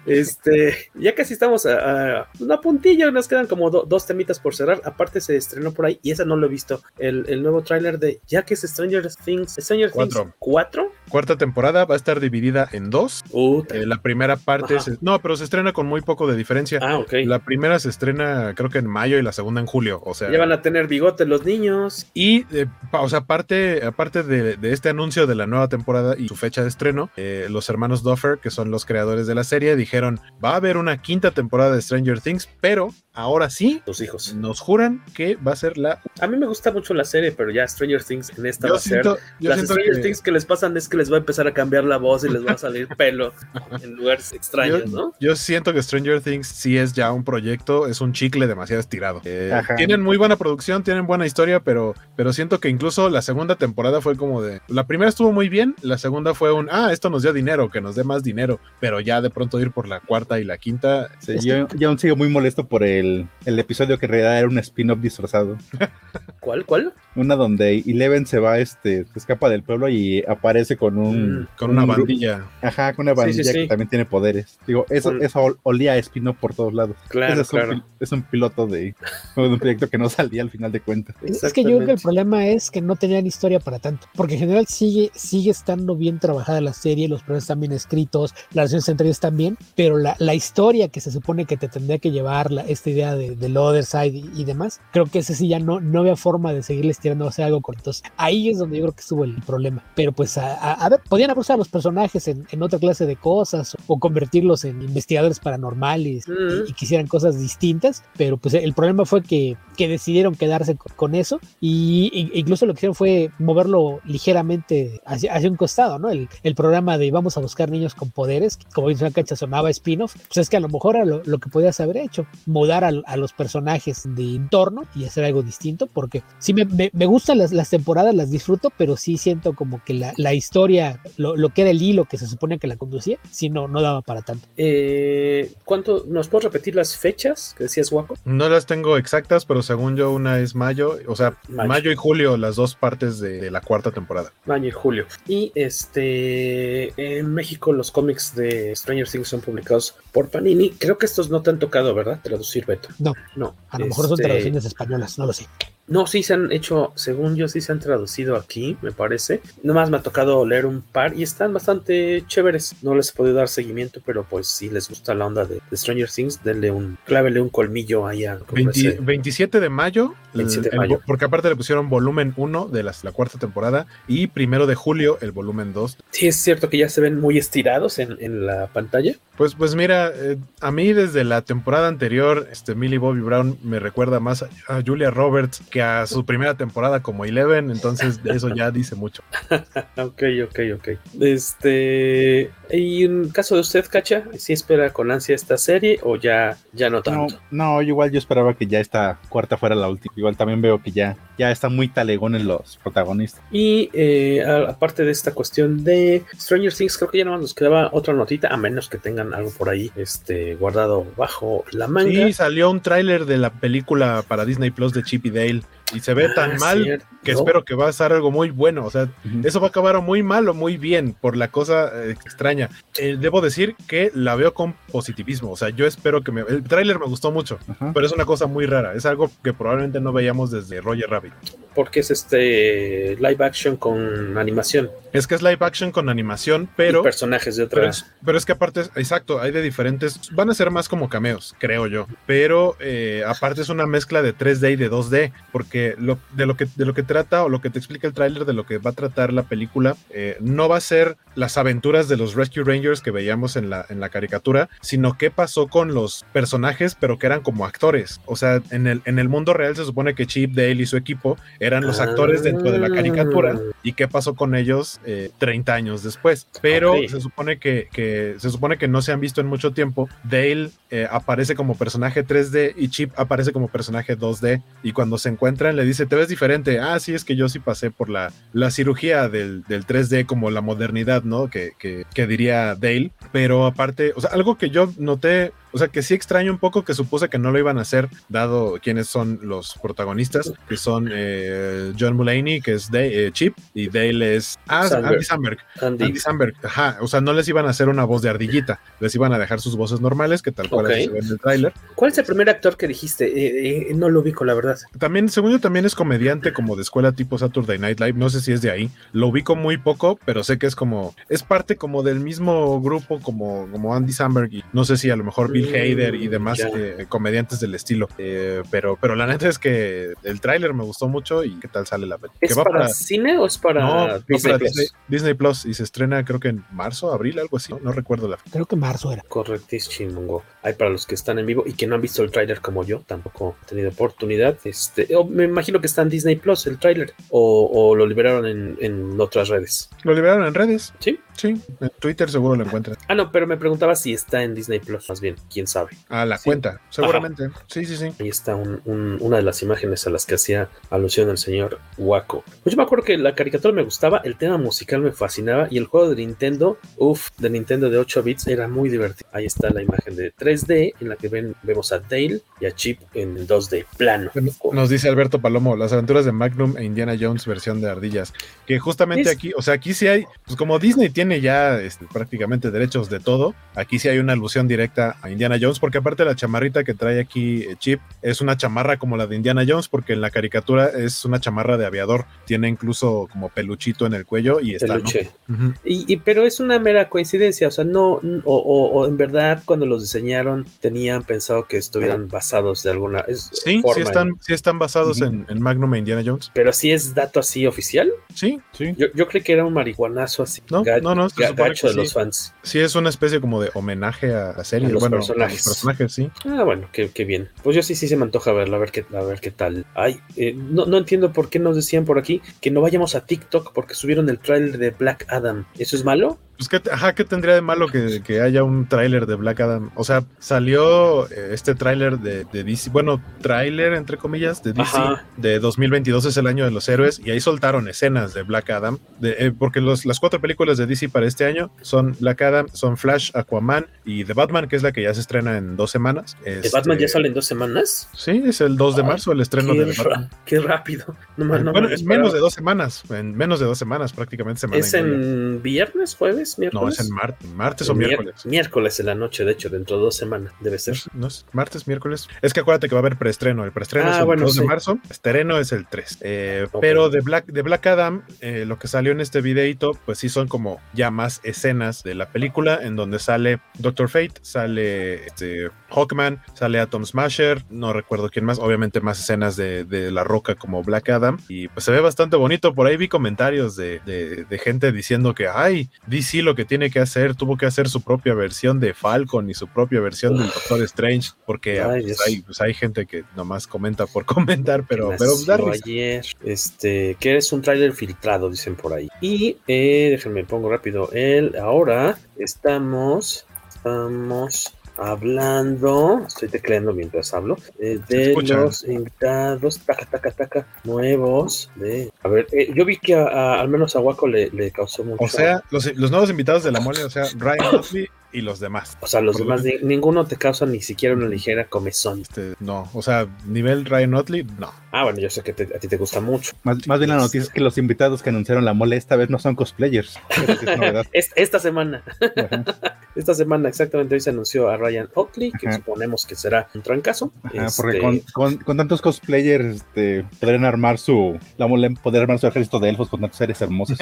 [0.05, 4.55] Este, ya casi estamos a, a una puntilla, nos quedan como do- dos temitas por
[4.55, 4.81] cerrar.
[4.83, 6.81] Aparte se estrenó por ahí y esa no lo he visto.
[6.97, 10.23] El, el nuevo tráiler de ya que es Stranger Things, Stranger Cuatro.
[10.23, 10.91] Things 4.
[11.09, 13.23] Cuarta temporada va a estar dividida en dos.
[13.33, 16.79] Eh, la primera parte, se- no, pero se estrena con muy poco de diferencia.
[16.81, 17.13] Ah, ok.
[17.25, 20.01] La primera se estrena creo que en mayo y la segunda en julio.
[20.05, 22.07] O sea, Ya van a tener bigote los niños.
[22.13, 26.15] Y, eh, pa- o sea, aparte, aparte de, de este anuncio de la nueva temporada
[26.17, 29.43] y su fecha de estreno, eh, los hermanos Duffer, que son los creadores de la
[29.43, 33.99] serie, dijeron, va a haber una quinta temporada de Stranger Things, pero ahora sí, Los
[34.01, 34.33] hijos.
[34.35, 35.99] nos juran que va a ser la...
[36.21, 38.77] A mí me gusta mucho la serie, pero ya Stranger Things en esta Yo va
[38.77, 39.05] a ser.
[39.39, 41.85] Las Stranger que- Things que les pasan es que les va a empezar a cambiar
[41.85, 43.33] la voz y les va a salir pelo
[43.81, 45.13] en lugares extraños, yo, ¿no?
[45.19, 49.21] yo siento que Stranger Things sí es ya un proyecto, es un chicle demasiado estirado.
[49.23, 53.55] Eh, tienen muy buena producción, tienen buena historia, pero, pero siento que incluso la segunda
[53.55, 54.61] temporada fue como de...
[54.67, 57.81] La primera estuvo muy bien, la segunda fue un, ah, esto nos dio dinero, que
[57.81, 61.09] nos dé más dinero, pero ya de pronto ir por la cuarta y la quinta...
[61.19, 64.47] Sí, yo, yo aún sigo muy molesto por el, el episodio que en realidad era
[64.47, 65.57] un spin-off disfrazado.
[66.41, 66.65] ¿Cuál?
[66.65, 66.93] ¿Cuál?
[67.15, 71.41] Una donde Eleven se va, este, se escapa del pueblo y aparece con un...
[71.41, 72.45] Mm, con una un bandilla.
[72.61, 73.59] Ajá, con una Sí, sí, bandilla sí.
[73.61, 74.59] que también tiene poderes.
[74.67, 76.95] Digo, eso, Con- eso ol- olía a spin-off por todos lados.
[77.09, 77.71] Claro, Ese es, claro.
[77.73, 78.95] Un, es un piloto de, de
[79.35, 81.15] un proyecto que no salía al final de cuentas.
[81.23, 84.35] Es que yo creo que el problema es que no tenían historia para tanto, porque
[84.35, 88.65] en general sigue, sigue estando bien trabajada la serie, los personajes están bien escritos, las
[88.69, 91.97] relaciones entre ellos están bien, pero la, la historia que se supone que te tendría
[91.97, 95.33] que llevar, la- esta idea de, del other side y, y demás, creo que ese
[95.35, 98.49] sí ya no, no había forma de seguirles tirando a hacer algo con entonces ahí
[98.49, 99.83] es donde yo creo que estuvo el problema.
[99.95, 103.05] Pero pues a, a- a ver, podían abusar a los personajes en, en otra clase
[103.05, 108.53] de cosas o, convertirlos en investigadores paranormales y, y que hicieran cosas distintas, pero pues
[108.55, 112.79] el problema fue que, que decidieron quedarse con, con eso y, y- incluso lo que
[112.79, 116.09] hicieron fue moverlo ligeramente hacia, hacia un costado, ¿no?
[116.09, 119.35] El, el programa de vamos a buscar niños con poderes, que como dice una cancha
[119.35, 122.25] sonaba spin-off, pues es que a lo mejor era lo, lo que podías haber hecho,
[122.45, 126.88] mudar a, a los personajes de entorno y hacer algo distinto, porque sí me, me,
[126.93, 131.01] me gustan las, las temporadas, las disfruto, pero sí siento como que la, la historia,
[131.17, 133.81] lo, lo que era el hilo que se supone que la conducía, sí no, no
[133.81, 134.47] daba para tanto.
[134.57, 138.15] Eh, ¿Cuánto nos puedes repetir las fechas que decías, Guaco?
[138.25, 141.67] No las tengo exactas, pero según yo una es mayo, o sea, Mayo.
[141.69, 144.31] mayo, y julio, las dos partes de, de la cuarta temporada.
[144.45, 145.05] Mayo y julio.
[145.27, 150.71] Y este en México los cómics de Stranger Things son publicados por Panini.
[150.71, 152.19] Creo que estos no te han tocado, ¿verdad?
[152.23, 152.89] Traducir, Beto.
[152.99, 153.55] No, No.
[153.69, 155.47] a lo mejor son Este, traducciones españolas, no lo sé.
[155.89, 159.41] No, sí se han hecho, según yo, sí se han traducido aquí, me parece.
[159.63, 162.75] Nomás me ha tocado leer un par y están bastante chéveres.
[162.83, 165.77] No les he podido dar seguimiento, pero pues si les gusta la onda de, de
[165.77, 170.13] Stranger Things, denle un, clávele un colmillo ahí a como 20 ese- 27 de mayo,
[170.33, 171.01] 27 de el- el- mayo.
[171.07, 175.17] porque aparte le pusieron volumen 1 de las- la cuarta temporada y primero de julio
[175.21, 175.97] el volumen 2.
[176.11, 179.15] Sí, es cierto que ya se ven muy estirados en, en la pantalla.
[179.39, 183.79] Pues, pues mira, eh, a mí desde la temporada anterior, este Millie Bobby Brown me
[183.79, 188.31] recuerda más a, a Julia Roberts que a su primera temporada como Eleven, entonces de
[188.31, 189.23] eso ya dice mucho.
[189.95, 190.89] ok, ok, ok.
[191.21, 192.51] Este.
[192.69, 194.25] ¿Y en caso de usted, Cacha?
[194.37, 197.39] ¿Sí espera con ansia esta serie o ya, ya no tanto?
[197.49, 200.13] no, igual yo esperaba que ya esta cuarta fuera la última.
[200.17, 203.41] Igual también veo que ya, ya están muy talegones los protagonistas.
[203.51, 207.53] Y eh, aparte de esta cuestión de Stranger Things, creo que ya nada más nos
[207.53, 212.27] quedaba otra notita, a menos que tengan algo por ahí este, guardado bajo la manga.
[212.27, 215.61] Sí, salió un tráiler de la película para Disney Plus de Chip y Dale
[215.93, 217.05] y se ve Ah, tan mal cierto.
[217.23, 218.85] que espero que va a ser algo muy bueno.
[218.85, 219.09] O sea,
[219.43, 222.69] eso va a acabar muy mal o muy bien por la cosa eh, extraña.
[222.97, 225.51] Eh, debo decir que la veo con positivismo.
[225.51, 226.41] O sea, yo espero que me.
[226.41, 227.59] El tráiler me gustó mucho,
[227.93, 228.93] pero es una cosa muy rara.
[228.93, 231.33] Es algo que probablemente no veíamos desde Roger Rabbit.
[231.75, 234.89] Porque es este live action con animación.
[235.13, 236.99] Es que es live action con animación, pero.
[236.99, 237.79] Y personajes de otra.
[237.81, 240.19] Pero es, pero es que aparte, es- exacto, hay de diferentes.
[240.33, 242.07] Van a ser más como cameos, creo yo.
[242.25, 246.45] Pero eh, aparte es una mezcla de 3D y de 2D, porque que, lo, de,
[246.45, 248.65] lo que de lo que trata o lo que te explica el tráiler de lo
[248.65, 252.35] que va a tratar la película eh, no va a ser las aventuras de los
[252.35, 256.95] Rescue Rangers que veíamos en la, en la caricatura, sino qué pasó con los personajes,
[256.99, 258.19] pero que eran como actores.
[258.25, 260.97] O sea, en el, en el mundo real se supone que Chip, Dale y su
[260.97, 265.73] equipo eran los actores dentro de la caricatura y qué pasó con ellos eh, 30
[265.73, 266.47] años después.
[266.61, 270.09] Pero se supone que, que se supone que no se han visto en mucho tiempo.
[270.23, 274.61] Dale eh, aparece como personaje 3D y Chip aparece como personaje 2D.
[274.83, 276.79] Y cuando se encuentran le dice, te ves diferente.
[276.79, 280.51] Ah, sí, es que yo sí pasé por la, la cirugía del, del 3D como
[280.51, 281.49] la modernidad, ¿no?
[281.49, 283.11] Que, que, que diría Dale.
[283.31, 286.83] Pero aparte, o sea, algo que yo noté o sea, que sí extraño un poco
[286.83, 291.09] que supuse que no lo iban a hacer, dado quiénes son los protagonistas, que son
[291.11, 294.89] eh, John Mulaney, que es de, eh, Chip, y Dale es ah.
[294.91, 295.59] Andy Samberg.
[295.81, 296.05] Andy.
[296.05, 296.19] Andy.
[296.19, 296.97] Samberg, ajá.
[297.01, 299.59] O sea, no les iban a hacer una voz de ardillita, les iban a dejar
[299.59, 300.91] sus voces normales, que tal cual Ok.
[300.91, 301.73] se ve en el tráiler.
[301.95, 303.25] ¿Cuál es el primer actor que dijiste?
[303.25, 304.77] Eh, eh, no lo ubico, la verdad.
[304.97, 308.13] También, según yo, también es comediante como de escuela tipo Saturday Night Live.
[308.13, 308.89] No sé si es de ahí.
[309.11, 311.15] Lo ubico muy poco, pero sé que es como.
[311.29, 315.15] Es parte como del mismo grupo como, como Andy Samberg y no sé si a
[315.15, 318.07] lo mejor Bill Hader y demás eh, comediantes del estilo.
[318.17, 321.87] Eh, pero, pero la neta es que el tráiler me gustó mucho y qué tal
[321.87, 322.39] sale la película.
[322.41, 324.69] ¿Es Que va para, cine o es para no, Disney para Plus?
[324.69, 327.73] Disney, Disney Plus y se estrena creo que en marzo, abril, algo así.
[327.81, 328.51] No recuerdo la fecha.
[328.51, 329.23] Creo que marzo era.
[329.27, 330.43] Correctísimo.
[330.61, 332.83] Hay para los que están en vivo y que no han visto el tráiler como
[332.83, 334.57] yo, tampoco he tenido oportunidad.
[334.65, 338.77] Este, me imagino que está en Disney Plus el tráiler o, o lo liberaron en,
[338.81, 339.89] en otras redes.
[340.03, 340.93] Lo liberaron en redes.
[340.99, 341.19] Sí.
[341.39, 342.97] Sí, en Twitter seguro lo encuentran.
[343.07, 345.91] Ah, no, pero me preguntaba si está en Disney Plus, más bien, quién sabe.
[346.09, 347.49] A la cuenta, seguramente.
[347.67, 348.11] Sí, sí, sí.
[348.19, 351.79] Ahí está un- un- una de las imágenes a las que hacía alusión el señor
[351.97, 352.43] Waco.
[352.61, 355.77] Pues yo me acuerdo que la caricatura me gustaba, el tema musical me fascinaba y
[355.77, 359.29] el juego de Nintendo, uff, de Nintendo de 8 bits era muy divertido.
[359.31, 362.71] Ahí está la imagen de 3D en la que ven, vemos a Dale y a
[362.71, 364.31] Chip en 2D plano.
[364.73, 368.33] Nos dice Alberto Palomo, las aventuras de Magnum e Indiana Jones versión de ardillas.
[368.65, 372.05] Que justamente Es- aquí, o sea, aquí sí hay, pues como Disney tiene ya este,
[372.11, 376.25] prácticamente derechos de todo, aquí sí hay una alusión directa a Indiana Jones, porque aparte
[376.25, 379.87] la chamarrita que trae aquí eh, Chip es una chamarra como la de Indiana Jones,
[379.87, 384.25] porque en la caricatura es una chamarra de aviador, tiene incluso como peluchito en el
[384.25, 384.87] cuello y está.
[384.87, 384.93] ¿no?
[384.95, 385.29] Peluche.
[385.49, 385.73] Ujú.
[385.83, 389.61] Y, y- pero es una mera coincidencia, o sea, no, o, o- o en verdad
[389.65, 390.38] cuando los diseñaron
[390.79, 394.79] tenían pensado que estuvieran basados de alguna es- Sí, forma sí en- están, sí están
[394.79, 396.51] basados en, en Magnum e Indiana Jones.
[396.53, 398.11] Pero sí es dato así oficial.
[398.33, 398.93] Sí, sí.
[398.97, 400.61] Yo, yo creí que era un marihuanazo así.
[400.69, 402.13] No, ga- no, no, se gacho que de los sí.
[402.13, 402.53] fans.
[402.63, 404.87] Sí, es una especie como de homenaje a la serie.
[404.87, 405.65] A los bueno, a personajes.
[405.65, 406.29] los personajes, sí.
[406.45, 407.49] Ah, bueno, qué, qué bien.
[407.63, 409.85] Pues yo sí, sí se me antoja verla, a ver qué, a ver qué tal.
[409.95, 413.25] Ay, eh, no, no entiendo por qué nos decían por aquí que no vayamos a
[413.25, 415.65] TikTok porque subieron el tráiler de Black Adam.
[415.77, 416.37] ¿Eso es malo?
[416.59, 419.91] Pues, ¿qué, ajá, ¿qué tendría de malo que, que haya un tráiler de Black Adam?
[419.95, 424.97] O sea, salió eh, este tráiler de, de DC, bueno, tráiler entre comillas de DC
[424.97, 425.25] Ajá.
[425.37, 428.97] de 2022 es el año de los héroes y ahí soltaron escenas de Black Adam,
[429.21, 432.67] de, eh, porque los, las cuatro películas de DC para este año son Black Adam,
[432.73, 435.91] son Flash, Aquaman y The Batman, que es la que ya se estrena en dos
[435.91, 436.35] semanas.
[436.43, 438.09] ¿De Este, Batman ya sale en dos semanas?
[438.13, 440.29] Sí, es el 2 de marzo el estreno de The Batman.
[440.45, 441.15] qué rápido.
[441.37, 444.59] No, no bueno, me en menos de dos semanas, en menos de dos semanas, prácticamente
[444.59, 444.79] semana.
[444.79, 446.99] ¿Es en viernes, jueves, No, miércoles?
[446.99, 448.45] es en mar- martes o miércoles.
[448.45, 450.97] Miércoles en la noche, de hecho, dentro de dos semanas debe ser.
[451.13, 452.27] No es martes, miércoles.
[452.41, 453.63] Es que acuérdate que va a haber preestreno.
[453.65, 456.17] El preestreno Ah, es el bueno, 2 de marzo, estreno es el 3.
[456.21, 456.67] Eh.
[456.81, 460.29] Pero de Black, de Black Adam, eh, lo que salió en este videito, pues sí
[460.29, 465.69] son como ya más escenas de la película, en donde sale Doctor Fate, sale este,
[465.89, 470.55] Hawkman, sale Atom Smasher, no recuerdo quién más, obviamente más escenas de, de La Roca
[470.55, 472.73] como Black Adam, y pues se ve bastante bonito.
[472.73, 476.89] Por ahí vi comentarios de, de- de gente diciendo que, ay, DC lo que tiene
[476.89, 480.47] que hacer, tuvo que hacer su propia versión de Falcon y su propia versión del
[480.47, 485.15] Doctor Strange, porque Ay, pues, hay, pues, hay gente que nomás comenta por comentar, pero,
[485.17, 489.09] pero ayer, este, que es un tráiler filtrado, dicen por ahí.
[489.21, 491.55] Y eh, déjenme pongo rápido el.
[491.57, 498.33] Ahora estamos, estamos hablando, estoy tecleando mientras hablo, eh, de
[498.65, 501.69] los invitados, taca, taca, taca, nuevos.
[501.75, 504.71] De, a ver, eh, yo vi que a- a- al menos a Waco le, le
[504.71, 505.23] causó mucho.
[505.23, 508.59] O sea, los, los nuevos invitados de la mole, o sea, Ryan Otley y los
[508.59, 508.97] demás.
[509.01, 512.21] O sea, los Por demás, lo- ni- ninguno te causa ni siquiera una ligera comezón.
[512.21, 514.71] Este, no, o sea, nivel Ryan Otley, no.
[514.91, 516.51] Ah, bueno, yo sé que te- a ti te gusta mucho.
[516.63, 519.29] Más, más bien la noticia es que los invitados que anunciaron la mole esta vez
[519.29, 520.19] no son cosplayers.
[521.13, 522.03] Es esta semana.
[523.15, 525.77] Esta semana exactamente hoy se anunció a Ryan Oakley, que Ajá.
[525.77, 527.33] suponemos que será un trancazo.
[527.43, 531.37] Ajá, Este, porque con, con- con tantos cosplayers este, podrían armar su.
[531.57, 533.97] La mole podría armar su ejército de elfos con tantos seres hermosos.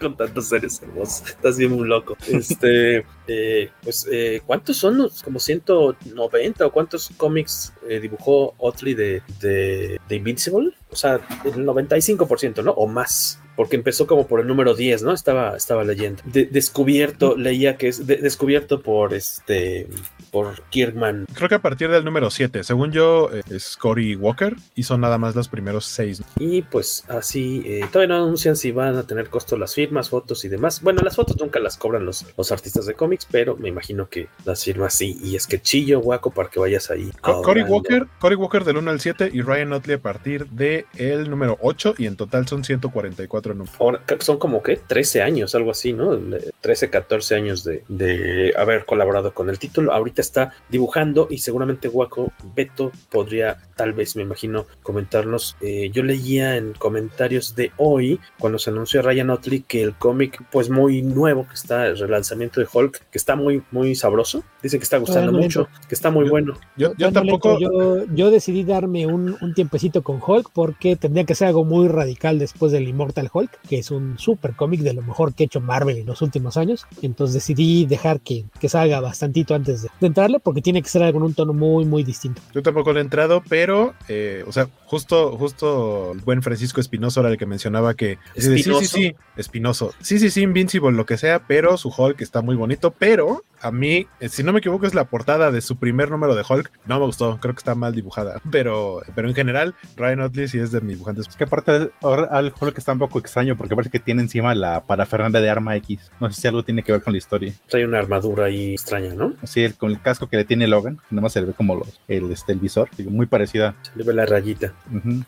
[0.00, 1.28] con tantos seres hermosos.
[1.28, 2.16] Estás bien loco.
[2.28, 4.98] Este, eh, pues, eh, ¿cuántos son?
[4.98, 10.72] los- Como 190 o cuántos cómics eh, dibujó Otley de, de, de Invincible?
[10.90, 12.72] O sea, el 95%, ¿no?
[12.72, 13.40] O más.
[13.58, 15.12] Porque empezó como por el número 10, ¿no?
[15.12, 16.22] Estaba, estaba leyendo.
[16.26, 19.88] De- descubierto, leía que es de- descubierto por este,
[20.30, 21.26] por Kirkman.
[21.34, 25.00] Creo que a partir del número 7, según yo, eh, es Cory Walker y son
[25.00, 26.22] nada más los primeros 6.
[26.38, 30.44] Y pues así, eh, todavía no anuncian si van a tener costo las firmas, fotos
[30.44, 30.80] y demás.
[30.80, 34.28] Bueno, las fotos nunca las cobran los, los artistas de cómics, pero me imagino que
[34.44, 35.18] las firmas sí.
[35.20, 37.10] Y es que chillo, guaco, para que vayas ahí.
[37.20, 37.62] Cory.
[37.62, 41.58] Walker, Cory Walker del 1 al 7 y Ryan Otley a partir de el número
[41.60, 43.47] 8 y en total son 144
[43.78, 46.14] Ahora, son como que 13 años, algo así, ¿no?
[46.14, 49.92] Le- 13, 14 años de, de haber colaborado con el título.
[49.92, 55.56] Ahorita está dibujando y seguramente Waco Beto podría, tal vez, me imagino, comentarnos.
[55.60, 60.42] Eh, yo leía en comentarios de hoy, cuando se anunció Ryan Otley, que el cómic,
[60.50, 64.42] pues muy nuevo, que está el relanzamiento de Hulk, que está muy, muy sabroso.
[64.62, 66.54] Dicen que está gustando no mucho, que está muy bueno.
[66.76, 67.22] Yo, Yo, entro,
[67.60, 71.88] yo, yo decidí darme un, un tiempecito con Hulk porque tendría que ser algo muy
[71.88, 73.37] radical después del Immortal Hulk,
[73.68, 76.56] que es un super cómic de lo mejor que ha hecho Marvel en los últimos
[76.56, 76.86] años.
[77.02, 81.02] Entonces decidí dejar que, que salga bastantito antes de, de entrarle porque tiene que ser
[81.02, 82.42] algo en un tono muy, muy distinto.
[82.54, 87.20] Yo tampoco le he entrado, pero, eh, o sea, justo, justo el buen Francisco Espinoso
[87.20, 88.96] era el que mencionaba que dice, sí, sí, ¿Espinoso?
[88.96, 92.92] sí, Espinoso, sí, sí, sí, Invincible, lo que sea, pero su Hulk está muy bonito,
[92.98, 96.34] pero a mí, eh, si no me equivoco, es la portada de su primer número
[96.34, 100.20] de Hulk, no me gustó, creo que está mal dibujada, pero, pero en general, Ryan
[100.20, 101.26] Otley sí es de mis dibujantes.
[101.28, 104.54] Es que aparte ahora al Hulk está un poco extraño porque parece que tiene encima
[104.54, 106.10] la parafernalia de arma X.
[106.20, 107.52] No sé si algo tiene que ver con la historia.
[107.68, 109.34] Trae una armadura ahí extraña, ¿no?
[109.42, 111.74] Así el, con el casco que le tiene Logan, nada más se le ve como
[111.74, 113.74] los, el, este, el visor, digo, muy parecida.
[113.82, 114.72] Se le ve la rayita.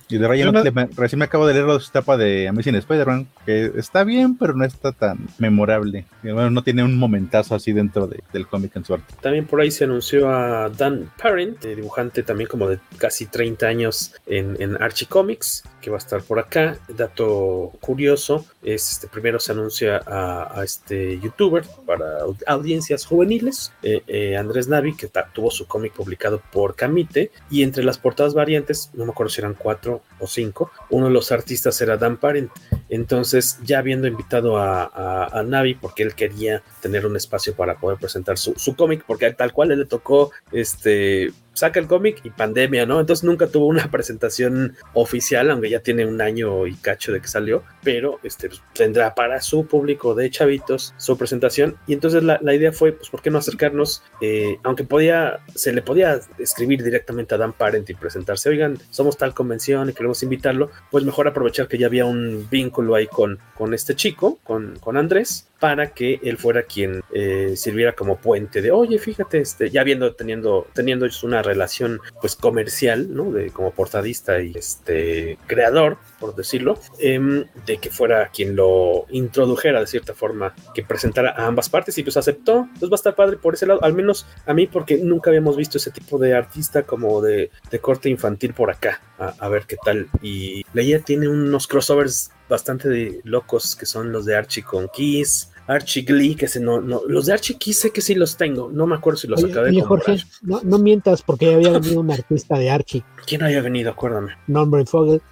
[0.08, 2.76] Y de Ryan no- Otley, me- recién me acabo de leer la etapa de Amazing
[2.76, 6.04] Spider-Man, que está bien, pero no está tan memorable.
[6.22, 9.14] Y, bueno, no tiene un momentazo así dentro de- del cómic en suerte.
[9.20, 13.66] También por ahí se anunció a Dan Parent, eh, dibujante también como de casi 30
[13.66, 16.78] años en, en Archie Comics, que va a estar por acá.
[16.88, 24.02] Dato curioso, es este, primero se anuncia a, este youtuber para au- audiencias juveniles, eh,
[24.06, 28.90] eh, Andrés Navi, que tuvo su cómic publicado por Camite, y entre las portadas variantes,
[28.94, 32.50] no me acuerdo si eran cuatro o cinco, uno de los artistas era Dan Parent.
[32.90, 37.98] Entonces, ya habiendo invitado a, a- Navi, porque él quería tener un espacio para poder
[37.98, 42.86] presentar su, su cómic, porque tal cual le tocó, este, saca el cómic y pandemia,
[42.86, 43.00] ¿no?
[43.00, 47.28] Entonces nunca tuvo una presentación oficial, aunque ya tiene un año y cacho de que
[47.28, 51.76] salió, pero este, pues, tendrá para su público de chavitos su presentación.
[51.86, 54.02] Y entonces la, la idea fue, pues, ¿por qué no acercarnos?
[54.20, 59.16] Eh, aunque podía, se le podía escribir directamente a Dan Parent y presentarse, oigan, somos
[59.18, 63.38] tal convención y queremos invitarlo, pues mejor aprovechar que ya había un vínculo ahí con,
[63.54, 68.62] con este chico, con, con Andrés, para que él fuera quien eh, sirviera como puente
[68.62, 73.30] de, oye, fíjate, este, ya viendo, teniendo, teniendo una relación pues comercial, ¿no?
[73.30, 79.80] De como portadista y este creador, por decirlo, em, de que fuera quien lo introdujera
[79.80, 83.14] de cierta forma, que presentara a ambas partes y pues aceptó, pues va a estar
[83.14, 86.34] padre por ese lado, al menos a mí porque nunca habíamos visto ese tipo de
[86.34, 90.08] artista como de, de corte infantil por acá, a, a ver qué tal.
[90.22, 95.49] Y Leia tiene unos crossovers bastante de locos que son los de Archie con Kiss.
[95.70, 98.70] Archie Glee, que se no, no, los de Archie Kiss sé que sí los tengo,
[98.72, 100.18] no me acuerdo si los Oye, acabé de oye, comprar.
[100.18, 103.90] Jorge, no, no mientas porque había venido un artista de Archie, ¿Quién había venido?
[103.90, 104.36] Acuérdame.
[104.48, 105.22] Norman Fogel,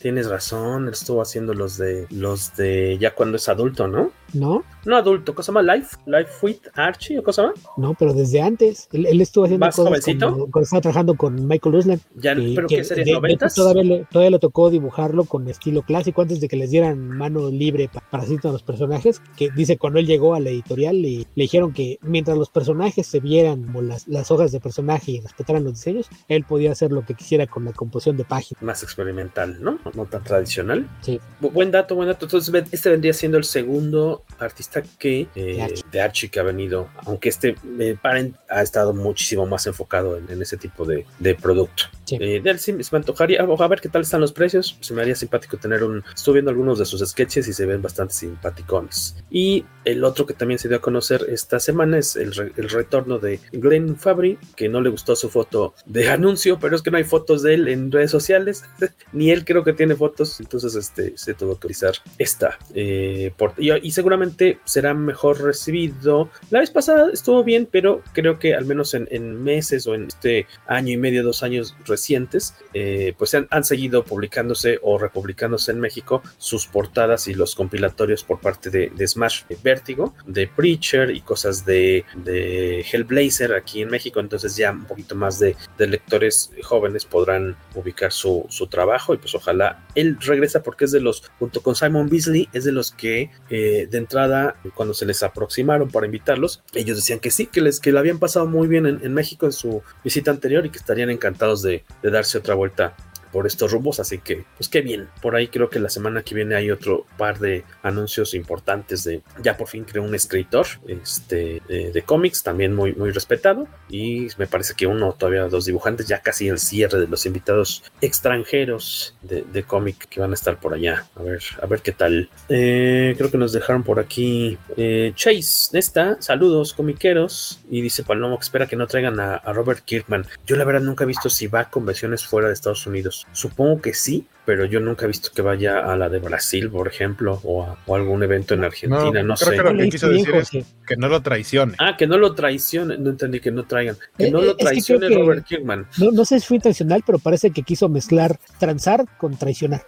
[0.00, 4.12] Tienes razón, él estuvo haciendo los de los de ya cuando es adulto, ¿no?
[4.32, 4.64] ¿No?
[4.84, 5.64] No adulto, ¿cosa más?
[5.64, 7.54] Life, Life with Archie o cosa más?
[7.76, 8.88] No, pero desde antes.
[8.92, 10.48] Él, él estuvo haciendo ¿Más cosas jovencito?
[10.62, 12.00] estaba trabajando con Michael Uslan.
[12.16, 13.54] Ya, pero ¿qué sería, noventas?
[13.54, 17.50] todavía, le, todavía le tocó dibujarlo con estilo clásico antes de que les dieran mano
[17.50, 19.20] libre pa- para hacer a los personajes.
[19.36, 23.06] Que dice cuando él llegó a la editorial le, le dijeron que mientras los personajes
[23.06, 26.92] se vieran como las, las hojas de personaje y respetaran los diseños, él podía hacer
[26.92, 28.62] lo que quisiera con la composición de páginas.
[28.62, 29.78] Más experimental, ¿no?
[29.94, 30.88] No tan tradicional.
[31.02, 31.20] Sí.
[31.40, 32.26] Bu- Buen dato, buen dato.
[32.26, 36.28] Entonces, este vendría siendo el segundo artista que eh, De Archie.
[36.30, 40.56] que ha venido, aunque este eh, Parent ha estado muchísimo más enfocado en, en ese
[40.56, 41.84] tipo de, de producto.
[42.04, 42.16] Sí.
[42.20, 44.76] Eh, de él sí se me antojaría, a ver qué tal están los precios.
[44.80, 46.04] Se me haría simpático tener un.
[46.14, 49.16] Estuve viendo algunos de sus sketches y se ven bastante simpaticones.
[49.30, 52.68] Y el otro que también se dio a conocer esta semana es el, re- el
[52.70, 56.90] retorno de Glenn Fabry, que no le gustó su foto de anuncio, pero es que
[56.90, 58.64] no hay fotos de él en redes sociales,
[59.12, 62.58] ni él creo que tiene fotos, entonces este se tuvo que utilizar esta.
[62.74, 66.30] eh, por- y, y seguramente será mejor recibido.
[66.48, 70.04] La vez pasada estuvo bien, pero creo que al menos en, en meses o en
[70.04, 75.72] este año y medio, dos años recientes, eh, pues han, han, seguido publicándose o republicándose
[75.72, 81.10] en México sus portadas y los compilatorios por parte de, de Smash Vértigo, de Preacher
[81.10, 84.20] y cosas de, de, Hellblazer aquí en México.
[84.20, 89.18] Entonces ya un poquito más de, de lectores jóvenes podrán ubicar su, su, trabajo y
[89.18, 92.92] pues ojalá él regresa porque es de los, junto con Simon Beasley, es de los
[92.92, 97.60] que eh, de entrada cuando se les aproximaron para invitarlos, ellos decían que sí, que
[97.60, 100.78] les que la habían pasado muy bien en, México en su visita anterior y que
[100.78, 102.96] estarían encantados de darse otra vuelta
[103.32, 105.08] por estos rumbos, así que pues qué bien.
[105.20, 109.22] Por ahí creo que la semana que viene hay otro par de anuncios importantes de
[109.42, 114.28] ya por fin creo un escritor este de, de cómics también muy muy respetado y
[114.38, 119.14] me parece que uno todavía dos dibujantes ya casi el cierre de los invitados extranjeros
[119.22, 121.06] de, de cómic que van a estar por allá.
[121.16, 122.28] A ver, a ver qué tal.
[122.48, 128.38] Eh, creo que nos dejaron por aquí eh, Chase Nesta, saludos comiqueros y dice Palomo
[128.38, 130.26] que espera que no traigan a, a Robert Kirkman.
[130.46, 133.17] Yo la verdad nunca he visto si va a convenciones fuera de Estados Unidos.
[133.32, 136.88] Supongo que sí, pero yo nunca he visto que vaya a la de Brasil, por
[136.88, 139.56] ejemplo, o a o algún evento en Argentina, no, no creo sé.
[139.56, 140.50] Que lo que quiso decir es
[140.86, 141.74] que no lo traicione.
[141.78, 145.10] Ah, que no lo traicione, no entendí que no traigan, que no lo traicione Eh,
[145.10, 145.86] que Robert Kirkman.
[145.98, 149.82] No, no sé si fue intencional, pero parece que quiso mezclar transar con traicionar.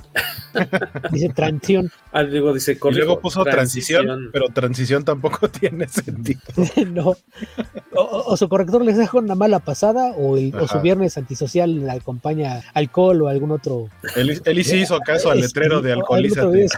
[1.11, 1.91] dice transición.
[2.13, 6.41] Ah, digo, dice, y luego puso transición, transición, pero transición tampoco tiene sentido.
[6.89, 7.17] no.
[7.93, 11.87] O, o, su corrector les deja una mala pasada, o, el, o su viernes antisocial
[11.87, 13.89] le acompaña alcohol o algún otro.
[14.17, 16.67] Él, él sí hizo caso al letrero de alcoholízate.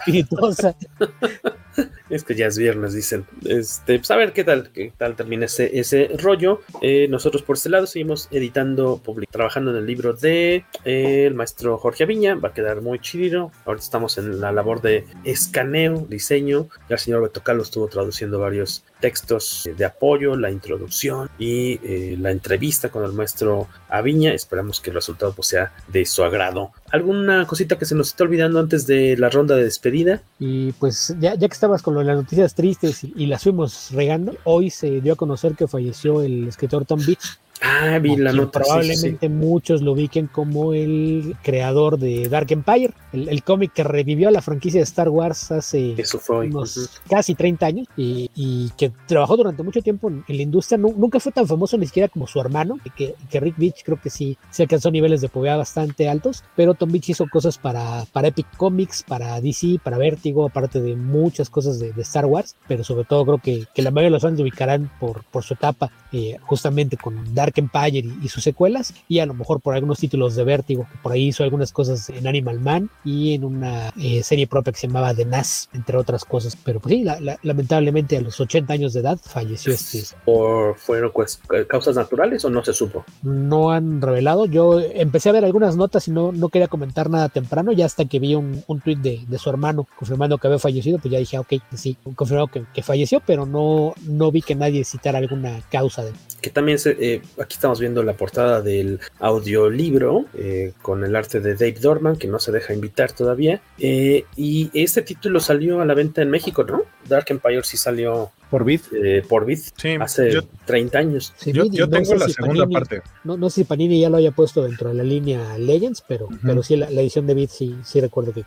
[2.13, 3.25] Es que ya es viernes, dicen.
[3.43, 6.61] Este, pues a ver qué tal, qué tal termina ese, ese rollo.
[6.83, 11.75] Eh, nosotros por este lado seguimos editando, trabajando en el libro de eh, el maestro
[11.79, 12.35] Jorge Aviña.
[12.35, 13.51] Va a quedar muy chido.
[13.65, 16.67] Ahorita estamos en la labor de escaneo, diseño.
[16.87, 22.15] Ya el señor Beto Carlos estuvo traduciendo varios textos de apoyo, la introducción y eh,
[22.19, 24.33] la entrevista con el maestro Aviña.
[24.33, 26.71] Esperamos que el resultado pues, sea de su agrado.
[26.91, 30.21] ¿Alguna cosita que se nos está olvidando antes de la ronda de despedida?
[30.39, 33.91] Y pues ya, ya que estabas con lo las noticias tristes y, y, las fuimos
[33.91, 37.39] regando, hoy se dio a conocer que falleció el escritor Tom Beach.
[37.65, 38.59] Ah, vi la nota.
[38.59, 39.29] Probablemente sí, sí.
[39.29, 44.41] muchos lo ubiquen como el creador de Dark Empire, el, el cómic que revivió la
[44.41, 45.95] franquicia de Star Wars hace
[46.29, 46.89] unos uh -huh.
[47.09, 50.77] casi 30 años y, y, que trabajó durante mucho tiempo en, en la industria.
[50.77, 53.99] No, nunca fue tan famoso ni siquiera como su hermano, que, que Rick Beach creo
[54.01, 58.03] que sí se alcanzó niveles de pobreza bastante altos, pero Tom Beach hizo cosas para,
[58.11, 62.57] para Epic Comics, para DC, para Vértigo, aparte de muchas cosas de, de, Star Wars,
[62.67, 65.43] pero sobre todo creo que, que la mayoría de los fans lo ubicarán por, por
[65.43, 69.61] su etapa eh, justamente con Dark Empire y, y, sus secuelas, y a lo mejor
[69.61, 73.33] por algunos títulos de Vértigo, que por ahí hizo algunas cosas en Animal Man y
[73.33, 76.55] en una eh, serie propia que se llamaba The Nas, entre otras cosas.
[76.55, 80.03] Pero pues sí, la, la, lamentablemente a los 80 años de edad falleció este.
[80.25, 83.05] ¿Por fueron pues, causas naturales o no se supo?
[83.21, 84.45] No han revelado.
[84.45, 88.05] Yo empecé a ver algunas notas y no, no quería comentar nada temprano, ya hasta
[88.05, 91.19] que vi un, un tweet de, de, su hermano confirmando que había fallecido, pues ya
[91.19, 95.61] dije, ok, sí, confirmado que, que falleció, pero no, no vi que nadie citara alguna
[95.69, 96.13] causa de
[96.43, 101.39] que también se, eh, aquí estamos viendo la portada del audiolibro eh, con el arte
[101.39, 103.61] de Dave Dorman, que no se deja invitar todavía.
[103.77, 106.83] Eh, y este título salió a la venta en México, ¿no?
[107.07, 108.83] Dark Empire sí salió por Bit.
[108.93, 111.33] Eh, por Bit sí, hace yo, 30 años.
[111.37, 113.01] Sí, yo, yo no tengo la si segunda Panini- parte.
[113.23, 116.29] No, no sé si Panini ya lo haya puesto dentro de la línea Legends, pero,
[116.43, 118.43] pero sí, la, la edición de Beat sí, sí recuerdo que.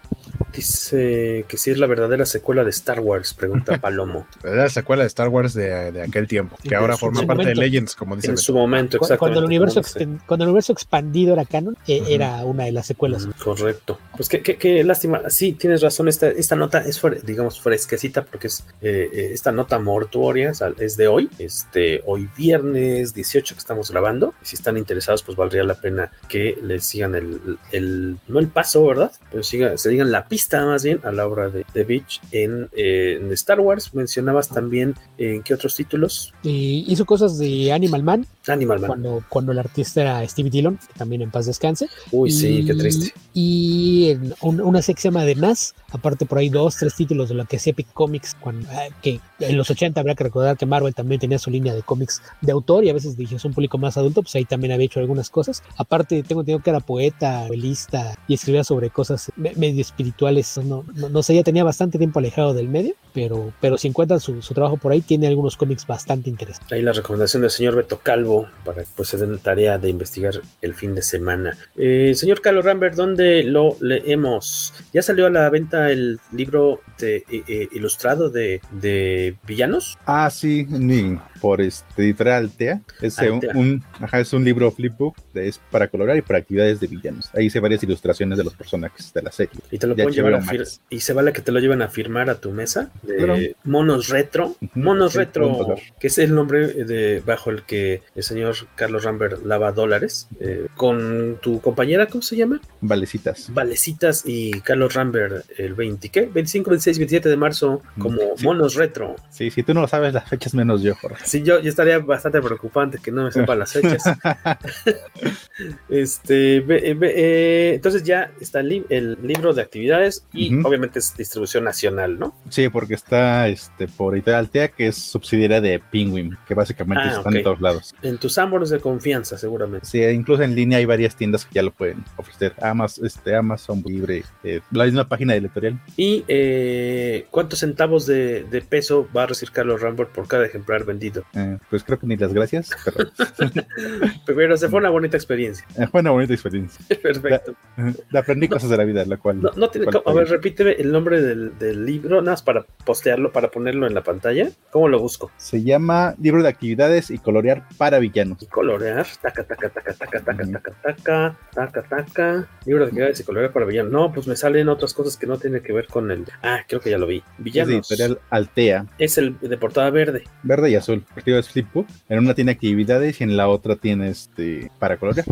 [0.55, 4.27] Dice que sí es la verdadera secuela de Star Wars, pregunta Palomo.
[4.45, 7.43] La secuela de Star Wars de, de aquel tiempo, que En ahora su- forma parte
[7.43, 7.61] momento.
[7.61, 9.19] de Legends, como dice en su momento, exactamente.
[9.19, 9.83] Cuando el, universo
[10.27, 12.11] cuando el universo expandido era canon, eh, Ujú.
[12.11, 13.27] era una de las secuelas.
[13.43, 13.99] Correcto.
[14.17, 15.29] Pues qué, qué, qué lástima.
[15.31, 16.09] Sí, tienes razón.
[16.09, 20.73] Esta, esta nota es, fre- digamos, fresquecita porque es eh, eh, esta nota mortuoria sea,
[20.79, 24.35] es de hoy, este, hoy viernes 18 que estamos grabando.
[24.43, 28.85] Si están interesados, pues valdría la pena que les sigan el, el no el paso,
[28.87, 29.13] ¿verdad?
[29.31, 32.69] Pero siga, se digan la pista más bien a la obra de, de Beach en,
[32.77, 33.95] eh, en Star Wars.
[33.95, 36.35] Mencionabas también en qué otros títulos.
[36.43, 38.89] Y hizo cosas de Animal Man, Animal Man.
[38.89, 41.89] cuando, cuando el artista era Stevie Dillon, que también en paz descanse.
[42.11, 43.13] Uy, sí, Y- qué triste.
[43.35, 46.95] Y en un- una serie que se llama de NAS, aparte por ahí dos, tres
[46.95, 50.25] títulos de lo que es Epic Comics, cuando, ah, que en los 80 habrá que
[50.25, 53.39] recordar que Marvel también tenía su línea de cómics de autor y a veces dirigió
[53.43, 55.63] a un público más adulto, pues ahí también había hecho algunas cosas.
[55.77, 60.59] Aparte, tengo entendido que era poeta, novelista y escribía sobre cosas me- medio espirituales.
[60.59, 64.21] No, no, no sé, ya tenía bastante tiempo alejado del medio, pero, pero si encuentran
[64.21, 66.73] su, su trabajo por ahí, tiene algunos cómics bastante interesantes.
[66.73, 70.35] Ahí la recomendación del señor Beto Calvo para que pues, se den tarea de investigar
[70.63, 71.57] el fin de semana.
[71.77, 74.73] Eh, señor Carlos Rambert, ¿dónde lo leemos?
[74.93, 79.37] Ya salió a la venta el libro de, eh, eh, ilustrado de, de
[79.67, 79.99] villanos.
[80.07, 82.81] Ah, sí, ni por este editorial Altea.
[83.01, 86.81] Es, eh, un, ajá, es un libro flipbook, de- es para colorear y para actividades
[86.81, 87.31] de villanos.
[87.35, 89.61] Ahí hice varias ilustraciones de los personajes de la serie.
[89.71, 90.57] Y te lo De pueden llevar a
[90.91, 93.37] y se vale que te lo lleven a firmar a tu mesa de Claro.
[93.63, 98.57] monos retro, monos sí, retro, que es el nombre de bajo el que el señor
[98.75, 102.61] Carlos Rambert lava dólares eh, con tu compañera, ¿cómo se llama?
[102.81, 103.55] Valecitas.
[103.55, 106.23] Valecitas y Carlos Rambert el 20, ¿qué?
[106.23, 109.15] 25, 26, 27 de marzo como monos retro.
[109.31, 111.23] Sí, si tú no lo sabes las fechas, menos yo, Jorge.
[111.25, 114.03] Sí, yo, yo estaría bastante preocupante que no me sepa las fechas.
[115.89, 121.17] este, ve- eh, entonces ya está el, li- el libro de actividades y obviamente es
[121.17, 122.35] distribución nacional, ¿no?
[122.51, 127.37] Sí, porque está este, por Altea, que es subsidiaria de Penguin, que básicamente Ah, están
[127.37, 127.95] en todos lados.
[128.03, 129.87] En tus árboles de confianza, seguramente.
[129.87, 132.55] Sí, incluso en línea hay varias tiendas que ya lo pueden ofrecer.
[132.61, 135.79] Amazon, este, Amazon Libre, eh, la misma página de editorial.
[135.97, 140.85] ¿Y eh, cuántos centavos de, de peso va a recibir Carlos Rambert por cada ejemplar
[140.85, 141.16] vendido?
[141.35, 143.11] Eh, pues creo que ni las gracias, pero...
[144.27, 145.67] pero se fue una bonita experiencia.
[145.77, 146.85] Eh, fue una bonita experiencia.
[147.03, 147.55] Perfecto.
[147.77, 149.43] La, eh, aprendí cosas de la vida, la cual...
[149.43, 153.51] No, tiene, cual, a ver, repíteme el nombre del, libro, nada más para postearlo, para
[153.51, 154.49] ponerlo en la pantalla.
[154.71, 155.31] ¿Cómo lo busco?
[155.37, 158.43] Se llama Libro de Actividades y Colorear para Villanos.
[158.43, 160.53] Y colorear, taca, taca, taca, taca, taca, mm.
[160.53, 163.93] taca, taca, taca, taca, libro de actividades y colorear para villanos.
[163.93, 166.25] No, pues me salen otras cosas que no tienen que ver con el...
[166.43, 167.23] Ah, creo que ya lo vi.
[167.39, 167.91] Villanos.
[167.91, 168.87] Es de Altea.
[168.99, 170.25] Es el de portada verde.
[170.43, 171.05] Verde y azul.
[171.15, 171.87] Partido es Flipbook.
[172.09, 175.27] En una tiene actividades y en la otra tiene este para colorear.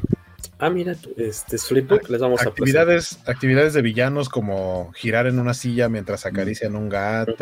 [0.59, 5.39] Ah, mira, este es Flipbook, les vamos a Actividades, actividades de villanos como girar en
[5.39, 7.35] una silla mientras acarician un gato.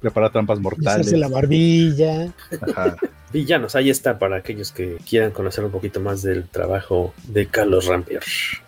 [0.00, 1.06] Preparar trampas mortales.
[1.06, 2.32] Hacerse la barbilla.
[2.60, 2.96] Ajá.
[3.32, 7.86] Villanos, ahí está para aquellos que quieran conocer un poquito más del trabajo de Carlos
[7.86, 8.22] Rampier.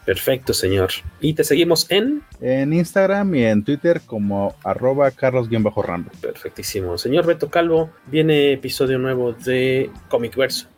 [0.04, 0.90] Perfecto, señor.
[1.20, 2.22] Y te seguimos en.
[2.40, 6.10] En Instagram y en Twitter como arroba carlos-rambo.
[6.20, 6.98] Perfectísimo.
[6.98, 10.71] Señor Beto Calvo, viene episodio nuevo de Comic Verso.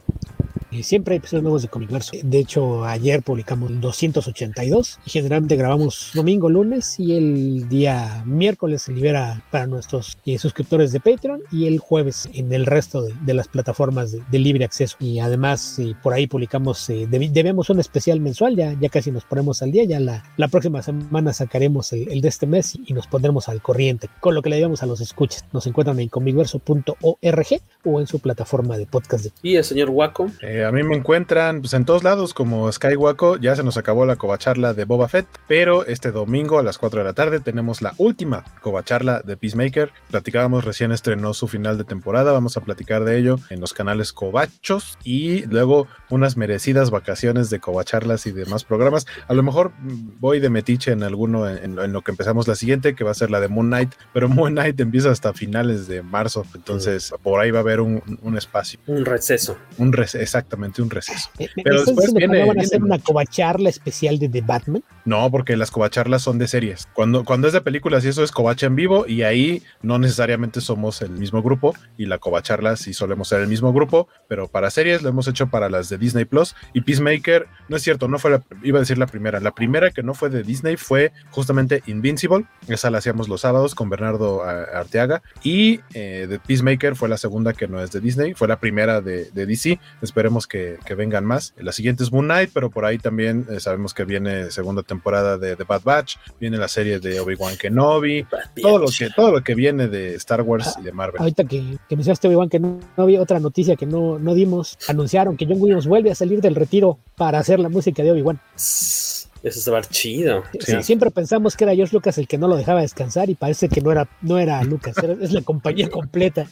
[0.74, 2.12] Eh, Siempre hay episodios nuevos de Comic Verso.
[2.22, 8.82] De hecho, ayer publicamos el 282 y generalmente grabamos domingo, lunes y el día miércoles
[8.82, 13.14] se libera para nuestros eh, suscriptores de Patreon y el jueves en el resto de,
[13.24, 14.96] de las plataformas de, de libre acceso.
[15.00, 19.24] Y además, eh, por ahí publicamos, eh, debemos un especial mensual, ya, ya casi nos
[19.24, 19.84] ponemos al día.
[19.84, 23.48] Ya la, la próxima semana sacaremos el, el de este mes y, y nos pondremos
[23.48, 25.44] al corriente con lo que le debemos a los escuchas.
[25.52, 27.46] Nos encuentran en comicverso.org
[27.84, 29.24] o en su plataforma de podcast.
[29.24, 30.30] de- Y el señor Waco.
[30.42, 33.36] Eh, a mí me encuentran pues, en todos lados como Skywaco.
[33.36, 37.00] Ya se nos acabó la covacharla de Boba Fett, pero este domingo a las 4
[37.00, 39.92] de la tarde tenemos la última covacharla de Peacemaker.
[40.10, 42.32] Platicábamos recién estrenó su final de temporada.
[42.32, 47.60] Vamos a platicar de ello en los canales Covachos y luego unas merecidas vacaciones de
[47.60, 49.06] covacharlas y demás programas.
[49.28, 49.72] A lo mejor
[50.20, 53.30] voy de metiche en alguno en, lo que empezamos la siguiente, que va a ser
[53.30, 57.50] la de Moon Knight, pero Moon Knight empieza hasta finales de marzo, entonces por ahí
[57.50, 58.78] va a haber un, un espacio.
[58.86, 59.58] Un receso.
[59.78, 61.30] Un receso, exactamente un receso.
[61.38, 64.40] ¿Me- me Pero después viene, no van a viene hacer una covacharla especial de The
[64.40, 64.82] Batman?
[65.04, 66.88] No, porque las covacharlas son de series.
[66.94, 70.60] Cuando, cuando es de películas y eso es covacha en vivo y ahí no necesariamente
[70.60, 74.70] somos el mismo grupo y la covacharla sí solemos ser el mismo grupo, pero para
[74.70, 76.54] series lo hemos hecho para las de Disney Plus.
[76.72, 79.90] Y Peacemaker, no es cierto, no fue la, iba a decir la primera, la primera
[79.90, 84.42] que no fue de Disney fue justamente Invincible, esa la hacíamos los sábados con Bernardo
[84.44, 85.22] ah, Arteaga.
[85.42, 89.00] Y eh, de Peacemaker fue la segunda que no es de Disney, fue la primera
[89.00, 91.54] de, de DC, esperemos que, que vengan más.
[91.56, 95.38] La siguiente es Moon Knight, pero por ahí también eh, sabemos que viene segunda temporada
[95.38, 98.26] de The Bad Batch, viene la serie de Obi-Wan Kenobi,
[98.60, 101.20] todo lo, que, todo lo que viene de Star Wars y de Marvel.
[101.20, 104.76] Ahorita que, que mencionaste, Obi-Wan, había otra noticia que no, no dimos.
[104.88, 108.40] Anunciaron que John Williams vuelve a salir del retiro para hacer la música de Obi-Wan.
[108.56, 110.42] Eso se va a ver chido.
[110.58, 113.68] Sí, Siempre pensamos que era George Lucas el que no lo dejaba descansar y parece
[113.68, 116.46] que no era, no era Lucas, era- es la compañía completa.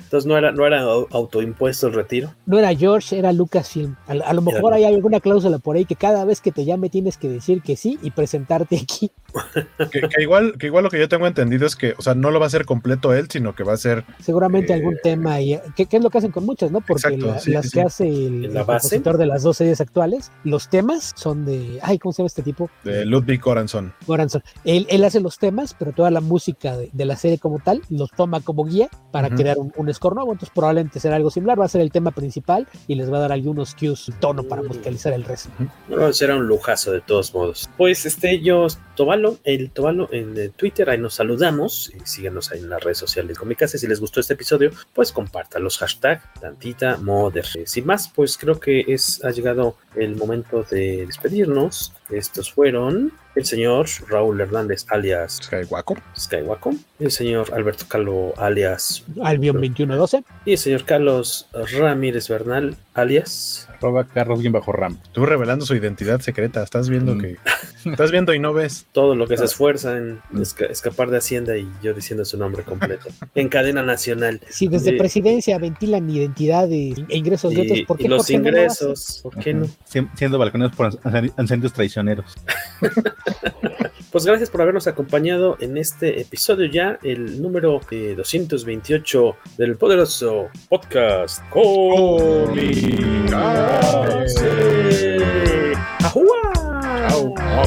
[0.00, 2.32] Entonces no era, no era au- autoimpuesto el retiro.
[2.46, 3.96] No era George, era Lucasfilm.
[4.06, 6.90] A, a lo mejor hay alguna cláusula por ahí que cada vez que te llame
[6.90, 9.10] tienes que decir que sí y presentarte aquí.
[9.92, 12.30] Que, que igual, que igual lo que yo tengo entendido es que, o sea, no
[12.30, 15.40] lo va a hacer completo él, sino que va a ser Seguramente Eh, algún tema,
[15.42, 16.80] y, que, que es lo que hacen con muchas, ¿no?
[16.80, 17.86] Porque Exacto, la- sí, las sí, que sí.
[17.86, 18.88] hace el, ¿En la el base?
[18.88, 21.78] compositor de las dos series actuales, los temas son de.
[21.82, 22.70] Ay, ¿cómo se llama este tipo?
[22.84, 23.40] de Ludwig.
[23.42, 23.92] Goranson.
[24.64, 27.82] Él, él hace los temas, pero toda la música de, de la serie como tal
[27.90, 30.32] los toma como guía para crear un, un score nuevo.
[30.32, 31.58] Entonces, probablemente será algo similar.
[31.58, 34.42] Va a ser el tema principal y les va a dar algunos cues y tono
[34.42, 35.48] para musicalizar el resto.
[35.88, 37.66] No, será un lujazo de todos modos.
[37.78, 41.90] Pues este, yo, Tobalo, el Tobalo en eh, Twitter, ahí nos saludamos.
[41.96, 43.78] Y síganos ahí en las redes sociales de Comicase.
[43.78, 47.46] Si les gustó este episodio, pues compartan los hashtag tantita moder.
[47.64, 51.94] Sin más, pues creo que es, ha llegado el momento de despedirnos.
[52.10, 55.96] Estos fueron el señor Raúl Hernández, alias Skywaco.
[56.18, 61.46] Skywaco, el señor Alberto Calvo, alias Albion 2112, y el señor Carlos
[61.78, 64.98] Ramírez Bernal, alias arroba Carlos bien bajo Ram.
[65.12, 67.20] Tú revelando su identidad secreta, estás viendo Mm.
[67.20, 67.36] que
[67.90, 68.86] estás viendo y no ves.
[68.92, 72.62] todo lo que se esfuerza en esca- escapar de Hacienda y yo diciendo su nombre
[72.62, 73.08] completo.
[73.34, 74.40] en cadena nacional.
[74.48, 78.38] si desde Eh, presidencia ventilan identidades e ingresos de otros, y, ¿por qué los no
[78.38, 79.66] lo ingresos, ¿por qué no?
[79.84, 82.34] Sien- Siendo balconeros por inc- incendios traicioneros.
[84.16, 90.48] Pues gracias por habernos acompañado en este episodio ya, el número eh, 228 del poderoso
[90.70, 91.42] podcast.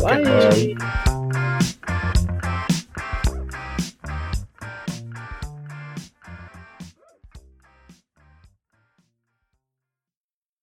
[0.01, 0.75] Bye.